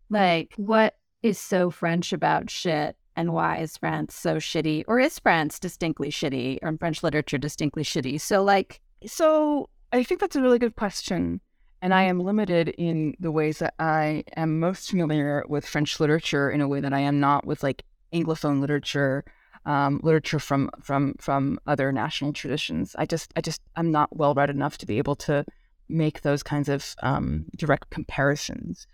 Like, 0.09 0.53
what 0.57 0.95
is 1.21 1.39
so 1.39 1.69
French 1.69 2.13
about 2.13 2.49
shit? 2.49 2.95
And 3.19 3.33
why 3.33 3.57
is 3.57 3.75
France 3.75 4.15
so 4.15 4.37
shitty? 4.37 4.85
Or 4.87 4.97
is 4.97 5.19
France 5.19 5.59
distinctly 5.59 6.09
shitty 6.09 6.59
or 6.61 6.77
French 6.77 7.03
literature 7.03 7.37
distinctly 7.37 7.83
shitty? 7.83 8.21
So, 8.21 8.41
like, 8.41 8.79
so 9.05 9.67
I 9.91 10.03
think 10.03 10.21
that's 10.21 10.37
a 10.37 10.41
really 10.41 10.57
good 10.57 10.77
question. 10.77 11.41
And 11.81 11.93
I 11.93 12.03
am 12.03 12.21
limited 12.21 12.69
in 12.77 13.15
the 13.19 13.29
ways 13.29 13.59
that 13.59 13.73
I 13.77 14.23
am 14.37 14.61
most 14.61 14.89
familiar 14.89 15.43
with 15.49 15.65
French 15.65 15.99
literature 15.99 16.49
in 16.49 16.61
a 16.61 16.67
way 16.69 16.79
that 16.79 16.93
I 16.93 17.01
am 17.01 17.19
not 17.19 17.45
with 17.45 17.61
like 17.61 17.83
Anglophone 18.13 18.61
literature 18.61 19.25
um, 19.65 19.99
literature 20.01 20.39
from 20.39 20.69
from 20.81 21.15
from 21.19 21.59
other 21.67 21.91
national 21.91 22.31
traditions. 22.31 22.95
I 22.97 23.05
just 23.05 23.33
I 23.35 23.41
just 23.41 23.59
I'm 23.75 23.91
not 23.91 24.15
well 24.15 24.33
read 24.33 24.49
enough 24.49 24.77
to 24.77 24.85
be 24.85 24.97
able 24.97 25.17
to 25.27 25.43
make 25.89 26.21
those 26.21 26.41
kinds 26.41 26.69
of 26.69 26.95
um, 27.03 27.47
direct 27.57 27.89
comparisons. 27.89 28.87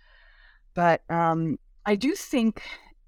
But 0.74 1.02
um, 1.08 1.60
I 1.88 1.94
do 1.94 2.16
think, 2.16 2.62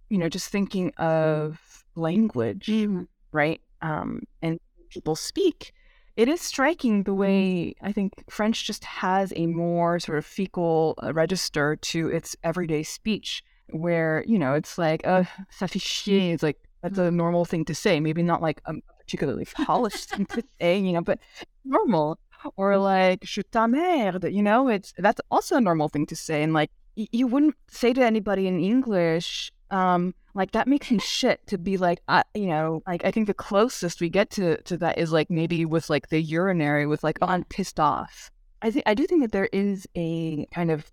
you 0.09 0.19
know, 0.19 0.29
just 0.29 0.49
thinking 0.49 0.93
of 0.97 1.85
language, 1.95 2.67
mm-hmm. 2.67 3.03
right, 3.33 3.61
um, 3.83 4.23
and 4.43 4.59
people 4.91 5.17
speak. 5.17 5.73
It 6.17 6.29
is 6.29 6.41
striking 6.41 7.05
the 7.05 7.15
way 7.15 7.75
I 7.81 7.93
think 7.93 8.13
French 8.29 8.67
just 8.67 8.85
has 8.85 9.33
a 9.37 9.47
more 9.47 10.01
sort 10.01 10.19
of 10.19 10.27
fecal 10.27 10.95
uh, 11.03 11.13
register 11.13 11.77
to 11.77 12.09
its 12.09 12.35
everyday 12.43 12.83
speech, 12.83 13.43
where 13.71 14.25
you 14.27 14.39
know 14.39 14.55
it's 14.55 14.79
like, 14.79 15.07
uh, 15.07 15.25
ça 15.51 15.69
fait 15.69 15.81
chier. 15.81 16.35
It's 16.35 16.43
like 16.43 16.59
that's 16.83 16.99
a 16.99 17.11
normal 17.11 17.45
thing 17.45 17.65
to 17.67 17.75
say. 17.75 18.01
Maybe 18.01 18.23
not 18.23 18.43
like 18.43 18.61
a 18.65 18.75
particularly 18.99 19.45
polished 19.45 20.11
thing 20.11 20.27
to 20.27 20.43
say, 20.61 20.79
you 20.79 20.93
know, 20.93 21.03
but 21.03 21.19
normal. 21.65 22.19
Or 22.57 22.77
like 22.79 23.25
je 23.25 23.43
t'emmerde, 23.43 24.33
you 24.33 24.43
know, 24.43 24.69
it's 24.69 24.93
that's 24.99 25.21
also 25.31 25.57
a 25.57 25.61
normal 25.61 25.89
thing 25.89 26.07
to 26.07 26.17
say. 26.17 26.43
And 26.43 26.53
like 26.53 26.71
y- 26.97 27.09
you 27.11 27.27
wouldn't 27.27 27.57
say 27.69 27.93
to 27.93 28.05
anybody 28.05 28.47
in 28.47 28.61
English, 28.61 29.51
um, 29.71 30.15
like 30.35 30.53
that 30.53 30.69
makes 30.69 30.91
me 30.91 30.99
shit 30.99 31.47
to 31.49 31.59
be 31.59 31.77
like, 31.77 32.01
I, 32.09 32.23
you 32.35 32.47
know, 32.47 32.83
like 32.87 33.05
I 33.05 33.11
think 33.11 33.27
the 33.27 33.35
closest 33.35 34.01
we 34.01 34.09
get 34.09 34.31
to 34.31 34.57
to 34.63 34.77
that 34.79 34.99
is 34.99 35.13
like 35.13 35.31
maybe 35.31 35.65
with 35.65 35.91
like 35.91 36.09
the 36.09 36.21
urinary 36.21 36.87
with 36.87 37.03
like, 37.03 37.19
oh, 37.23 37.27
I'm 37.27 37.45
pissed 37.45 37.81
off. 37.81 38.31
I 38.63 38.71
think 38.71 38.85
I 38.87 38.95
do 38.95 39.07
think 39.07 39.23
that 39.23 39.33
there 39.33 39.49
is 39.53 39.87
a 39.97 40.47
kind 40.55 40.71
of 40.71 40.91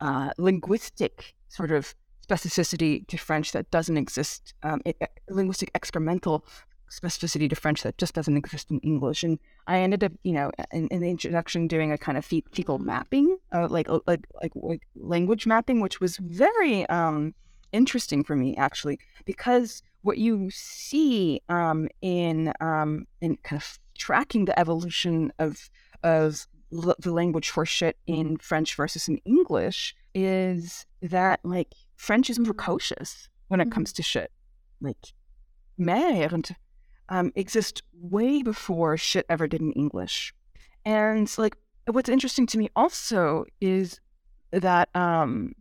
uh, 0.00 0.30
linguistic 0.38 1.34
sort 1.48 1.70
of 1.70 1.94
specificity 2.26 3.06
to 3.08 3.16
French 3.16 3.52
that 3.52 3.70
doesn't 3.70 3.96
exist, 3.96 4.54
um, 4.62 4.80
it, 4.84 4.96
linguistic 5.28 5.72
excremental 5.74 6.42
specificity 6.90 7.48
to 7.48 7.56
French 7.56 7.82
that 7.82 7.96
just 7.98 8.14
doesn't 8.14 8.36
exist 8.36 8.70
in 8.70 8.78
English. 8.80 9.22
And 9.22 9.38
I 9.66 9.78
ended 9.78 10.04
up, 10.04 10.12
you 10.22 10.32
know, 10.32 10.50
in, 10.72 10.88
in 10.88 11.00
the 11.00 11.10
introduction 11.10 11.66
doing 11.66 11.92
a 11.92 11.98
kind 11.98 12.18
of 12.18 12.24
fecal 12.24 12.78
mapping, 12.78 13.38
uh, 13.52 13.68
like, 13.68 13.88
like, 13.88 14.26
like 14.36 14.52
like 14.54 14.82
language 14.94 15.46
mapping, 15.46 15.80
which 15.80 16.00
was 16.00 16.16
very 16.18 16.86
um, 16.86 17.34
interesting 17.72 18.24
for 18.24 18.36
me 18.36 18.56
actually, 18.56 18.98
because 19.24 19.82
what 20.02 20.18
you 20.18 20.50
see 20.50 21.40
um, 21.48 21.88
in 22.00 22.52
um, 22.60 23.06
in 23.20 23.36
kind 23.36 23.60
of 23.62 23.78
tracking 23.96 24.44
the 24.44 24.58
evolution 24.58 25.32
of 25.38 25.70
of 26.02 26.46
l- 26.72 26.94
the 26.98 27.12
language 27.12 27.50
for 27.50 27.64
shit 27.64 27.96
in 28.06 28.36
French 28.38 28.74
versus 28.74 29.08
in 29.08 29.18
English 29.24 29.94
is 30.14 30.86
that 31.00 31.40
like 31.44 31.72
French 31.96 32.28
is 32.30 32.38
precocious 32.38 33.28
when 33.48 33.60
it 33.60 33.70
comes 33.70 33.90
mm-hmm. 33.90 33.96
to 33.96 34.02
shit. 34.02 34.32
Like, 34.80 35.14
merde 35.78 36.56
um, 37.08 37.32
exists 37.36 37.82
way 37.92 38.42
before 38.42 38.96
shit 38.96 39.26
ever 39.28 39.46
did 39.46 39.60
in 39.60 39.72
English. 39.72 40.34
And 40.84 41.32
like, 41.38 41.56
what's 41.86 42.08
interesting 42.08 42.46
to 42.48 42.58
me 42.58 42.70
also 42.74 43.44
is 43.60 44.00
that 44.50 44.88
um, 44.96 45.52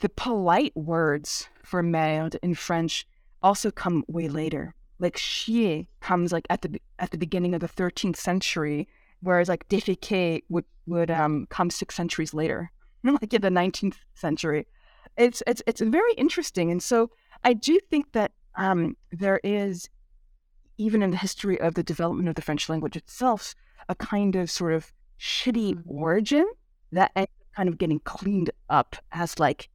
the 0.00 0.08
polite 0.08 0.76
words 0.76 1.48
for 1.62 1.82
merde 1.82 2.38
in 2.42 2.54
French 2.54 3.06
also 3.42 3.70
come 3.70 4.04
way 4.08 4.28
later. 4.28 4.74
Like 4.98 5.16
chier 5.16 5.84
comes 6.00 6.32
like 6.32 6.46
at 6.50 6.62
the 6.62 6.80
at 6.98 7.10
the 7.10 7.18
beginning 7.18 7.54
of 7.54 7.60
the 7.60 7.68
13th 7.68 8.16
century, 8.16 8.88
whereas 9.20 9.48
like 9.48 9.68
defequer 9.68 10.42
would 10.48 10.64
would 10.86 11.10
um, 11.10 11.46
come 11.50 11.70
six 11.70 11.94
centuries 11.94 12.34
later, 12.34 12.70
like 13.04 13.32
in 13.32 13.42
the 13.42 13.48
19th 13.48 13.96
century 14.14 14.66
it's 15.16 15.42
it's 15.46 15.62
it's 15.66 15.80
very 15.80 16.12
interesting, 16.14 16.70
and 16.70 16.82
so 16.82 17.10
I 17.42 17.52
do 17.52 17.78
think 17.90 18.12
that 18.12 18.32
um, 18.56 18.96
there 19.12 19.40
is, 19.44 19.88
even 20.78 21.02
in 21.02 21.10
the 21.10 21.16
history 21.16 21.60
of 21.60 21.74
the 21.74 21.82
development 21.82 22.28
of 22.28 22.34
the 22.34 22.42
French 22.42 22.68
language 22.68 22.96
itself, 22.96 23.54
a 23.88 23.94
kind 23.94 24.36
of 24.36 24.50
sort 24.50 24.72
of 24.72 24.92
shitty 25.20 25.82
origin 25.86 26.46
that 26.92 27.12
kind 27.56 27.68
of 27.68 27.78
getting 27.78 28.00
cleaned 28.00 28.50
up 28.68 28.96
as 29.12 29.38
like 29.38 29.68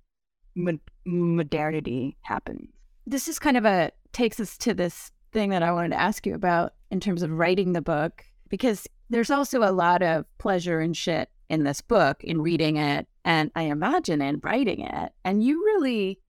modernity 1.05 2.17
happens. 2.21 2.69
This 3.05 3.27
is 3.27 3.39
kind 3.39 3.57
of 3.57 3.65
a 3.65 3.91
takes 4.13 4.39
us 4.39 4.57
to 4.59 4.73
this 4.73 5.11
thing 5.31 5.49
that 5.51 5.63
I 5.63 5.71
wanted 5.71 5.89
to 5.89 5.99
ask 5.99 6.25
you 6.25 6.33
about 6.33 6.73
in 6.91 6.99
terms 6.99 7.21
of 7.21 7.31
writing 7.31 7.73
the 7.73 7.81
book 7.81 8.25
because 8.49 8.87
there's 9.09 9.29
also 9.29 9.63
a 9.63 9.71
lot 9.71 10.01
of 10.01 10.25
pleasure 10.37 10.79
and 10.79 10.95
shit 10.95 11.29
in 11.49 11.63
this 11.63 11.81
book 11.81 12.23
in 12.23 12.41
reading 12.41 12.77
it 12.77 13.07
and 13.25 13.51
I 13.55 13.63
imagine 13.63 14.21
in 14.21 14.39
writing 14.43 14.81
it. 14.81 15.11
And 15.23 15.43
you 15.43 15.63
really 15.65 16.19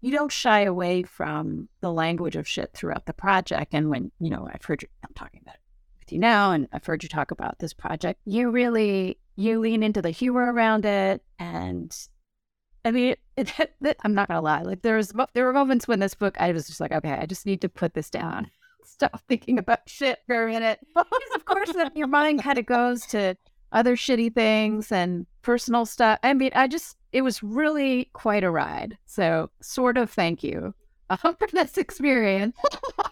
you 0.00 0.12
don't 0.12 0.30
shy 0.30 0.60
away 0.60 1.02
from 1.02 1.68
the 1.80 1.92
language 1.92 2.36
of 2.36 2.46
shit 2.46 2.72
throughout 2.72 3.06
the 3.06 3.12
project. 3.12 3.74
And 3.74 3.90
when, 3.90 4.12
you 4.20 4.30
know, 4.30 4.48
I've 4.52 4.64
heard 4.64 4.82
you 4.82 4.88
I'm 5.04 5.14
talking 5.14 5.40
about 5.42 5.56
it 5.56 5.60
with 6.00 6.12
you 6.12 6.18
now 6.18 6.52
and 6.52 6.68
I've 6.72 6.86
heard 6.86 7.02
you 7.02 7.08
talk 7.08 7.30
about 7.30 7.58
this 7.58 7.72
project, 7.72 8.20
you 8.24 8.50
really 8.50 9.18
you 9.36 9.60
lean 9.60 9.82
into 9.82 10.02
the 10.02 10.10
humor 10.10 10.52
around 10.52 10.84
it 10.84 11.22
and 11.38 11.94
I 12.88 12.90
mean, 12.90 13.16
it, 13.36 13.58
it, 13.58 13.74
it, 13.82 13.96
I'm 14.02 14.14
not 14.14 14.28
gonna 14.28 14.40
lie. 14.40 14.62
Like 14.62 14.82
there 14.82 14.96
was, 14.96 15.12
there 15.34 15.44
were 15.44 15.52
moments 15.52 15.86
when 15.86 16.00
this 16.00 16.14
book, 16.14 16.36
I 16.40 16.52
was 16.52 16.66
just 16.66 16.80
like, 16.80 16.92
okay, 16.92 17.12
I 17.12 17.26
just 17.26 17.44
need 17.44 17.60
to 17.60 17.68
put 17.68 17.94
this 17.94 18.08
down, 18.10 18.50
stop 18.84 19.20
thinking 19.28 19.58
about 19.58 19.80
shit 19.86 20.20
for 20.26 20.48
a 20.48 20.50
minute. 20.50 20.80
because 20.94 21.34
of 21.34 21.44
course, 21.44 21.70
your 21.94 22.06
mind 22.06 22.42
kind 22.42 22.58
of 22.58 22.66
goes 22.66 23.06
to 23.06 23.36
other 23.72 23.94
shitty 23.94 24.34
things 24.34 24.90
and 24.90 25.26
personal 25.42 25.84
stuff. 25.84 26.18
I 26.22 26.32
mean, 26.32 26.50
I 26.54 26.66
just, 26.66 26.96
it 27.12 27.20
was 27.20 27.42
really 27.42 28.08
quite 28.14 28.42
a 28.42 28.50
ride. 28.50 28.96
So, 29.04 29.50
sort 29.60 29.98
of 29.98 30.10
thank 30.10 30.42
you 30.42 30.74
um, 31.10 31.36
for 31.38 31.48
this 31.52 31.76
experience. 31.76 32.56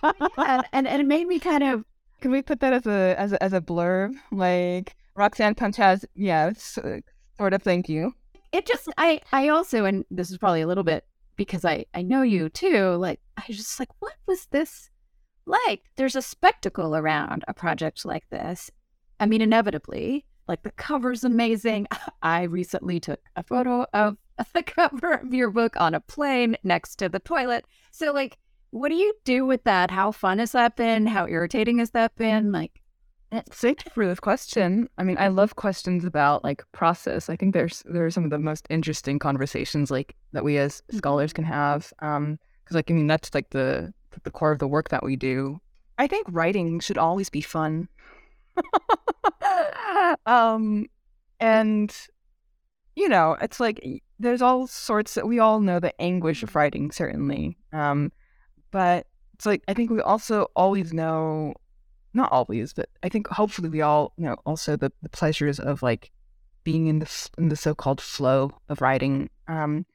and, 0.03 0.65
and, 0.73 0.87
and 0.87 1.03
it 1.03 1.07
made 1.07 1.27
me 1.27 1.39
kind 1.39 1.63
of. 1.63 1.85
Can 2.23 2.31
we 2.31 2.41
put 2.41 2.61
that 2.61 2.73
as 2.73 2.87
a 2.87 3.15
as 3.19 3.33
a, 3.35 3.43
as 3.43 3.53
a 3.53 3.61
blurb? 3.61 4.15
Like 4.33 4.97
Roxanne 5.15 5.55
Panchasi, 5.55 6.07
yes, 6.15 6.79
uh, 6.79 7.01
sort 7.37 7.53
of 7.53 7.63
thank 7.63 7.91
you. 7.91 8.15
It 8.53 8.67
just, 8.67 8.89
I, 8.97 9.21
I 9.33 9.49
also, 9.49 9.85
and 9.85 10.05
this 10.11 10.31
is 10.31 10.39
probably 10.39 10.61
a 10.61 10.67
little 10.67 10.85
bit 10.85 11.05
because 11.37 11.65
I, 11.65 11.85
I 11.95 12.03
know 12.03 12.23
you 12.23 12.49
too. 12.49 12.95
Like, 12.97 13.21
I 13.37 13.45
just 13.53 13.79
like, 13.79 13.91
what 14.01 14.15
was 14.27 14.47
this 14.47 14.91
like? 15.45 15.83
There's 15.97 16.17
a 16.17 16.23
spectacle 16.23 16.97
around 16.97 17.45
a 17.49 17.55
project 17.55 18.05
like 18.05 18.29
this. 18.31 18.71
I 19.21 19.27
mean, 19.27 19.41
inevitably, 19.41 20.27
like 20.49 20.63
the 20.63 20.71
cover's 20.73 21.25
amazing. 21.25 21.87
I 22.23 22.43
recently 22.43 23.01
took 23.01 23.21
a 23.37 23.43
photo 23.43 23.87
of 23.93 24.17
the 24.55 24.63
cover 24.63 25.15
of 25.15 25.33
your 25.33 25.51
book 25.51 25.77
on 25.79 25.95
a 25.95 26.01
plane 26.01 26.57
next 26.63 26.97
to 26.97 27.09
the 27.09 27.19
toilet. 27.19 27.65
So, 27.91 28.13
like, 28.13 28.39
what 28.71 28.89
do 28.91 28.95
you 28.95 29.15
do 29.25 29.47
with 29.47 29.65
that? 29.65 29.91
How 29.91 30.13
fun 30.13 30.39
has 30.39 30.53
that 30.53 30.77
been? 30.77 31.07
How 31.07 31.27
irritating 31.27 31.79
has 31.79 31.91
that 31.91 32.15
been? 32.17 32.53
Like, 32.53 32.83
Thank 33.51 33.85
you 33.85 33.91
for 33.93 34.07
this 34.07 34.21
question. 34.21 34.89
I 34.99 35.03
mean, 35.03 35.17
I 35.19 35.29
love 35.29 35.57
questions 35.57 36.05
about 36.05 36.45
like 36.45 36.65
process. 36.73 37.29
I 37.29 37.37
think 37.37 37.55
there's 37.55 37.83
there 37.87 38.07
are 38.07 38.11
some 38.11 38.25
of 38.25 38.31
the 38.31 38.39
most 38.39 38.67
interesting 38.71 39.19
conversations 39.19 39.91
like 39.91 40.15
that 40.33 40.45
we 40.45 40.59
as 40.59 40.83
scholars 40.93 41.33
can 41.33 41.45
have. 41.45 41.93
Um, 42.01 42.39
because 42.65 42.77
like 42.77 42.91
I 42.91 42.95
mean 42.95 43.07
that's 43.07 43.35
like 43.35 43.51
the 43.51 43.93
the 44.23 44.31
core 44.31 44.53
of 44.53 44.59
the 44.59 44.69
work 44.69 44.89
that 44.91 45.05
we 45.05 45.17
do. 45.17 45.61
I 45.99 46.07
think 46.07 46.27
writing 46.31 46.81
should 46.81 46.99
always 46.99 47.31
be 47.31 47.41
fun. 47.41 47.89
um, 50.27 50.87
and 51.41 51.95
you 52.95 53.09
know, 53.09 53.37
it's 53.41 53.61
like 53.61 54.03
there's 54.19 54.43
all 54.43 54.67
sorts 54.67 55.15
that 55.15 55.27
we 55.27 55.39
all 55.39 55.61
know 55.61 55.79
the 55.79 55.99
anguish 56.01 56.43
of 56.43 56.55
writing, 56.55 56.91
certainly. 56.91 57.57
Um, 57.73 58.11
but 58.71 59.07
it's 59.35 59.47
like 59.47 59.63
I 59.69 59.75
think 59.75 59.91
we 59.91 60.01
also 60.01 60.49
always 60.57 60.93
know, 60.93 61.55
not 62.17 62.33
always, 62.33 62.73
but 62.73 62.89
I 63.03 63.09
think 63.09 63.29
hopefully 63.29 63.69
we 63.69 63.83
all 63.83 64.13
you 64.17 64.25
know 64.25 64.37
also 64.45 64.77
the, 64.77 64.91
the 65.03 65.09
pleasures 65.09 65.61
of 65.61 65.83
like 65.83 66.11
being 66.65 66.89
in 66.89 66.99
the 66.99 67.29
in 67.39 67.49
the 67.49 67.57
so-called 67.57 68.01
flow 68.01 68.51
of 68.69 68.81
writing. 68.81 69.31
Um, 69.47 69.87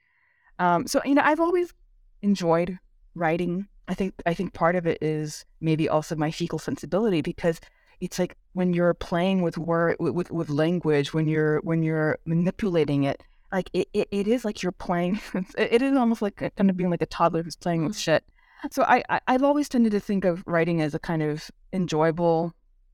um, 0.59 0.87
so 0.87 1.01
you 1.03 1.15
know, 1.15 1.23
I've 1.23 1.39
always 1.39 1.73
enjoyed 2.21 2.77
writing. 3.15 3.67
I 3.87 3.93
think 3.93 4.13
I 4.25 4.33
think 4.33 4.53
part 4.53 4.75
of 4.75 4.87
it 4.87 4.99
is 5.01 5.45
maybe 5.59 5.89
also 5.89 6.15
my 6.15 6.31
fecal 6.31 6.59
sensibility 6.59 7.21
because 7.21 7.59
it's 7.99 8.17
like 8.17 8.35
when 8.53 8.73
you're 8.73 8.93
playing 8.93 9.41
with 9.41 9.57
word 9.57 9.97
with, 9.99 10.31
with 10.31 10.49
language 10.49 11.13
when 11.13 11.27
you're 11.27 11.59
when 11.61 11.83
you're 11.83 12.17
manipulating 12.25 13.03
it 13.03 13.21
like 13.51 13.69
it, 13.73 13.87
it, 13.93 14.07
it 14.11 14.27
is 14.27 14.43
like 14.43 14.63
you're 14.63 14.71
playing 14.71 15.19
it 15.57 15.81
is 15.81 15.95
almost 15.95 16.21
like 16.21 16.37
kind 16.55 16.69
of 16.69 16.75
being 16.75 16.89
like 16.89 17.01
a 17.01 17.05
toddler 17.05 17.43
who's 17.43 17.55
playing 17.55 17.83
with 17.83 17.93
mm-hmm. 17.93 17.99
shit 17.99 18.23
so 18.69 18.83
I, 18.83 19.03
I 19.09 19.19
i've 19.27 19.43
always 19.43 19.69
tended 19.69 19.91
to 19.93 19.99
think 19.99 20.25
of 20.25 20.43
writing 20.45 20.81
as 20.81 20.93
a 20.93 20.99
kind 20.99 21.21
of 21.21 21.49
enjoyable 21.73 22.53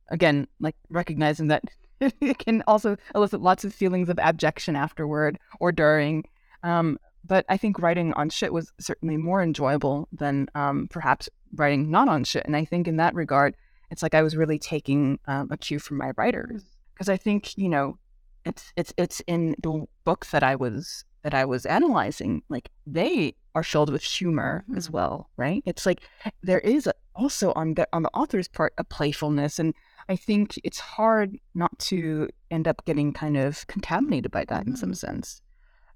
again 0.09 0.47
like 0.59 0.75
recognizing 0.89 1.47
that 1.47 1.63
it 1.99 2.37
can 2.37 2.63
also 2.67 2.97
elicit 3.15 3.41
lots 3.41 3.63
of 3.63 3.73
feelings 3.73 4.09
of 4.09 4.19
abjection 4.19 4.75
afterward 4.75 5.39
or 5.59 5.71
during 5.71 6.23
um, 6.63 6.97
but 7.27 7.45
I 7.49 7.57
think 7.57 7.79
writing 7.79 8.13
on 8.13 8.29
shit 8.29 8.53
was 8.53 8.71
certainly 8.79 9.17
more 9.17 9.41
enjoyable 9.41 10.07
than 10.11 10.47
um, 10.55 10.87
perhaps 10.89 11.29
writing 11.55 11.91
not 11.91 12.07
on 12.07 12.23
shit. 12.23 12.45
And 12.45 12.55
I 12.55 12.65
think 12.65 12.87
in 12.87 12.97
that 12.97 13.13
regard, 13.13 13.55
it's 13.91 14.01
like 14.01 14.13
I 14.13 14.21
was 14.21 14.35
really 14.35 14.59
taking 14.59 15.19
um, 15.27 15.49
a 15.51 15.57
cue 15.57 15.79
from 15.79 15.97
my 15.97 16.11
writers 16.17 16.63
because 16.93 17.09
I 17.09 17.17
think 17.17 17.57
you 17.57 17.69
know 17.69 17.97
it's 18.45 18.71
it's 18.75 18.93
it's 18.97 19.21
in 19.27 19.55
the 19.61 19.85
books 20.03 20.31
that 20.31 20.43
I 20.43 20.55
was 20.55 21.05
that 21.27 21.33
I 21.33 21.43
was 21.43 21.65
analyzing 21.65 22.41
like 22.47 22.69
they 22.85 23.35
are 23.53 23.61
filled 23.61 23.91
with 23.91 24.01
humor 24.01 24.63
mm-hmm. 24.63 24.77
as 24.77 24.89
well 24.89 25.29
right 25.35 25.61
it's 25.65 25.85
like 25.85 25.99
there 26.41 26.61
is 26.61 26.87
a, 26.87 26.93
also 27.15 27.51
on 27.51 27.73
the 27.73 27.85
on 27.91 28.03
the 28.03 28.09
author's 28.13 28.47
part 28.47 28.71
a 28.77 28.85
playfulness 28.85 29.59
and 29.59 29.73
I 30.07 30.15
think 30.15 30.57
it's 30.63 30.79
hard 30.79 31.37
not 31.53 31.77
to 31.79 32.29
end 32.49 32.65
up 32.65 32.85
getting 32.85 33.11
kind 33.11 33.35
of 33.35 33.67
contaminated 33.67 34.31
by 34.31 34.45
that 34.45 34.61
mm-hmm. 34.61 34.69
in 34.69 34.77
some 34.77 34.93
sense 34.93 35.41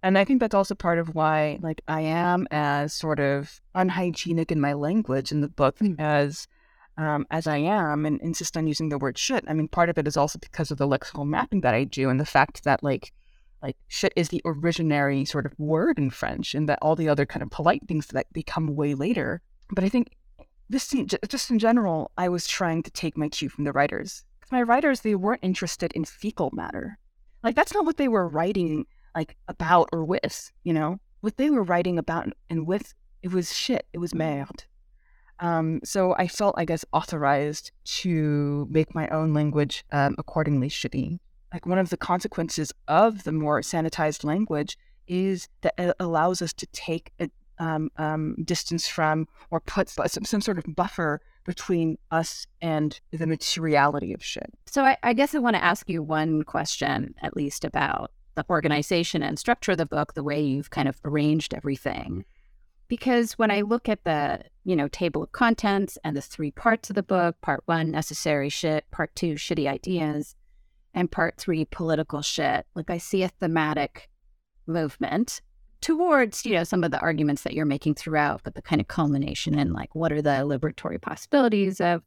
and 0.03 0.17
I 0.17 0.25
think 0.25 0.41
that's 0.41 0.53
also 0.53 0.75
part 0.75 0.99
of 0.99 1.15
why 1.15 1.59
like 1.61 1.81
I 1.87 2.01
am 2.01 2.45
as 2.51 2.93
sort 2.93 3.21
of 3.21 3.61
unhygienic 3.73 4.51
in 4.51 4.59
my 4.59 4.73
language 4.73 5.31
in 5.31 5.39
the 5.39 5.47
book 5.47 5.77
mm-hmm. 5.79 6.01
as 6.01 6.45
um, 6.97 7.25
as 7.31 7.47
I 7.47 7.55
am 7.57 8.05
and 8.05 8.19
insist 8.19 8.57
on 8.57 8.67
using 8.67 8.89
the 8.89 8.97
word 8.97 9.17
shit. 9.17 9.45
I 9.47 9.53
mean, 9.53 9.69
part 9.69 9.87
of 9.87 9.97
it 9.97 10.07
is 10.09 10.17
also 10.17 10.37
because 10.39 10.71
of 10.71 10.77
the 10.77 10.87
lexical 10.87 11.25
mapping 11.25 11.61
that 11.61 11.73
I 11.73 11.85
do 11.85 12.09
and 12.09 12.19
the 12.19 12.25
fact 12.25 12.65
that 12.65 12.83
like 12.83 13.13
like 13.61 13.77
shit 13.87 14.13
is 14.15 14.29
the 14.29 14.41
originary 14.45 15.27
sort 15.27 15.45
of 15.45 15.53
word 15.57 15.97
in 15.97 16.09
French 16.09 16.55
and 16.55 16.67
that 16.69 16.79
all 16.81 16.95
the 16.95 17.09
other 17.09 17.25
kind 17.25 17.43
of 17.43 17.51
polite 17.51 17.87
things 17.87 18.07
that 18.07 18.27
they 18.33 18.43
come 18.43 18.75
way 18.75 18.93
later. 18.93 19.41
But 19.69 19.83
I 19.83 19.89
think 19.89 20.11
this 20.69 20.93
just 21.27 21.51
in 21.51 21.59
general, 21.59 22.11
I 22.17 22.29
was 22.29 22.47
trying 22.47 22.83
to 22.83 22.91
take 22.91 23.17
my 23.17 23.29
cue 23.29 23.49
from 23.49 23.65
the 23.65 23.73
writers. 23.73 24.23
My 24.51 24.61
writers, 24.61 25.01
they 25.01 25.15
weren't 25.15 25.43
interested 25.43 25.91
in 25.93 26.05
fecal 26.05 26.49
matter. 26.53 26.97
Like 27.43 27.55
that's 27.55 27.73
not 27.73 27.85
what 27.85 27.97
they 27.97 28.07
were 28.07 28.27
writing 28.27 28.85
like 29.15 29.35
about 29.47 29.89
or 29.91 30.03
with, 30.05 30.51
you 30.63 30.73
know? 30.73 30.99
What 31.21 31.37
they 31.37 31.49
were 31.49 31.63
writing 31.63 31.99
about 31.99 32.29
and 32.49 32.65
with, 32.65 32.93
it 33.21 33.31
was 33.31 33.55
shit. 33.55 33.85
It 33.93 33.99
was 33.99 34.15
merde. 34.15 34.65
Um, 35.39 35.81
so 35.83 36.15
I 36.17 36.27
felt, 36.27 36.55
I 36.57 36.65
guess, 36.65 36.85
authorized 36.93 37.71
to 38.01 38.67
make 38.69 38.93
my 38.95 39.07
own 39.09 39.33
language 39.33 39.83
um, 39.91 40.15
accordingly 40.17 40.69
shitty. 40.69 41.19
Like 41.53 41.65
one 41.65 41.77
of 41.77 41.89
the 41.89 41.97
consequences 41.97 42.71
of 42.87 43.23
the 43.23 43.31
more 43.31 43.61
sanitized 43.61 44.23
language 44.23 44.77
is 45.07 45.47
that 45.61 45.73
it 45.77 45.95
allows 45.99 46.41
us 46.41 46.53
to 46.53 46.65
take 46.67 47.11
a 47.19 47.29
um, 47.59 47.91
um 47.97 48.35
distance 48.43 48.87
from 48.87 49.27
or 49.51 49.59
put 49.59 49.87
some, 49.87 50.25
some 50.25 50.41
sort 50.41 50.57
of 50.57 50.65
buffer 50.75 51.21
between 51.45 51.97
us 52.09 52.47
and 52.61 52.99
the 53.11 53.27
materiality 53.27 54.13
of 54.13 54.23
shit. 54.23 54.51
So 54.65 54.83
I, 54.83 54.97
I 55.03 55.13
guess 55.13 55.35
I 55.35 55.39
want 55.39 55.55
to 55.55 55.63
ask 55.63 55.89
you 55.89 56.01
one 56.01 56.43
question, 56.43 57.13
at 57.21 57.35
least 57.35 57.63
about 57.63 58.11
the 58.35 58.45
organization 58.49 59.21
and 59.21 59.37
structure 59.37 59.73
of 59.73 59.77
the 59.77 59.85
book, 59.85 60.13
the 60.13 60.23
way 60.23 60.41
you've 60.41 60.69
kind 60.69 60.87
of 60.87 60.99
arranged 61.03 61.53
everything 61.53 62.25
because 62.91 63.39
when 63.39 63.51
I 63.51 63.61
look 63.61 63.87
at 63.87 64.03
the, 64.03 64.41
you 64.65 64.75
know, 64.75 64.89
table 64.89 65.23
of 65.23 65.31
contents 65.31 65.97
and 66.03 66.13
the 66.13 66.21
three 66.21 66.51
parts 66.51 66.89
of 66.89 66.97
the 66.97 67.01
book, 67.01 67.39
part 67.39 67.63
one, 67.65 67.89
necessary 67.89 68.49
shit, 68.49 68.83
part 68.91 69.15
two, 69.15 69.35
shitty 69.35 69.65
ideas, 69.65 70.35
and 70.93 71.11
part 71.11 71.37
three, 71.37 71.65
political 71.65 72.21
shit, 72.21 72.65
like 72.75 72.89
I 72.89 72.97
see 72.97 73.23
a 73.23 73.29
thematic 73.29 74.09
movement 74.67 75.41
towards, 75.81 76.45
you 76.45 76.53
know, 76.53 76.63
some 76.63 76.83
of 76.83 76.91
the 76.91 76.99
arguments 76.99 77.43
that 77.43 77.53
you're 77.53 77.65
making 77.65 77.95
throughout, 77.95 78.41
but 78.43 78.55
the 78.55 78.61
kind 78.61 78.79
of 78.79 78.87
culmination 78.87 79.57
in 79.57 79.73
like 79.73 79.95
what 79.95 80.11
are 80.11 80.21
the 80.21 80.29
liberatory 80.29 81.01
possibilities 81.01 81.81
of 81.81 82.03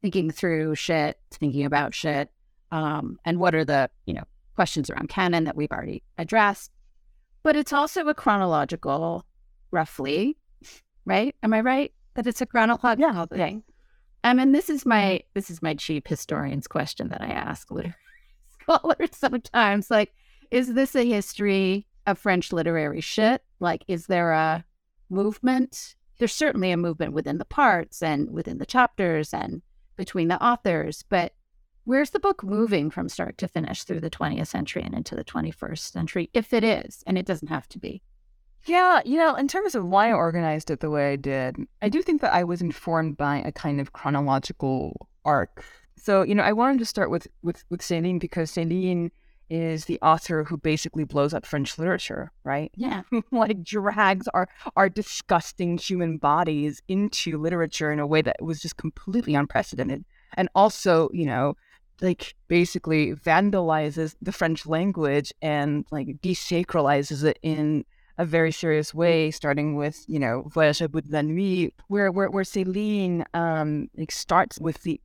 thinking 0.00 0.30
through 0.30 0.74
shit, 0.74 1.18
thinking 1.30 1.64
about 1.64 1.94
shit, 1.94 2.30
um, 2.72 3.18
and 3.24 3.38
what 3.38 3.54
are 3.54 3.64
the, 3.64 3.90
you 4.06 4.14
know, 4.14 4.24
questions 4.54 4.90
around 4.90 5.08
canon 5.08 5.44
that 5.44 5.56
we've 5.56 5.70
already 5.70 6.02
addressed. 6.18 6.70
But 7.42 7.56
it's 7.56 7.72
also 7.72 8.06
a 8.08 8.14
chronological 8.14 9.24
roughly, 9.70 10.36
right? 11.04 11.34
Am 11.42 11.52
I 11.52 11.60
right 11.60 11.92
that 12.14 12.26
it's 12.26 12.40
a 12.40 12.46
chronological 12.46 12.98
yeah, 12.98 13.26
thing? 13.46 13.62
I 14.22 14.34
mean, 14.34 14.52
this 14.52 14.68
is 14.68 14.84
my 14.84 15.22
this 15.34 15.50
is 15.50 15.62
my 15.62 15.74
cheap 15.74 16.06
historian's 16.06 16.66
question 16.66 17.08
that 17.08 17.22
I 17.22 17.28
ask 17.28 17.70
literary 17.70 17.96
scholars 18.70 19.10
sometimes. 19.12 19.90
Like, 19.90 20.14
is 20.50 20.74
this 20.74 20.94
a 20.94 21.08
history 21.08 21.86
of 22.06 22.18
French 22.18 22.52
literary 22.52 23.00
shit? 23.00 23.42
Like, 23.60 23.84
is 23.88 24.06
there 24.06 24.32
a 24.32 24.64
movement? 25.08 25.96
There's 26.18 26.34
certainly 26.34 26.70
a 26.70 26.76
movement 26.76 27.12
within 27.12 27.38
the 27.38 27.44
parts 27.44 28.02
and 28.02 28.30
within 28.30 28.58
the 28.58 28.66
chapters 28.66 29.32
and 29.32 29.62
between 29.96 30.28
the 30.28 30.42
authors, 30.42 31.04
but 31.08 31.34
where's 31.84 32.10
the 32.10 32.20
book 32.20 32.42
moving 32.42 32.90
from 32.90 33.08
start 33.08 33.36
to 33.38 33.48
finish 33.48 33.84
through 33.84 34.00
the 34.00 34.10
20th 34.10 34.46
century 34.46 34.82
and 34.82 34.94
into 34.94 35.14
the 35.14 35.24
21st 35.24 35.78
century, 35.78 36.30
if 36.32 36.52
it 36.52 36.64
is? 36.64 37.02
And 37.06 37.18
it 37.18 37.26
doesn't 37.26 37.48
have 37.48 37.68
to 37.70 37.78
be. 37.78 38.02
Yeah, 38.66 39.00
you 39.04 39.16
know, 39.16 39.34
in 39.34 39.48
terms 39.48 39.74
of 39.74 39.86
why 39.86 40.10
I 40.10 40.12
organized 40.12 40.70
it 40.70 40.80
the 40.80 40.90
way 40.90 41.12
I 41.12 41.16
did, 41.16 41.56
I 41.80 41.88
do 41.88 42.02
think 42.02 42.20
that 42.20 42.34
I 42.34 42.44
was 42.44 42.60
informed 42.60 43.16
by 43.16 43.38
a 43.38 43.52
kind 43.52 43.80
of 43.80 43.94
chronological 43.94 45.08
arc. 45.24 45.64
So, 46.00 46.22
you 46.22 46.34
know, 46.34 46.42
I 46.42 46.52
wanted 46.52 46.78
to 46.78 46.86
start 46.86 47.10
with 47.10 47.28
with 47.42 47.64
with 47.68 47.80
Céline 47.80 48.18
because 48.18 48.50
Céline 48.50 49.10
is 49.50 49.84
the 49.84 49.98
author 50.00 50.44
who 50.44 50.56
basically 50.56 51.04
blows 51.04 51.34
up 51.34 51.44
French 51.44 51.76
literature, 51.78 52.32
right? 52.44 52.70
Yeah. 52.76 53.02
like 53.32 53.62
drags 53.62 54.26
our 54.28 54.48
our 54.76 54.88
disgusting 54.88 55.76
human 55.76 56.16
bodies 56.16 56.82
into 56.88 57.36
literature 57.36 57.92
in 57.92 57.98
a 57.98 58.06
way 58.06 58.22
that 58.22 58.36
was 58.40 58.60
just 58.60 58.76
completely 58.76 59.34
unprecedented. 59.34 60.04
And 60.34 60.48
also, 60.54 61.10
you 61.12 61.26
know, 61.26 61.56
like 62.00 62.34
basically 62.48 63.12
vandalizes 63.12 64.14
the 64.22 64.32
French 64.32 64.66
language 64.66 65.34
and 65.42 65.84
like 65.90 66.08
desacralizes 66.22 67.24
it 67.24 67.38
in 67.42 67.84
a 68.16 68.24
very 68.24 68.52
serious 68.52 68.94
way, 68.94 69.30
starting 69.30 69.76
with, 69.76 70.04
you 70.06 70.18
know, 70.18 70.44
Voyage 70.48 70.82
au 70.82 70.88
bout 70.88 71.04
de 71.04 71.12
la 71.12 71.22
nuit, 71.22 71.72
where, 71.88 72.12
where, 72.12 72.30
where 72.30 72.44
Céline 72.44 73.24
um, 73.34 73.88
like 73.96 74.12
starts 74.12 74.58
with 74.60 74.82
the 74.82 75.00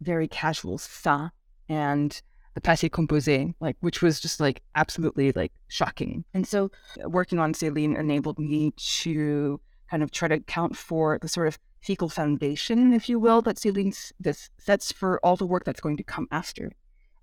very 0.00 0.28
casual 0.28 0.78
ça 0.78 1.30
and 1.68 2.22
the 2.54 2.60
passé 2.60 2.90
composé, 2.90 3.54
like 3.60 3.76
which 3.80 4.02
was 4.02 4.20
just 4.20 4.40
like 4.40 4.62
absolutely 4.74 5.32
like 5.32 5.52
shocking. 5.68 6.24
And 6.34 6.46
so 6.46 6.70
working 7.04 7.38
on 7.38 7.52
Céline 7.52 7.98
enabled 7.98 8.38
me 8.38 8.72
to 8.76 9.60
kind 9.90 10.02
of 10.02 10.10
try 10.10 10.28
to 10.28 10.36
account 10.36 10.76
for 10.76 11.18
the 11.20 11.28
sort 11.28 11.48
of 11.48 11.58
fecal 11.80 12.08
foundation, 12.08 12.92
if 12.92 13.08
you 13.08 13.18
will, 13.18 13.42
that 13.42 13.56
Céline 13.56 14.12
this 14.18 14.50
sets 14.58 14.92
for 14.92 15.24
all 15.24 15.36
the 15.36 15.46
work 15.46 15.64
that's 15.64 15.80
going 15.80 15.96
to 15.96 16.02
come 16.02 16.28
after. 16.30 16.72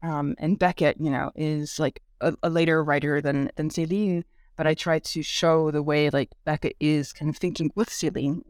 Um, 0.02 0.36
and 0.38 0.60
Beckett, 0.60 0.98
you 1.00 1.10
know, 1.10 1.32
is 1.36 1.80
like 1.80 2.02
a, 2.22 2.36
a, 2.44 2.50
later 2.50 2.84
writer 2.84 3.20
than 3.22 3.52
than 3.56 3.70
Céline, 3.70 4.24
but 4.56 4.68
I 4.68 4.74
try 4.74 5.00
to 5.00 5.24
show 5.24 5.72
the 5.72 5.84
way 5.84 6.10
like 6.10 6.30
Beckett 6.46 6.76
is 6.80 7.14
kind 7.14 7.30
of 7.30 7.38
thinking 7.38 7.72
with 7.76 7.90
Céline 7.90 8.42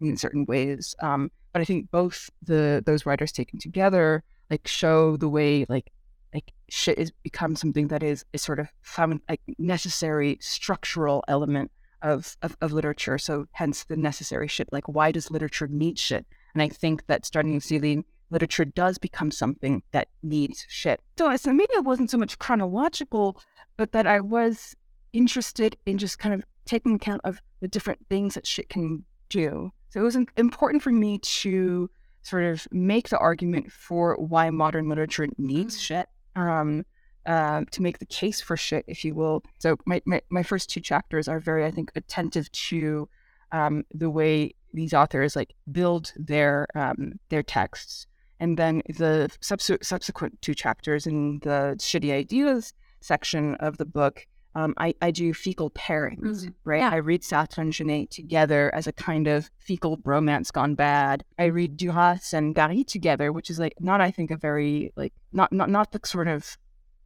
in, 0.00 0.08
in 0.08 0.16
certain 0.16 0.44
ways. 0.46 0.94
Um, 1.00 1.30
but 1.52 1.62
I 1.62 1.64
think 1.64 1.90
both 1.90 2.30
the 2.42 2.82
those 2.84 3.06
writers 3.06 3.32
taken 3.32 3.58
together 3.58 4.22
like 4.50 4.66
show 4.66 5.16
the 5.16 5.28
way 5.28 5.66
like 5.68 5.90
like 6.34 6.52
shit 6.68 6.98
is 6.98 7.10
become 7.22 7.56
something 7.56 7.88
that 7.88 8.02
is 8.02 8.24
is 8.32 8.42
sort 8.42 8.58
of 8.58 8.68
found 8.82 9.20
like 9.28 9.40
necessary 9.58 10.38
structural 10.40 11.24
element 11.28 11.70
of, 12.02 12.36
of, 12.42 12.56
of 12.60 12.72
literature. 12.72 13.18
So 13.18 13.46
hence 13.52 13.84
the 13.84 13.96
necessary 13.96 14.48
shit. 14.48 14.68
Like 14.72 14.88
why 14.88 15.10
does 15.10 15.30
literature 15.30 15.68
need 15.68 15.98
shit? 15.98 16.26
And 16.54 16.62
I 16.62 16.68
think 16.68 17.06
that 17.06 17.26
starting 17.26 17.54
with 17.54 17.64
Céline, 17.64 18.04
literature 18.30 18.64
does 18.64 18.98
become 18.98 19.30
something 19.30 19.82
that 19.92 20.08
needs 20.22 20.64
shit. 20.68 21.00
So, 21.18 21.34
so 21.36 21.52
maybe 21.52 21.72
it 21.74 21.84
wasn't 21.84 22.10
so 22.10 22.18
much 22.18 22.38
chronological, 22.38 23.40
but 23.76 23.92
that 23.92 24.06
I 24.06 24.20
was 24.20 24.76
interested 25.12 25.76
in 25.86 25.98
just 25.98 26.18
kind 26.18 26.34
of 26.34 26.44
taking 26.66 26.94
account 26.94 27.22
of 27.24 27.40
the 27.60 27.68
different 27.68 28.06
things 28.08 28.34
that 28.34 28.46
shit 28.46 28.68
can 28.68 29.04
do. 29.28 29.72
So 29.90 30.00
it 30.00 30.04
was 30.04 30.16
important 30.36 30.82
for 30.82 30.92
me 30.92 31.18
to 31.18 31.90
sort 32.22 32.44
of 32.44 32.66
make 32.70 33.08
the 33.08 33.18
argument 33.18 33.72
for 33.72 34.16
why 34.16 34.50
modern 34.50 34.88
literature 34.88 35.28
needs 35.38 35.76
mm. 35.76 35.80
shit. 35.80 36.08
Um, 36.36 36.84
uh, 37.26 37.62
to 37.70 37.82
make 37.82 37.98
the 37.98 38.06
case 38.06 38.40
for 38.40 38.56
shit, 38.56 38.84
if 38.88 39.04
you 39.04 39.14
will. 39.14 39.42
So 39.58 39.76
my, 39.84 40.00
my, 40.06 40.22
my 40.30 40.42
first 40.42 40.70
two 40.70 40.80
chapters 40.80 41.28
are 41.28 41.38
very, 41.38 41.66
I 41.66 41.70
think, 41.70 41.92
attentive 41.94 42.50
to 42.52 43.06
um, 43.52 43.84
the 43.92 44.08
way 44.08 44.54
these 44.72 44.94
authors 44.94 45.36
like 45.36 45.54
build 45.70 46.12
their 46.16 46.66
um, 46.74 47.18
their 47.28 47.42
texts, 47.42 48.06
and 48.40 48.56
then 48.56 48.82
the 48.88 49.30
subs- 49.40 49.70
subsequent 49.82 50.40
two 50.40 50.54
chapters 50.54 51.06
in 51.06 51.40
the 51.40 51.76
shitty 51.78 52.12
ideas 52.12 52.72
section 53.00 53.54
of 53.56 53.76
the 53.78 53.84
book. 53.86 54.26
Um, 54.58 54.74
I, 54.76 54.92
I 55.00 55.12
do 55.12 55.32
fecal 55.32 55.70
pairings, 55.70 56.40
mm-hmm. 56.40 56.48
right? 56.64 56.80
Yeah. 56.80 56.90
I 56.90 56.96
read 56.96 57.22
Sartre 57.22 57.58
and 57.58 57.72
Genet 57.72 58.10
together 58.10 58.74
as 58.74 58.88
a 58.88 58.92
kind 58.92 59.28
of 59.28 59.48
fecal 59.56 60.00
romance 60.04 60.50
gone 60.50 60.74
bad. 60.74 61.24
I 61.38 61.44
read 61.44 61.76
Duras 61.76 62.32
and 62.32 62.56
Gary 62.56 62.82
together, 62.82 63.30
which 63.30 63.50
is 63.50 63.60
like 63.60 63.74
not, 63.78 64.00
I 64.00 64.10
think, 64.10 64.32
a 64.32 64.36
very 64.36 64.92
like 64.96 65.12
not 65.32 65.52
not 65.52 65.70
not 65.70 65.92
the 65.92 66.00
sort 66.04 66.26
of 66.26 66.58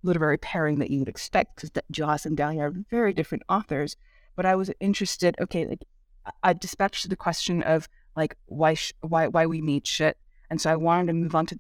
literary 0.03 0.39
pairing 0.39 0.79
that 0.79 0.91
you 0.91 1.01
would 1.01 1.11
expect 1.11 1.57
because 1.57 1.71
Joss 1.91 2.25
and 2.25 2.39
Dahlia 2.39 2.63
are 2.63 2.75
very 2.91 3.13
different 3.13 3.43
authors. 3.51 3.97
But 4.35 4.47
I 4.47 4.55
was 4.55 4.71
interested. 4.81 5.37
Okay, 5.39 5.67
like 5.67 5.85
I 6.43 6.55
dispatched 6.55 7.11
the 7.11 7.17
question 7.17 7.63
of 7.65 7.87
like 8.17 8.35
why 8.47 8.73
sh- 8.73 8.95
why 9.03 9.27
why 9.27 9.45
we 9.45 9.61
need 9.61 9.87
shit, 9.87 10.17
and 10.49 10.59
so 10.59 10.71
I 10.71 10.77
wanted 10.77 11.09
to 11.09 11.13
move 11.13 11.35
on 11.35 11.45
to 11.47 11.59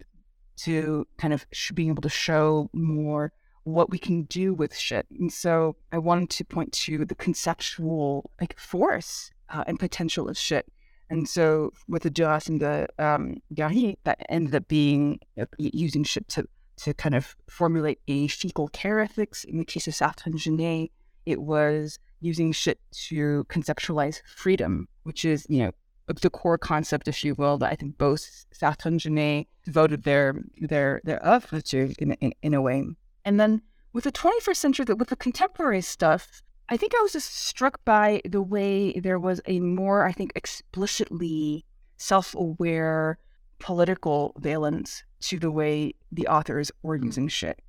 to 0.64 1.06
kind 1.18 1.34
of 1.34 1.44
sh- 1.52 1.72
being 1.72 1.90
able 1.90 2.00
to 2.00 2.08
show 2.08 2.70
more 2.72 3.34
what 3.64 3.90
we 3.90 3.98
can 3.98 4.22
do 4.24 4.54
with 4.54 4.76
shit. 4.76 5.06
And 5.18 5.32
so 5.32 5.76
I 5.92 5.98
wanted 5.98 6.30
to 6.30 6.44
point 6.44 6.72
to 6.72 7.04
the 7.04 7.14
conceptual 7.14 8.30
like 8.40 8.58
force 8.58 9.30
uh, 9.48 9.64
and 9.66 9.78
potential 9.78 10.28
of 10.28 10.36
shit. 10.36 10.66
And 11.10 11.28
so 11.28 11.72
with 11.88 12.04
the 12.04 12.10
Joss 12.10 12.48
and 12.48 12.60
the 12.60 12.88
um, 12.98 13.42
that 13.50 14.16
ended 14.28 14.54
up 14.54 14.66
being 14.68 15.20
uh, 15.40 15.44
using 15.58 16.04
shit 16.04 16.28
to 16.28 16.48
to 16.78 16.94
kind 16.94 17.14
of 17.14 17.36
formulate 17.48 18.00
a 18.08 18.28
fecal 18.28 18.68
care 18.68 18.98
ethics. 18.98 19.44
In 19.44 19.58
the 19.58 19.64
case 19.64 19.86
of 19.86 19.94
Sartre 19.94 20.26
and 20.26 20.38
Genet, 20.38 20.90
it 21.26 21.40
was 21.40 21.98
using 22.20 22.52
shit 22.52 22.80
to 23.08 23.44
conceptualize 23.48 24.22
freedom, 24.26 24.88
which 25.02 25.24
is, 25.24 25.46
you 25.48 25.58
know, 25.58 25.72
the 26.20 26.30
core 26.30 26.58
concept, 26.58 27.08
if 27.08 27.24
you 27.24 27.34
will, 27.34 27.58
that 27.58 27.72
I 27.72 27.74
think 27.74 27.98
both 27.98 28.46
Sartre 28.54 28.86
and 28.86 29.00
Genet 29.00 29.46
devoted 29.64 30.02
their 30.02 30.34
their 30.60 31.00
their 31.04 31.24
oeuvre 31.24 31.62
to 31.62 31.94
in, 31.98 32.12
in, 32.14 32.32
in 32.42 32.54
a 32.54 32.62
way. 32.62 32.86
And 33.24 33.38
then 33.38 33.62
with 33.92 34.04
the 34.04 34.12
21st 34.12 34.56
century, 34.56 34.94
with 34.94 35.08
the 35.08 35.16
contemporary 35.16 35.80
stuff, 35.80 36.42
I 36.68 36.76
think 36.76 36.94
I 36.94 37.02
was 37.02 37.12
just 37.12 37.36
struck 37.36 37.84
by 37.84 38.22
the 38.24 38.42
way 38.42 38.92
there 38.92 39.18
was 39.18 39.40
a 39.46 39.60
more, 39.60 40.06
I 40.06 40.12
think, 40.12 40.32
explicitly 40.34 41.64
self-aware 41.96 43.18
political 43.58 44.34
valence 44.38 45.04
to 45.20 45.38
the 45.38 45.50
way 45.50 45.94
the 46.10 46.26
authors 46.26 46.72
were 46.82 46.98
mm. 46.98 47.04
using 47.04 47.28
shit. 47.28 47.60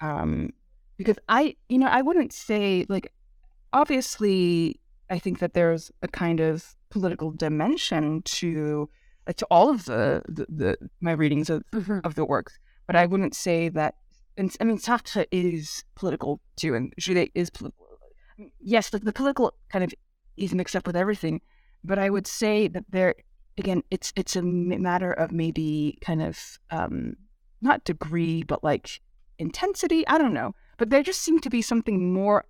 Um, 0.00 0.50
because 0.96 1.18
I, 1.28 1.56
you 1.68 1.78
know, 1.78 1.86
I 1.86 2.02
wouldn't 2.02 2.32
say 2.32 2.86
like, 2.88 3.12
obviously, 3.72 4.80
I 5.10 5.18
think 5.18 5.38
that 5.40 5.54
there's 5.54 5.90
a 6.02 6.08
kind 6.08 6.40
of 6.40 6.74
political 6.90 7.30
dimension 7.30 8.22
to 8.22 8.88
uh, 9.26 9.32
to 9.34 9.46
all 9.50 9.70
of 9.70 9.84
the, 9.84 10.22
the, 10.26 10.46
the 10.48 10.90
my 11.00 11.12
readings 11.12 11.50
of 11.50 11.62
mm-hmm. 11.70 12.00
of 12.04 12.14
the 12.14 12.24
works, 12.24 12.58
but 12.86 12.96
I 12.96 13.06
wouldn't 13.06 13.34
say 13.34 13.68
that. 13.70 13.94
And 14.36 14.54
I 14.60 14.64
mean, 14.64 14.78
Sartre 14.78 15.26
is 15.30 15.84
political 15.94 16.40
too, 16.56 16.74
and 16.74 16.92
Genet 16.98 17.30
is 17.34 17.50
political. 17.50 17.86
Yes, 18.60 18.92
like 18.92 19.04
the 19.04 19.12
political 19.12 19.54
kind 19.70 19.84
of 19.84 19.92
is 20.36 20.54
mixed 20.54 20.74
up 20.74 20.86
with 20.86 20.96
everything, 20.96 21.40
but 21.84 21.98
I 21.98 22.10
would 22.10 22.26
say 22.26 22.66
that 22.68 22.84
there 22.88 23.14
again, 23.58 23.82
it's 23.90 24.12
it's 24.16 24.36
a 24.36 24.42
matter 24.42 25.12
of 25.12 25.32
maybe 25.32 25.98
kind 26.00 26.22
of 26.22 26.58
um, 26.70 27.16
not 27.60 27.84
degree, 27.84 28.42
but 28.42 28.64
like 28.64 29.00
intensity. 29.38 30.06
I 30.06 30.18
don't 30.18 30.34
know, 30.34 30.54
but 30.78 30.90
there 30.90 31.02
just 31.02 31.22
seemed 31.22 31.42
to 31.42 31.50
be 31.50 31.62
something 31.62 32.12
more 32.12 32.44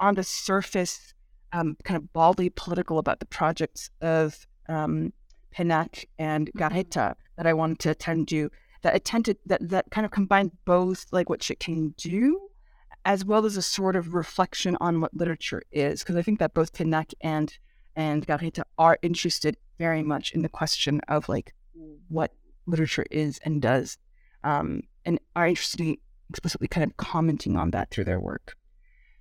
on 0.00 0.14
the 0.14 0.22
surface, 0.22 1.14
um, 1.52 1.76
kind 1.84 1.96
of 1.96 2.12
baldly 2.12 2.50
political 2.50 2.98
about 2.98 3.20
the 3.20 3.26
projects 3.26 3.90
of 4.00 4.46
um, 4.68 5.12
Pennac 5.54 6.04
and 6.18 6.50
mm-hmm. 6.54 7.12
That 7.36 7.46
I 7.46 7.54
wanted 7.54 7.78
to 7.80 7.90
attend 7.90 8.28
to. 8.28 8.50
That 8.82 8.94
attended 8.96 9.38
that 9.46 9.68
that 9.68 9.90
kind 9.90 10.04
of 10.04 10.10
combined 10.10 10.52
both 10.64 11.06
like 11.12 11.28
what 11.28 11.42
shit 11.42 11.60
can 11.60 11.94
do, 11.96 12.48
as 13.04 13.24
well 13.24 13.46
as 13.46 13.56
a 13.56 13.62
sort 13.62 13.96
of 13.96 14.14
reflection 14.14 14.76
on 14.80 15.00
what 15.00 15.14
literature 15.14 15.62
is. 15.70 16.00
Because 16.00 16.16
I 16.16 16.22
think 16.22 16.38
that 16.40 16.54
both 16.54 16.72
Pennac 16.72 17.14
and 17.20 17.56
and 17.94 18.26
Garréta 18.26 18.62
are 18.78 18.98
interested 19.02 19.56
very 19.78 20.02
much 20.02 20.32
in 20.32 20.42
the 20.42 20.48
question 20.48 21.00
of 21.08 21.28
like 21.28 21.54
what 22.08 22.32
literature 22.66 23.06
is 23.10 23.38
and 23.44 23.62
does, 23.62 23.98
um, 24.44 24.82
and 25.04 25.18
are 25.36 25.46
interested 25.46 25.80
in 25.80 25.96
explicitly 26.30 26.68
kind 26.68 26.84
of 26.84 26.96
commenting 26.96 27.56
on 27.56 27.70
that 27.70 27.90
through 27.90 28.04
their 28.04 28.20
work. 28.20 28.56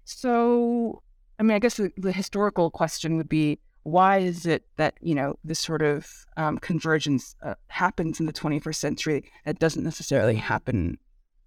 So, 0.06 1.04
I 1.40 1.44
mean, 1.44 1.56
I 1.56 1.60
guess 1.60 1.76
the, 1.76 1.92
the 1.98 2.12
historical 2.12 2.72
question 2.72 3.18
would 3.18 3.30
be 3.30 3.60
why 3.84 4.20
is 4.20 4.46
it 4.46 4.64
that 4.78 4.96
you 5.02 5.16
know 5.16 5.36
this 5.44 5.60
sort 5.60 5.82
of 5.82 6.08
um, 6.38 6.58
convergence 6.60 7.36
uh, 7.44 7.56
happens 7.68 8.20
in 8.20 8.26
the 8.26 8.34
21st 8.34 8.76
century 8.76 9.32
that 9.46 9.60
doesn't 9.60 9.84
necessarily 9.84 10.36
happen 10.36 10.98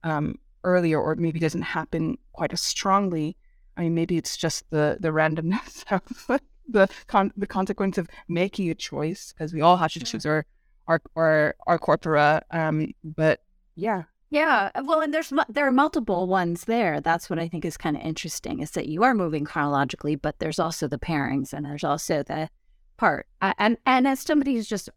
um, 0.03 0.37
earlier, 0.65 1.01
or 1.01 1.15
maybe 1.15 1.39
doesn't 1.39 1.63
happen 1.63 2.19
quite 2.33 2.53
as 2.53 2.61
strongly? 2.61 3.37
I 3.77 3.83
mean, 3.83 3.95
maybe 3.95 4.17
it's 4.17 4.37
just 4.37 4.69
the 4.71 4.97
the 5.01 5.11
randomness 5.11 5.85
of 5.91 6.41
the 6.69 6.89
con- 7.07 7.33
the 7.37 7.47
consequence 7.47 7.99
of 7.99 8.09
making 8.29 8.71
a 8.71 8.75
choice 8.75 9.33
because 9.33 9.53
we 9.53 9.61
all 9.61 9.77
have 9.77 9.93
to 9.93 10.01
choose 10.01 10.27
our 10.27 10.47
our 10.87 11.01
our, 11.17 11.55
our 11.67 11.79
corpora. 11.79 12.43
Um, 12.51 12.93
but 13.03 13.41
yeah, 13.77 14.05
yeah. 14.35 14.71
Well, 14.83 15.01
and 15.01 15.15
there's 15.15 15.33
there 15.49 15.67
are 15.67 15.73
multiple 15.73 16.27
ones 16.27 16.65
there. 16.65 17.01
That's 17.01 17.31
what 17.31 17.39
I 17.39 17.47
think 17.47 17.65
is 17.65 17.77
kind 17.77 17.97
of 17.97 18.03
interesting 18.03 18.59
is 18.59 18.73
that 18.73 18.89
you 18.89 19.05
are 19.05 19.15
moving 19.15 19.45
chronologically, 19.45 20.17
but 20.17 20.41
there's 20.41 20.59
also 20.59 20.89
the 20.89 20.99
pairings 20.99 21.53
and 21.53 21.65
there's 21.65 21.85
also 21.85 22.25
the 22.25 22.51
part. 22.97 23.29
And 23.41 23.79
and 23.87 24.09
as 24.09 24.21
somebody 24.21 24.55
who's 24.55 24.69
just 24.69 24.91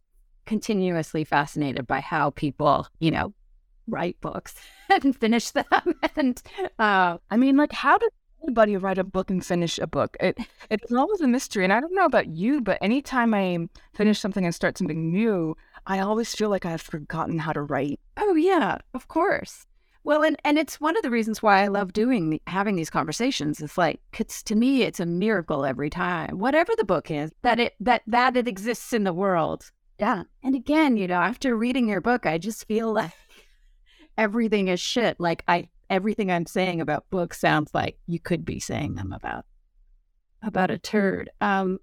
continuously 0.47 1.23
fascinated 1.23 1.85
by 1.85 1.99
how 1.99 2.31
people, 2.31 2.88
you 2.97 3.11
know, 3.11 3.31
write 3.88 4.19
books 4.21 4.55
and 4.89 5.15
finish 5.15 5.51
them, 5.51 5.65
and 6.15 6.41
uh, 6.79 7.19
I 7.29 7.38
mean, 7.38 7.57
like, 7.57 7.73
how 7.73 7.99
did 7.99 8.11
anybody 8.43 8.77
write 8.77 8.97
a 8.97 9.03
book 9.03 9.29
and 9.29 9.45
finish 9.45 9.77
a 9.77 9.88
book. 9.88 10.15
It 10.19 10.38
it's 10.69 10.91
always 10.91 11.21
a 11.21 11.27
mystery, 11.27 11.63
and 11.63 11.73
I 11.73 11.79
don't 11.79 11.93
know 11.93 12.05
about 12.05 12.27
you, 12.27 12.61
but 12.61 12.77
anytime 12.81 13.33
I 13.33 13.67
finish 13.93 14.19
something 14.19 14.45
and 14.45 14.55
start 14.55 14.77
something 14.77 15.11
new, 15.11 15.55
I 15.88 15.99
always 15.99 16.35
feel 16.35 16.49
like 16.49 16.65
I've 16.65 16.81
forgotten 16.81 17.39
how 17.39 17.53
to 17.53 17.61
write. 17.61 17.99
Oh 18.17 18.35
yeah, 18.35 18.77
of 18.93 19.07
course. 19.07 19.65
Well, 20.03 20.21
and 20.21 20.38
and 20.43 20.57
it's 20.57 20.81
one 20.81 20.97
of 20.97 21.03
the 21.03 21.09
reasons 21.09 21.41
why 21.41 21.63
I 21.63 21.67
love 21.67 21.93
doing 21.93 22.39
having 22.45 22.75
these 22.75 22.89
conversations. 22.89 23.61
It's 23.61 23.77
like 23.77 24.01
it's 24.19 24.43
to 24.43 24.55
me, 24.55 24.83
it's 24.83 24.99
a 24.99 25.05
miracle 25.05 25.65
every 25.65 25.89
time, 25.89 26.39
whatever 26.39 26.73
the 26.77 26.83
book 26.83 27.09
is, 27.09 27.31
that 27.41 27.59
it 27.59 27.75
that 27.79 28.03
that 28.07 28.35
it 28.35 28.47
exists 28.49 28.91
in 28.91 29.05
the 29.05 29.13
world. 29.13 29.71
Yeah. 29.97 30.23
And 30.43 30.55
again, 30.55 30.97
you 30.97 31.07
know, 31.07 31.21
after 31.21 31.55
reading 31.55 31.88
your 31.88 32.01
book, 32.01 32.25
I 32.25 32.38
just 32.38 32.67
feel 32.67 32.93
like 33.01 33.11
everything 34.17 34.67
is 34.67 34.81
shit. 34.81 35.19
Like 35.19 35.43
I 35.47 35.69
everything 35.89 36.31
I'm 36.31 36.45
saying 36.45 36.81
about 36.81 37.09
books 37.09 37.39
sounds 37.39 37.73
like 37.73 37.97
you 38.07 38.19
could 38.19 38.43
be 38.43 38.59
saying 38.59 38.95
them 38.95 39.13
about 39.13 39.45
about 40.43 40.69
a 40.69 40.77
turd. 40.77 41.29
Um, 41.39 41.79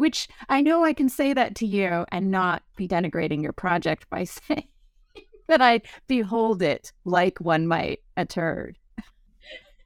which 0.00 0.26
I 0.48 0.60
know 0.62 0.84
I 0.84 0.92
can 0.92 1.08
say 1.08 1.32
that 1.34 1.54
to 1.56 1.66
you 1.66 2.04
and 2.10 2.30
not 2.30 2.62
be 2.76 2.88
denigrating 2.88 3.42
your 3.42 3.52
project 3.52 4.08
by 4.10 4.24
saying 4.36 4.68
that 5.48 5.60
I 5.62 5.82
behold 6.08 6.62
it 6.62 6.92
like 7.04 7.38
one 7.40 7.66
might 7.66 8.00
a 8.16 8.24
turd. 8.24 8.78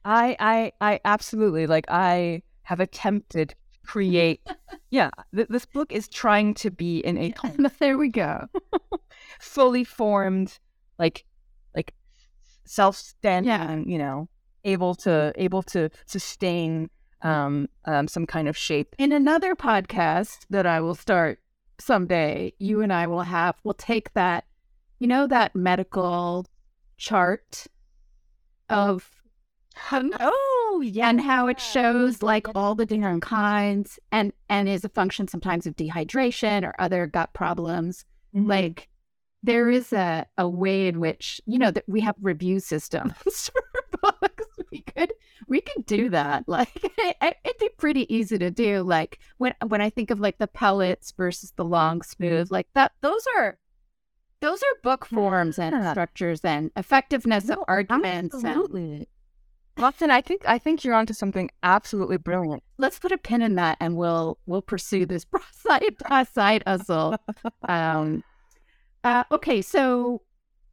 I 0.03 0.35
I 0.39 0.71
I 0.81 0.99
absolutely 1.05 1.67
like 1.67 1.85
I 1.89 2.41
have 2.63 2.79
attempted 2.79 3.55
create 3.85 4.41
yeah 4.89 5.11
th- 5.35 5.47
this 5.49 5.65
book 5.65 5.91
is 5.91 6.07
trying 6.07 6.53
to 6.55 6.71
be 6.71 6.99
in 6.99 7.17
a 7.17 7.33
there 7.79 7.97
we 7.97 8.09
go. 8.09 8.47
fully 9.39 9.83
formed 9.83 10.57
like 10.97 11.25
like 11.75 11.93
self-standing 12.65 13.49
Yeah. 13.49 13.75
you 13.85 13.97
know 13.97 14.27
able 14.63 14.95
to 14.95 15.31
able 15.35 15.61
to 15.63 15.89
sustain 16.07 16.89
um 17.25 17.67
um 17.85 18.07
some 18.07 18.25
kind 18.25 18.47
of 18.47 18.55
shape. 18.55 18.95
In 18.97 19.11
another 19.11 19.55
podcast 19.55 20.45
that 20.49 20.65
I 20.65 20.79
will 20.79 20.95
start 20.95 21.39
someday, 21.79 22.53
you 22.59 22.81
and 22.81 22.93
I 22.93 23.07
will 23.07 23.23
have 23.23 23.55
we'll 23.63 23.73
take 23.73 24.13
that, 24.13 24.45
you 24.99 25.07
know, 25.07 25.27
that 25.27 25.55
medical 25.55 26.45
chart 26.97 27.65
of 28.69 29.09
oh 29.91 30.81
yeah. 30.85 31.09
and 31.09 31.19
how 31.19 31.47
it 31.47 31.59
shows 31.59 32.23
like 32.23 32.47
all 32.55 32.75
the 32.75 32.85
different 32.85 33.21
kinds 33.21 33.99
and 34.11 34.31
and 34.47 34.69
is 34.69 34.85
a 34.85 34.89
function 34.89 35.27
sometimes 35.27 35.67
of 35.67 35.75
dehydration 35.75 36.63
or 36.63 36.73
other 36.79 37.07
gut 37.07 37.33
problems. 37.33 38.05
Mm-hmm. 38.35 38.49
like 38.49 38.89
there 39.43 39.69
is 39.69 39.93
a, 39.93 40.25
a 40.37 40.49
way 40.49 40.87
in 40.87 40.99
which 40.99 41.39
you 41.45 41.57
know 41.57 41.71
that 41.71 41.85
we 41.87 42.01
have 42.01 42.15
review 42.21 42.59
systems 42.59 43.49
we 44.71 44.81
could 44.81 45.13
we 45.47 45.61
could 45.61 45.85
do 45.85 46.09
that 46.09 46.43
like 46.47 46.69
it, 46.83 47.37
it'd 47.43 47.57
be 47.59 47.69
pretty 47.77 48.13
easy 48.13 48.37
to 48.37 48.49
do 48.51 48.81
like 48.81 49.19
when 49.37 49.53
when 49.67 49.81
i 49.81 49.89
think 49.89 50.09
of 50.11 50.19
like 50.19 50.37
the 50.37 50.47
pellets 50.47 51.11
versus 51.15 51.51
the 51.55 51.65
long 51.65 52.01
smooth 52.01 52.49
like 52.51 52.67
that 52.73 52.91
those 53.01 53.25
are 53.37 53.57
those 54.41 54.61
are 54.61 54.81
book 54.83 55.05
forms 55.05 55.57
and 55.57 55.73
Yeah. 55.75 55.91
structures 55.91 56.41
and 56.43 56.71
effectiveness 56.75 57.45
of 57.45 57.57
No, 57.57 57.65
arguments 57.67 58.35
and 58.35 58.45
absolutely 58.47 59.07
Watson, 59.77 60.09
I 60.09 60.21
think 60.21 60.43
I 60.47 60.57
think 60.57 60.85
you're 60.85 60.93
onto 60.93 61.11
something 61.13 61.51
absolutely 61.61 62.15
brilliant. 62.15 62.63
let's 62.77 62.97
put 62.97 63.11
a 63.11 63.17
pin 63.17 63.41
in 63.41 63.55
that 63.55 63.75
and 63.81 63.97
we'll 63.97 64.37
we'll 64.45 64.61
pursue 64.61 65.05
this 65.05 65.25
side 65.51 65.95
side 66.31 66.63
hustle. 66.65 67.17
Um, 67.67 68.23
uh, 69.03 69.25
okay, 69.31 69.61
so 69.61 70.21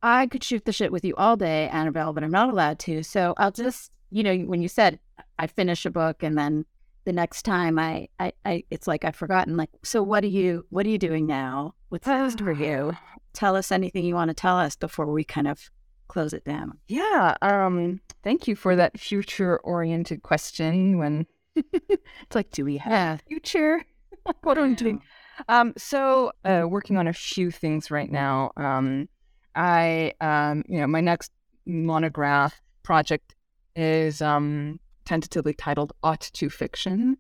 I 0.03 0.27
could 0.27 0.43
shoot 0.43 0.65
the 0.65 0.73
shit 0.73 0.93
with 0.93 1.05
you 1.05 1.15
all 1.17 1.37
day, 1.37 1.69
Annabel, 1.69 2.13
but 2.13 2.25
I'm 2.25 2.31
not 2.31 2.49
allowed 2.49 2.79
to. 2.81 3.03
So 3.03 3.35
I'll 3.37 3.53
just, 3.53 3.93
you 4.11 4.23
know, 4.23 4.37
when 4.39 4.61
you 4.63 4.69
said 4.69 4.99
I 5.39 5.47
finish 5.47 5.87
a 5.87 5.91
book 5.91 6.23
and 6.23 6.37
then 6.37 6.65
the 7.05 7.13
next 7.13 7.43
time 7.43 7.79
I, 7.79 8.09
I, 8.19 8.33
I 8.45 8.65
it's 8.71 8.87
like 8.87 9.05
I've 9.05 9.17
forgotten. 9.17 9.57
Like, 9.57 9.71
so 9.83 10.03
what 10.03 10.25
are 10.25 10.29
you, 10.29 10.67
what 10.71 10.87
are 10.87 10.91
you 10.91 10.99
doing 10.99 11.27
now? 11.27 11.75
What's 11.89 12.07
next 12.07 12.41
for 12.41 12.53
you? 12.53 12.93
Tell 13.33 13.57
us 13.57 13.73
anything 13.73 14.05
you 14.05 14.15
want 14.15 14.29
to 14.29 14.35
tell 14.35 14.59
us 14.59 14.77
before 14.77 15.11
we 15.11 15.25
kind 15.25 15.49
of 15.49 15.71
close 16.13 16.35
it 16.35 16.45
down. 16.45 16.79
Yeah. 16.89 17.35
Um. 17.41 18.01
Thank 18.23 18.47
you 18.47 18.55
for 18.55 18.77
that 18.77 19.01
future-oriented 19.01 20.23
question. 20.23 20.99
When 20.99 21.27
it's 21.57 22.35
like, 22.35 22.51
do 22.51 22.65
we 22.65 22.77
have 22.77 23.23
future? 23.23 23.85
what 24.43 24.59
are 24.59 24.67
we 24.69 24.75
doing? 24.75 25.03
Um. 25.49 25.73
So, 25.79 26.33
uh, 26.45 26.67
working 26.69 26.99
on 26.99 27.09
a 27.09 27.15
few 27.15 27.51
things 27.51 27.91
right 27.91 28.11
now. 28.11 28.53
Um. 28.59 29.09
I 29.55 30.15
um. 30.21 30.65
You 30.69 30.81
know, 30.81 30.87
my 30.87 31.01
next 31.01 31.33
monograph 31.67 32.61
project 32.83 33.35
is 33.77 34.23
um 34.23 34.81
tentatively 35.05 35.55
titled 35.55 35.93
"Ought 36.03 36.21
to 36.21 36.51
Fiction," 36.51 37.17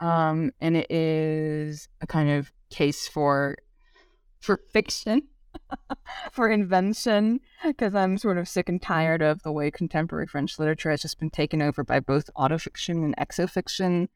um, 0.00 0.52
and 0.60 0.76
it 0.76 0.90
is 0.90 1.88
a 2.00 2.06
kind 2.06 2.30
of 2.30 2.52
case 2.70 3.08
for 3.08 3.56
for 4.40 4.60
fiction 4.70 5.22
for 6.32 6.48
invention 6.48 7.40
because 7.64 7.94
I'm 7.94 8.18
sort 8.18 8.38
of 8.38 8.48
sick 8.48 8.68
and 8.68 8.80
tired 8.80 9.22
of 9.22 9.42
the 9.42 9.52
way 9.52 9.70
contemporary 9.70 10.26
French 10.26 10.58
literature 10.58 10.90
has 10.90 11.02
just 11.02 11.18
been 11.18 11.30
taken 11.30 11.62
over 11.62 11.84
by 11.84 12.00
both 12.00 12.30
autofiction 12.36 13.04
and 13.04 13.16
exofiction. 13.16 14.08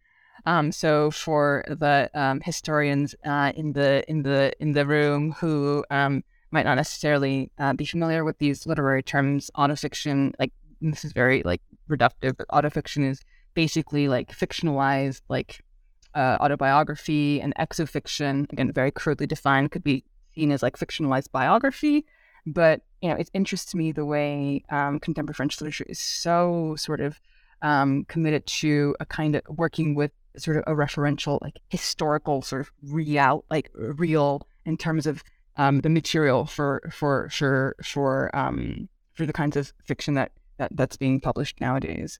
Um, 0.46 0.72
so 0.72 1.10
for 1.10 1.64
the 1.68 2.10
um, 2.14 2.40
historians 2.40 3.14
uh, 3.24 3.52
in 3.54 3.72
the 3.72 4.08
in 4.08 4.22
the 4.22 4.52
in 4.60 4.72
the 4.72 4.86
room 4.86 5.32
who 5.32 5.84
um, 5.90 6.24
might 6.52 6.64
not 6.64 6.76
necessarily 6.76 7.50
uh, 7.58 7.72
be 7.72 7.84
familiar 7.84 8.24
with 8.24 8.38
these 8.38 8.66
literary 8.66 9.02
terms, 9.02 9.50
autofiction, 9.56 10.32
like 10.38 10.52
this 10.80 11.04
is 11.04 11.12
very 11.12 11.42
like 11.44 11.62
reductive, 11.88 12.36
but 12.36 12.48
autofiction 12.48 13.08
is 13.08 13.20
basically 13.54 14.08
like 14.08 14.36
fictionalized, 14.36 15.22
like 15.28 15.62
uh, 16.14 16.36
autobiography, 16.40 17.40
and 17.40 17.54
exofiction, 17.56 18.50
again 18.52 18.70
very 18.72 18.90
crudely 18.90 19.26
defined, 19.26 19.70
could 19.70 19.84
be 19.84 20.04
seen 20.34 20.52
as 20.52 20.62
like 20.62 20.78
fictionalized 20.78 21.30
biography. 21.32 22.04
But 22.46 22.82
you 23.00 23.08
know, 23.08 23.16
it 23.16 23.30
interests 23.34 23.74
me 23.74 23.92
the 23.92 24.04
way 24.04 24.64
um, 24.70 25.00
contemporary 25.00 25.34
French 25.34 25.60
literature 25.60 25.86
is 25.88 25.98
so 25.98 26.74
sort 26.76 27.00
of 27.00 27.20
um, 27.62 28.04
committed 28.04 28.46
to 28.46 28.94
a 29.00 29.06
kind 29.06 29.36
of 29.36 29.42
working 29.48 29.94
with 29.94 30.10
sort 30.36 30.56
of 30.56 30.64
a 30.66 30.74
referential, 30.74 31.38
like 31.40 31.60
historical 31.68 32.42
sort 32.42 32.60
of 32.60 32.72
real, 32.82 33.44
like 33.50 33.70
real 33.74 34.46
in 34.64 34.76
terms 34.76 35.06
of 35.06 35.22
um, 35.56 35.80
the 35.80 35.90
material 35.90 36.46
for 36.46 36.90
for 36.92 37.28
for 37.30 37.76
for 37.82 38.34
um, 38.34 38.88
for 39.14 39.26
the 39.26 39.32
kinds 39.32 39.56
of 39.56 39.72
fiction 39.84 40.14
that, 40.14 40.32
that 40.58 40.74
that's 40.76 40.96
being 40.96 41.20
published 41.20 41.60
nowadays. 41.60 42.18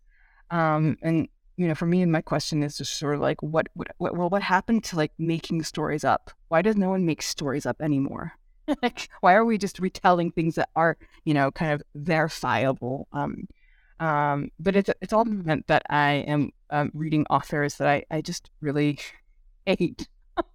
Um, 0.50 0.96
and 1.02 1.28
you 1.56 1.68
know, 1.68 1.74
for 1.74 1.86
me, 1.86 2.04
my 2.06 2.20
question 2.22 2.62
is 2.62 2.78
just 2.78 2.98
sort 2.98 3.14
of 3.14 3.20
like, 3.20 3.42
what, 3.42 3.68
what, 3.74 3.88
what, 3.98 4.16
well, 4.16 4.30
what 4.30 4.42
happened 4.42 4.84
to 4.84 4.96
like 4.96 5.12
making 5.18 5.62
stories 5.62 6.02
up? 6.02 6.30
Why 6.48 6.62
does 6.62 6.76
no 6.76 6.90
one 6.90 7.04
make 7.04 7.22
stories 7.22 7.66
up 7.66 7.80
anymore? 7.80 8.32
like, 8.82 9.08
why 9.20 9.34
are 9.34 9.44
we 9.44 9.58
just 9.58 9.78
retelling 9.78 10.30
things 10.30 10.54
that 10.54 10.70
are, 10.74 10.96
you 11.24 11.34
know, 11.34 11.50
kind 11.50 11.72
of 11.72 11.82
verifiable? 11.94 13.06
Um, 13.12 13.48
um, 14.00 14.50
but 14.58 14.74
it's 14.74 14.90
it's 15.00 15.12
all 15.12 15.24
meant 15.24 15.66
that 15.68 15.82
I 15.88 16.24
am 16.26 16.50
um, 16.70 16.90
reading 16.94 17.26
authors 17.30 17.76
that 17.76 17.88
I, 17.88 18.04
I 18.10 18.20
just 18.22 18.50
really 18.60 18.98
hate. 19.66 20.08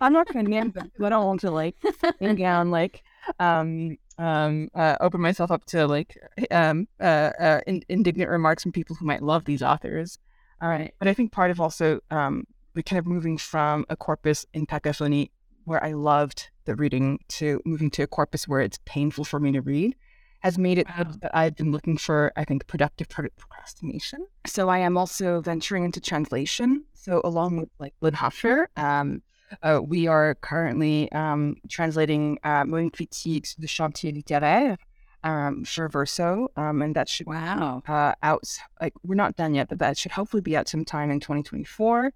I'm 0.00 0.12
not 0.12 0.26
going 0.32 0.44
to 0.44 0.50
name 0.50 0.70
them. 0.72 0.90
'cause 0.96 1.04
I 1.04 1.08
don't 1.08 1.26
want 1.26 1.40
to 1.42 1.50
like 1.50 1.76
bring 2.18 2.36
down 2.36 2.70
like 2.70 3.02
um 3.38 3.96
um 4.18 4.68
uh, 4.74 4.96
open 5.00 5.20
myself 5.20 5.50
up 5.50 5.64
to 5.66 5.86
like 5.86 6.16
um 6.50 6.86
uh, 7.00 7.30
uh 7.38 7.60
in- 7.66 7.84
indignant 7.88 8.30
remarks 8.30 8.62
from 8.62 8.72
people 8.72 8.96
who 8.96 9.06
might 9.06 9.22
love 9.22 9.44
these 9.44 9.62
authors. 9.62 10.18
All 10.60 10.68
right, 10.68 10.92
but 10.98 11.08
I 11.08 11.14
think 11.14 11.32
part 11.32 11.50
of 11.50 11.60
also 11.60 12.00
um 12.10 12.44
we 12.74 12.82
kind 12.82 12.98
of 12.98 13.06
moving 13.06 13.36
from 13.38 13.84
a 13.90 13.96
corpus 13.96 14.46
in 14.54 14.66
Cacaphonie 14.66 15.30
where 15.64 15.82
I 15.84 15.92
loved 15.92 16.50
the 16.64 16.74
reading 16.74 17.18
to 17.28 17.60
moving 17.64 17.90
to 17.92 18.02
a 18.02 18.06
corpus 18.06 18.48
where 18.48 18.60
it's 18.60 18.78
painful 18.84 19.24
for 19.24 19.38
me 19.40 19.52
to 19.52 19.60
read 19.60 19.94
has 20.40 20.58
made 20.58 20.76
it 20.78 20.88
Wow. 20.88 21.04
that 21.20 21.30
I've 21.36 21.54
been 21.54 21.70
looking 21.70 21.96
for, 21.96 22.32
I 22.34 22.44
think, 22.44 22.66
productive 22.66 23.08
procrastination. 23.08 24.26
So 24.44 24.68
I 24.68 24.78
am 24.78 24.96
also 24.96 25.40
venturing 25.40 25.84
into 25.84 26.00
translation. 26.00 26.82
So 26.94 27.20
along 27.22 27.58
with 27.58 27.68
like 27.78 27.94
Lynne 28.00 28.14
Huffer, 28.14 28.66
um, 28.76 29.22
uh, 29.62 29.80
we 29.84 30.06
are 30.06 30.34
currently 30.36 31.10
um, 31.12 31.56
translating 31.68 32.38
uh, 32.44 32.64
Monique 32.64 32.96
Wittig 32.96 33.56
de 33.58 33.66
Chantier 33.66 34.12
Littéraire 34.12 34.76
um, 35.24 35.64
for 35.64 35.88
Verso, 35.88 36.48
um, 36.56 36.82
and 36.82 36.94
that 36.96 37.08
should 37.08 37.26
Wow. 37.26 37.82
uh, 37.86 38.14
out. 38.22 38.44
Like 38.80 38.94
we're 39.02 39.14
not 39.14 39.36
done 39.36 39.54
yet, 39.54 39.68
but 39.68 39.78
that 39.78 39.98
should 39.98 40.12
hopefully 40.12 40.40
be 40.40 40.56
out 40.56 40.68
sometime 40.68 41.10
in 41.10 41.20
2024. 41.20 42.12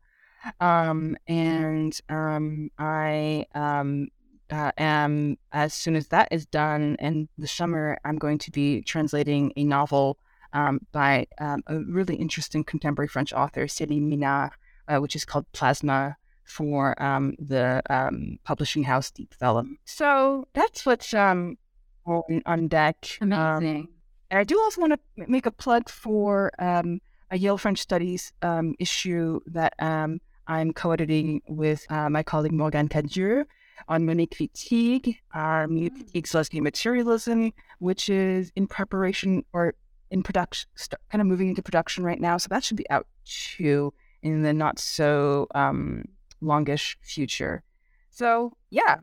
Um, 0.60 1.16
and 1.26 1.98
um, 2.08 2.70
I 2.78 3.46
um, 3.54 4.08
uh, 4.50 4.72
am 4.78 5.38
as 5.52 5.74
soon 5.74 5.96
as 5.96 6.08
that 6.08 6.28
is 6.30 6.46
done 6.46 6.96
in 7.00 7.28
the 7.38 7.48
summer, 7.48 7.98
I'm 8.04 8.16
going 8.18 8.38
to 8.38 8.50
be 8.50 8.82
translating 8.82 9.52
a 9.56 9.64
novel 9.64 10.18
um, 10.52 10.80
by 10.92 11.26
um, 11.38 11.62
a 11.66 11.80
really 11.80 12.16
interesting 12.16 12.64
contemporary 12.64 13.08
French 13.08 13.32
author, 13.32 13.66
Céline 13.66 14.08
Minard, 14.08 14.52
uh, 14.88 14.98
which 14.98 15.16
is 15.16 15.24
called 15.24 15.46
Plasma 15.52 16.16
for 16.46 17.00
um, 17.02 17.34
the 17.38 17.82
um, 17.90 18.38
publishing 18.44 18.84
house 18.84 19.10
Deep 19.10 19.34
Vellum. 19.40 19.76
So 19.84 20.46
that's 20.54 20.86
what's 20.86 21.12
um, 21.12 21.58
on, 22.06 22.42
on 22.46 22.68
deck. 22.68 23.18
Um, 23.20 23.32
Amazing. 23.32 23.88
and 24.30 24.38
I 24.38 24.44
do 24.44 24.58
also 24.60 24.80
want 24.80 24.94
to 24.94 25.26
make 25.28 25.46
a 25.46 25.50
plug 25.50 25.88
for 25.88 26.52
um, 26.58 27.00
a 27.30 27.36
Yale 27.36 27.58
French 27.58 27.80
Studies 27.80 28.32
um, 28.42 28.74
issue 28.78 29.40
that 29.46 29.74
um, 29.80 30.20
I'm 30.46 30.72
co-editing 30.72 31.42
with 31.48 31.84
uh, 31.90 32.08
my 32.08 32.22
colleague 32.22 32.52
Morgan 32.52 32.88
Cadieux 32.88 33.44
on 33.88 34.06
Monique 34.06 34.36
Wittig, 34.38 35.16
our 35.34 35.66
Monique 35.66 35.94
Wittig's 35.98 36.34
Lesbian 36.34 36.64
Materialism, 36.64 37.52
which 37.78 38.08
is 38.08 38.52
in 38.56 38.66
preparation 38.66 39.44
or 39.52 39.74
in 40.10 40.22
production, 40.22 40.68
st- 40.76 41.00
kind 41.10 41.20
of 41.20 41.26
moving 41.26 41.48
into 41.48 41.62
production 41.62 42.04
right 42.04 42.20
now. 42.20 42.36
So 42.36 42.48
that 42.50 42.64
should 42.64 42.76
be 42.76 42.88
out 42.90 43.06
too 43.24 43.92
in 44.22 44.42
the 44.42 44.52
not 44.52 44.78
so 44.78 45.46
um, 45.54 46.04
longish 46.40 46.98
future. 47.02 47.62
So 48.10 48.56
yeah, 48.70 48.96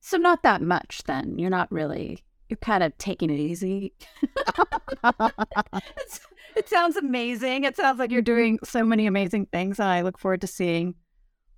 So 0.00 0.16
not 0.16 0.42
that 0.42 0.62
much 0.62 1.02
then. 1.06 1.38
You're 1.38 1.50
not 1.50 1.70
really 1.72 2.24
you're 2.48 2.56
kind 2.58 2.82
of 2.82 2.96
taking 2.98 3.30
it 3.30 3.38
easy. 3.38 3.92
It's- 5.04 6.20
it 6.56 6.68
sounds 6.68 6.96
amazing. 6.96 7.64
It 7.64 7.76
sounds 7.76 7.98
like 7.98 8.10
you're 8.10 8.22
doing 8.22 8.58
so 8.64 8.82
many 8.82 9.06
amazing 9.06 9.46
things 9.46 9.78
and 9.78 9.88
I 9.88 10.00
look 10.00 10.18
forward 10.18 10.40
to 10.40 10.46
seeing 10.46 10.94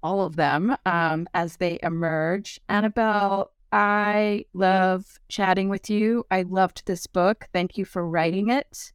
all 0.03 0.23
of 0.23 0.37
them 0.37 0.77
um, 0.85 1.27
as 1.33 1.57
they 1.57 1.79
emerge. 1.83 2.61
Annabel, 2.69 3.53
I 3.73 4.45
love 4.53 5.19
chatting 5.29 5.69
with 5.69 5.89
you. 5.89 6.25
I 6.31 6.43
loved 6.43 6.83
this 6.87 7.07
book. 7.07 7.47
Thank 7.53 7.79
you 7.79 7.85
for 7.85 8.07
writing 8.07 8.51
it 8.51 8.93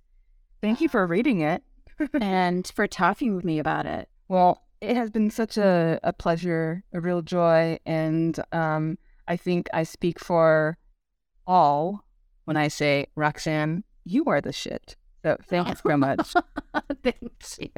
Thank 0.61 0.81
you 0.81 0.89
for 0.89 1.05
reading 1.05 1.41
it. 1.41 1.63
and 2.19 2.67
for 2.75 2.87
talking 2.87 3.35
with 3.35 3.45
me 3.45 3.59
about 3.59 3.85
it. 3.85 4.09
Well, 4.27 4.63
it 4.81 4.95
has 4.95 5.09
been 5.09 5.29
such 5.29 5.57
a, 5.57 5.99
a 6.03 6.13
pleasure, 6.13 6.83
a 6.93 6.99
real 6.99 7.21
joy. 7.21 7.79
And 7.85 8.39
um, 8.51 8.97
I 9.27 9.37
think 9.37 9.69
I 9.73 9.83
speak 9.83 10.19
for 10.19 10.77
all 11.47 12.05
when 12.45 12.57
I 12.57 12.67
say, 12.67 13.07
Roxanne, 13.15 13.83
you 14.03 14.25
are 14.25 14.41
the 14.41 14.53
shit. 14.53 14.95
So 15.23 15.37
thanks 15.47 15.81
so 15.81 15.97
much. 15.97 16.33
Thank 17.03 17.31
you. 17.59 17.69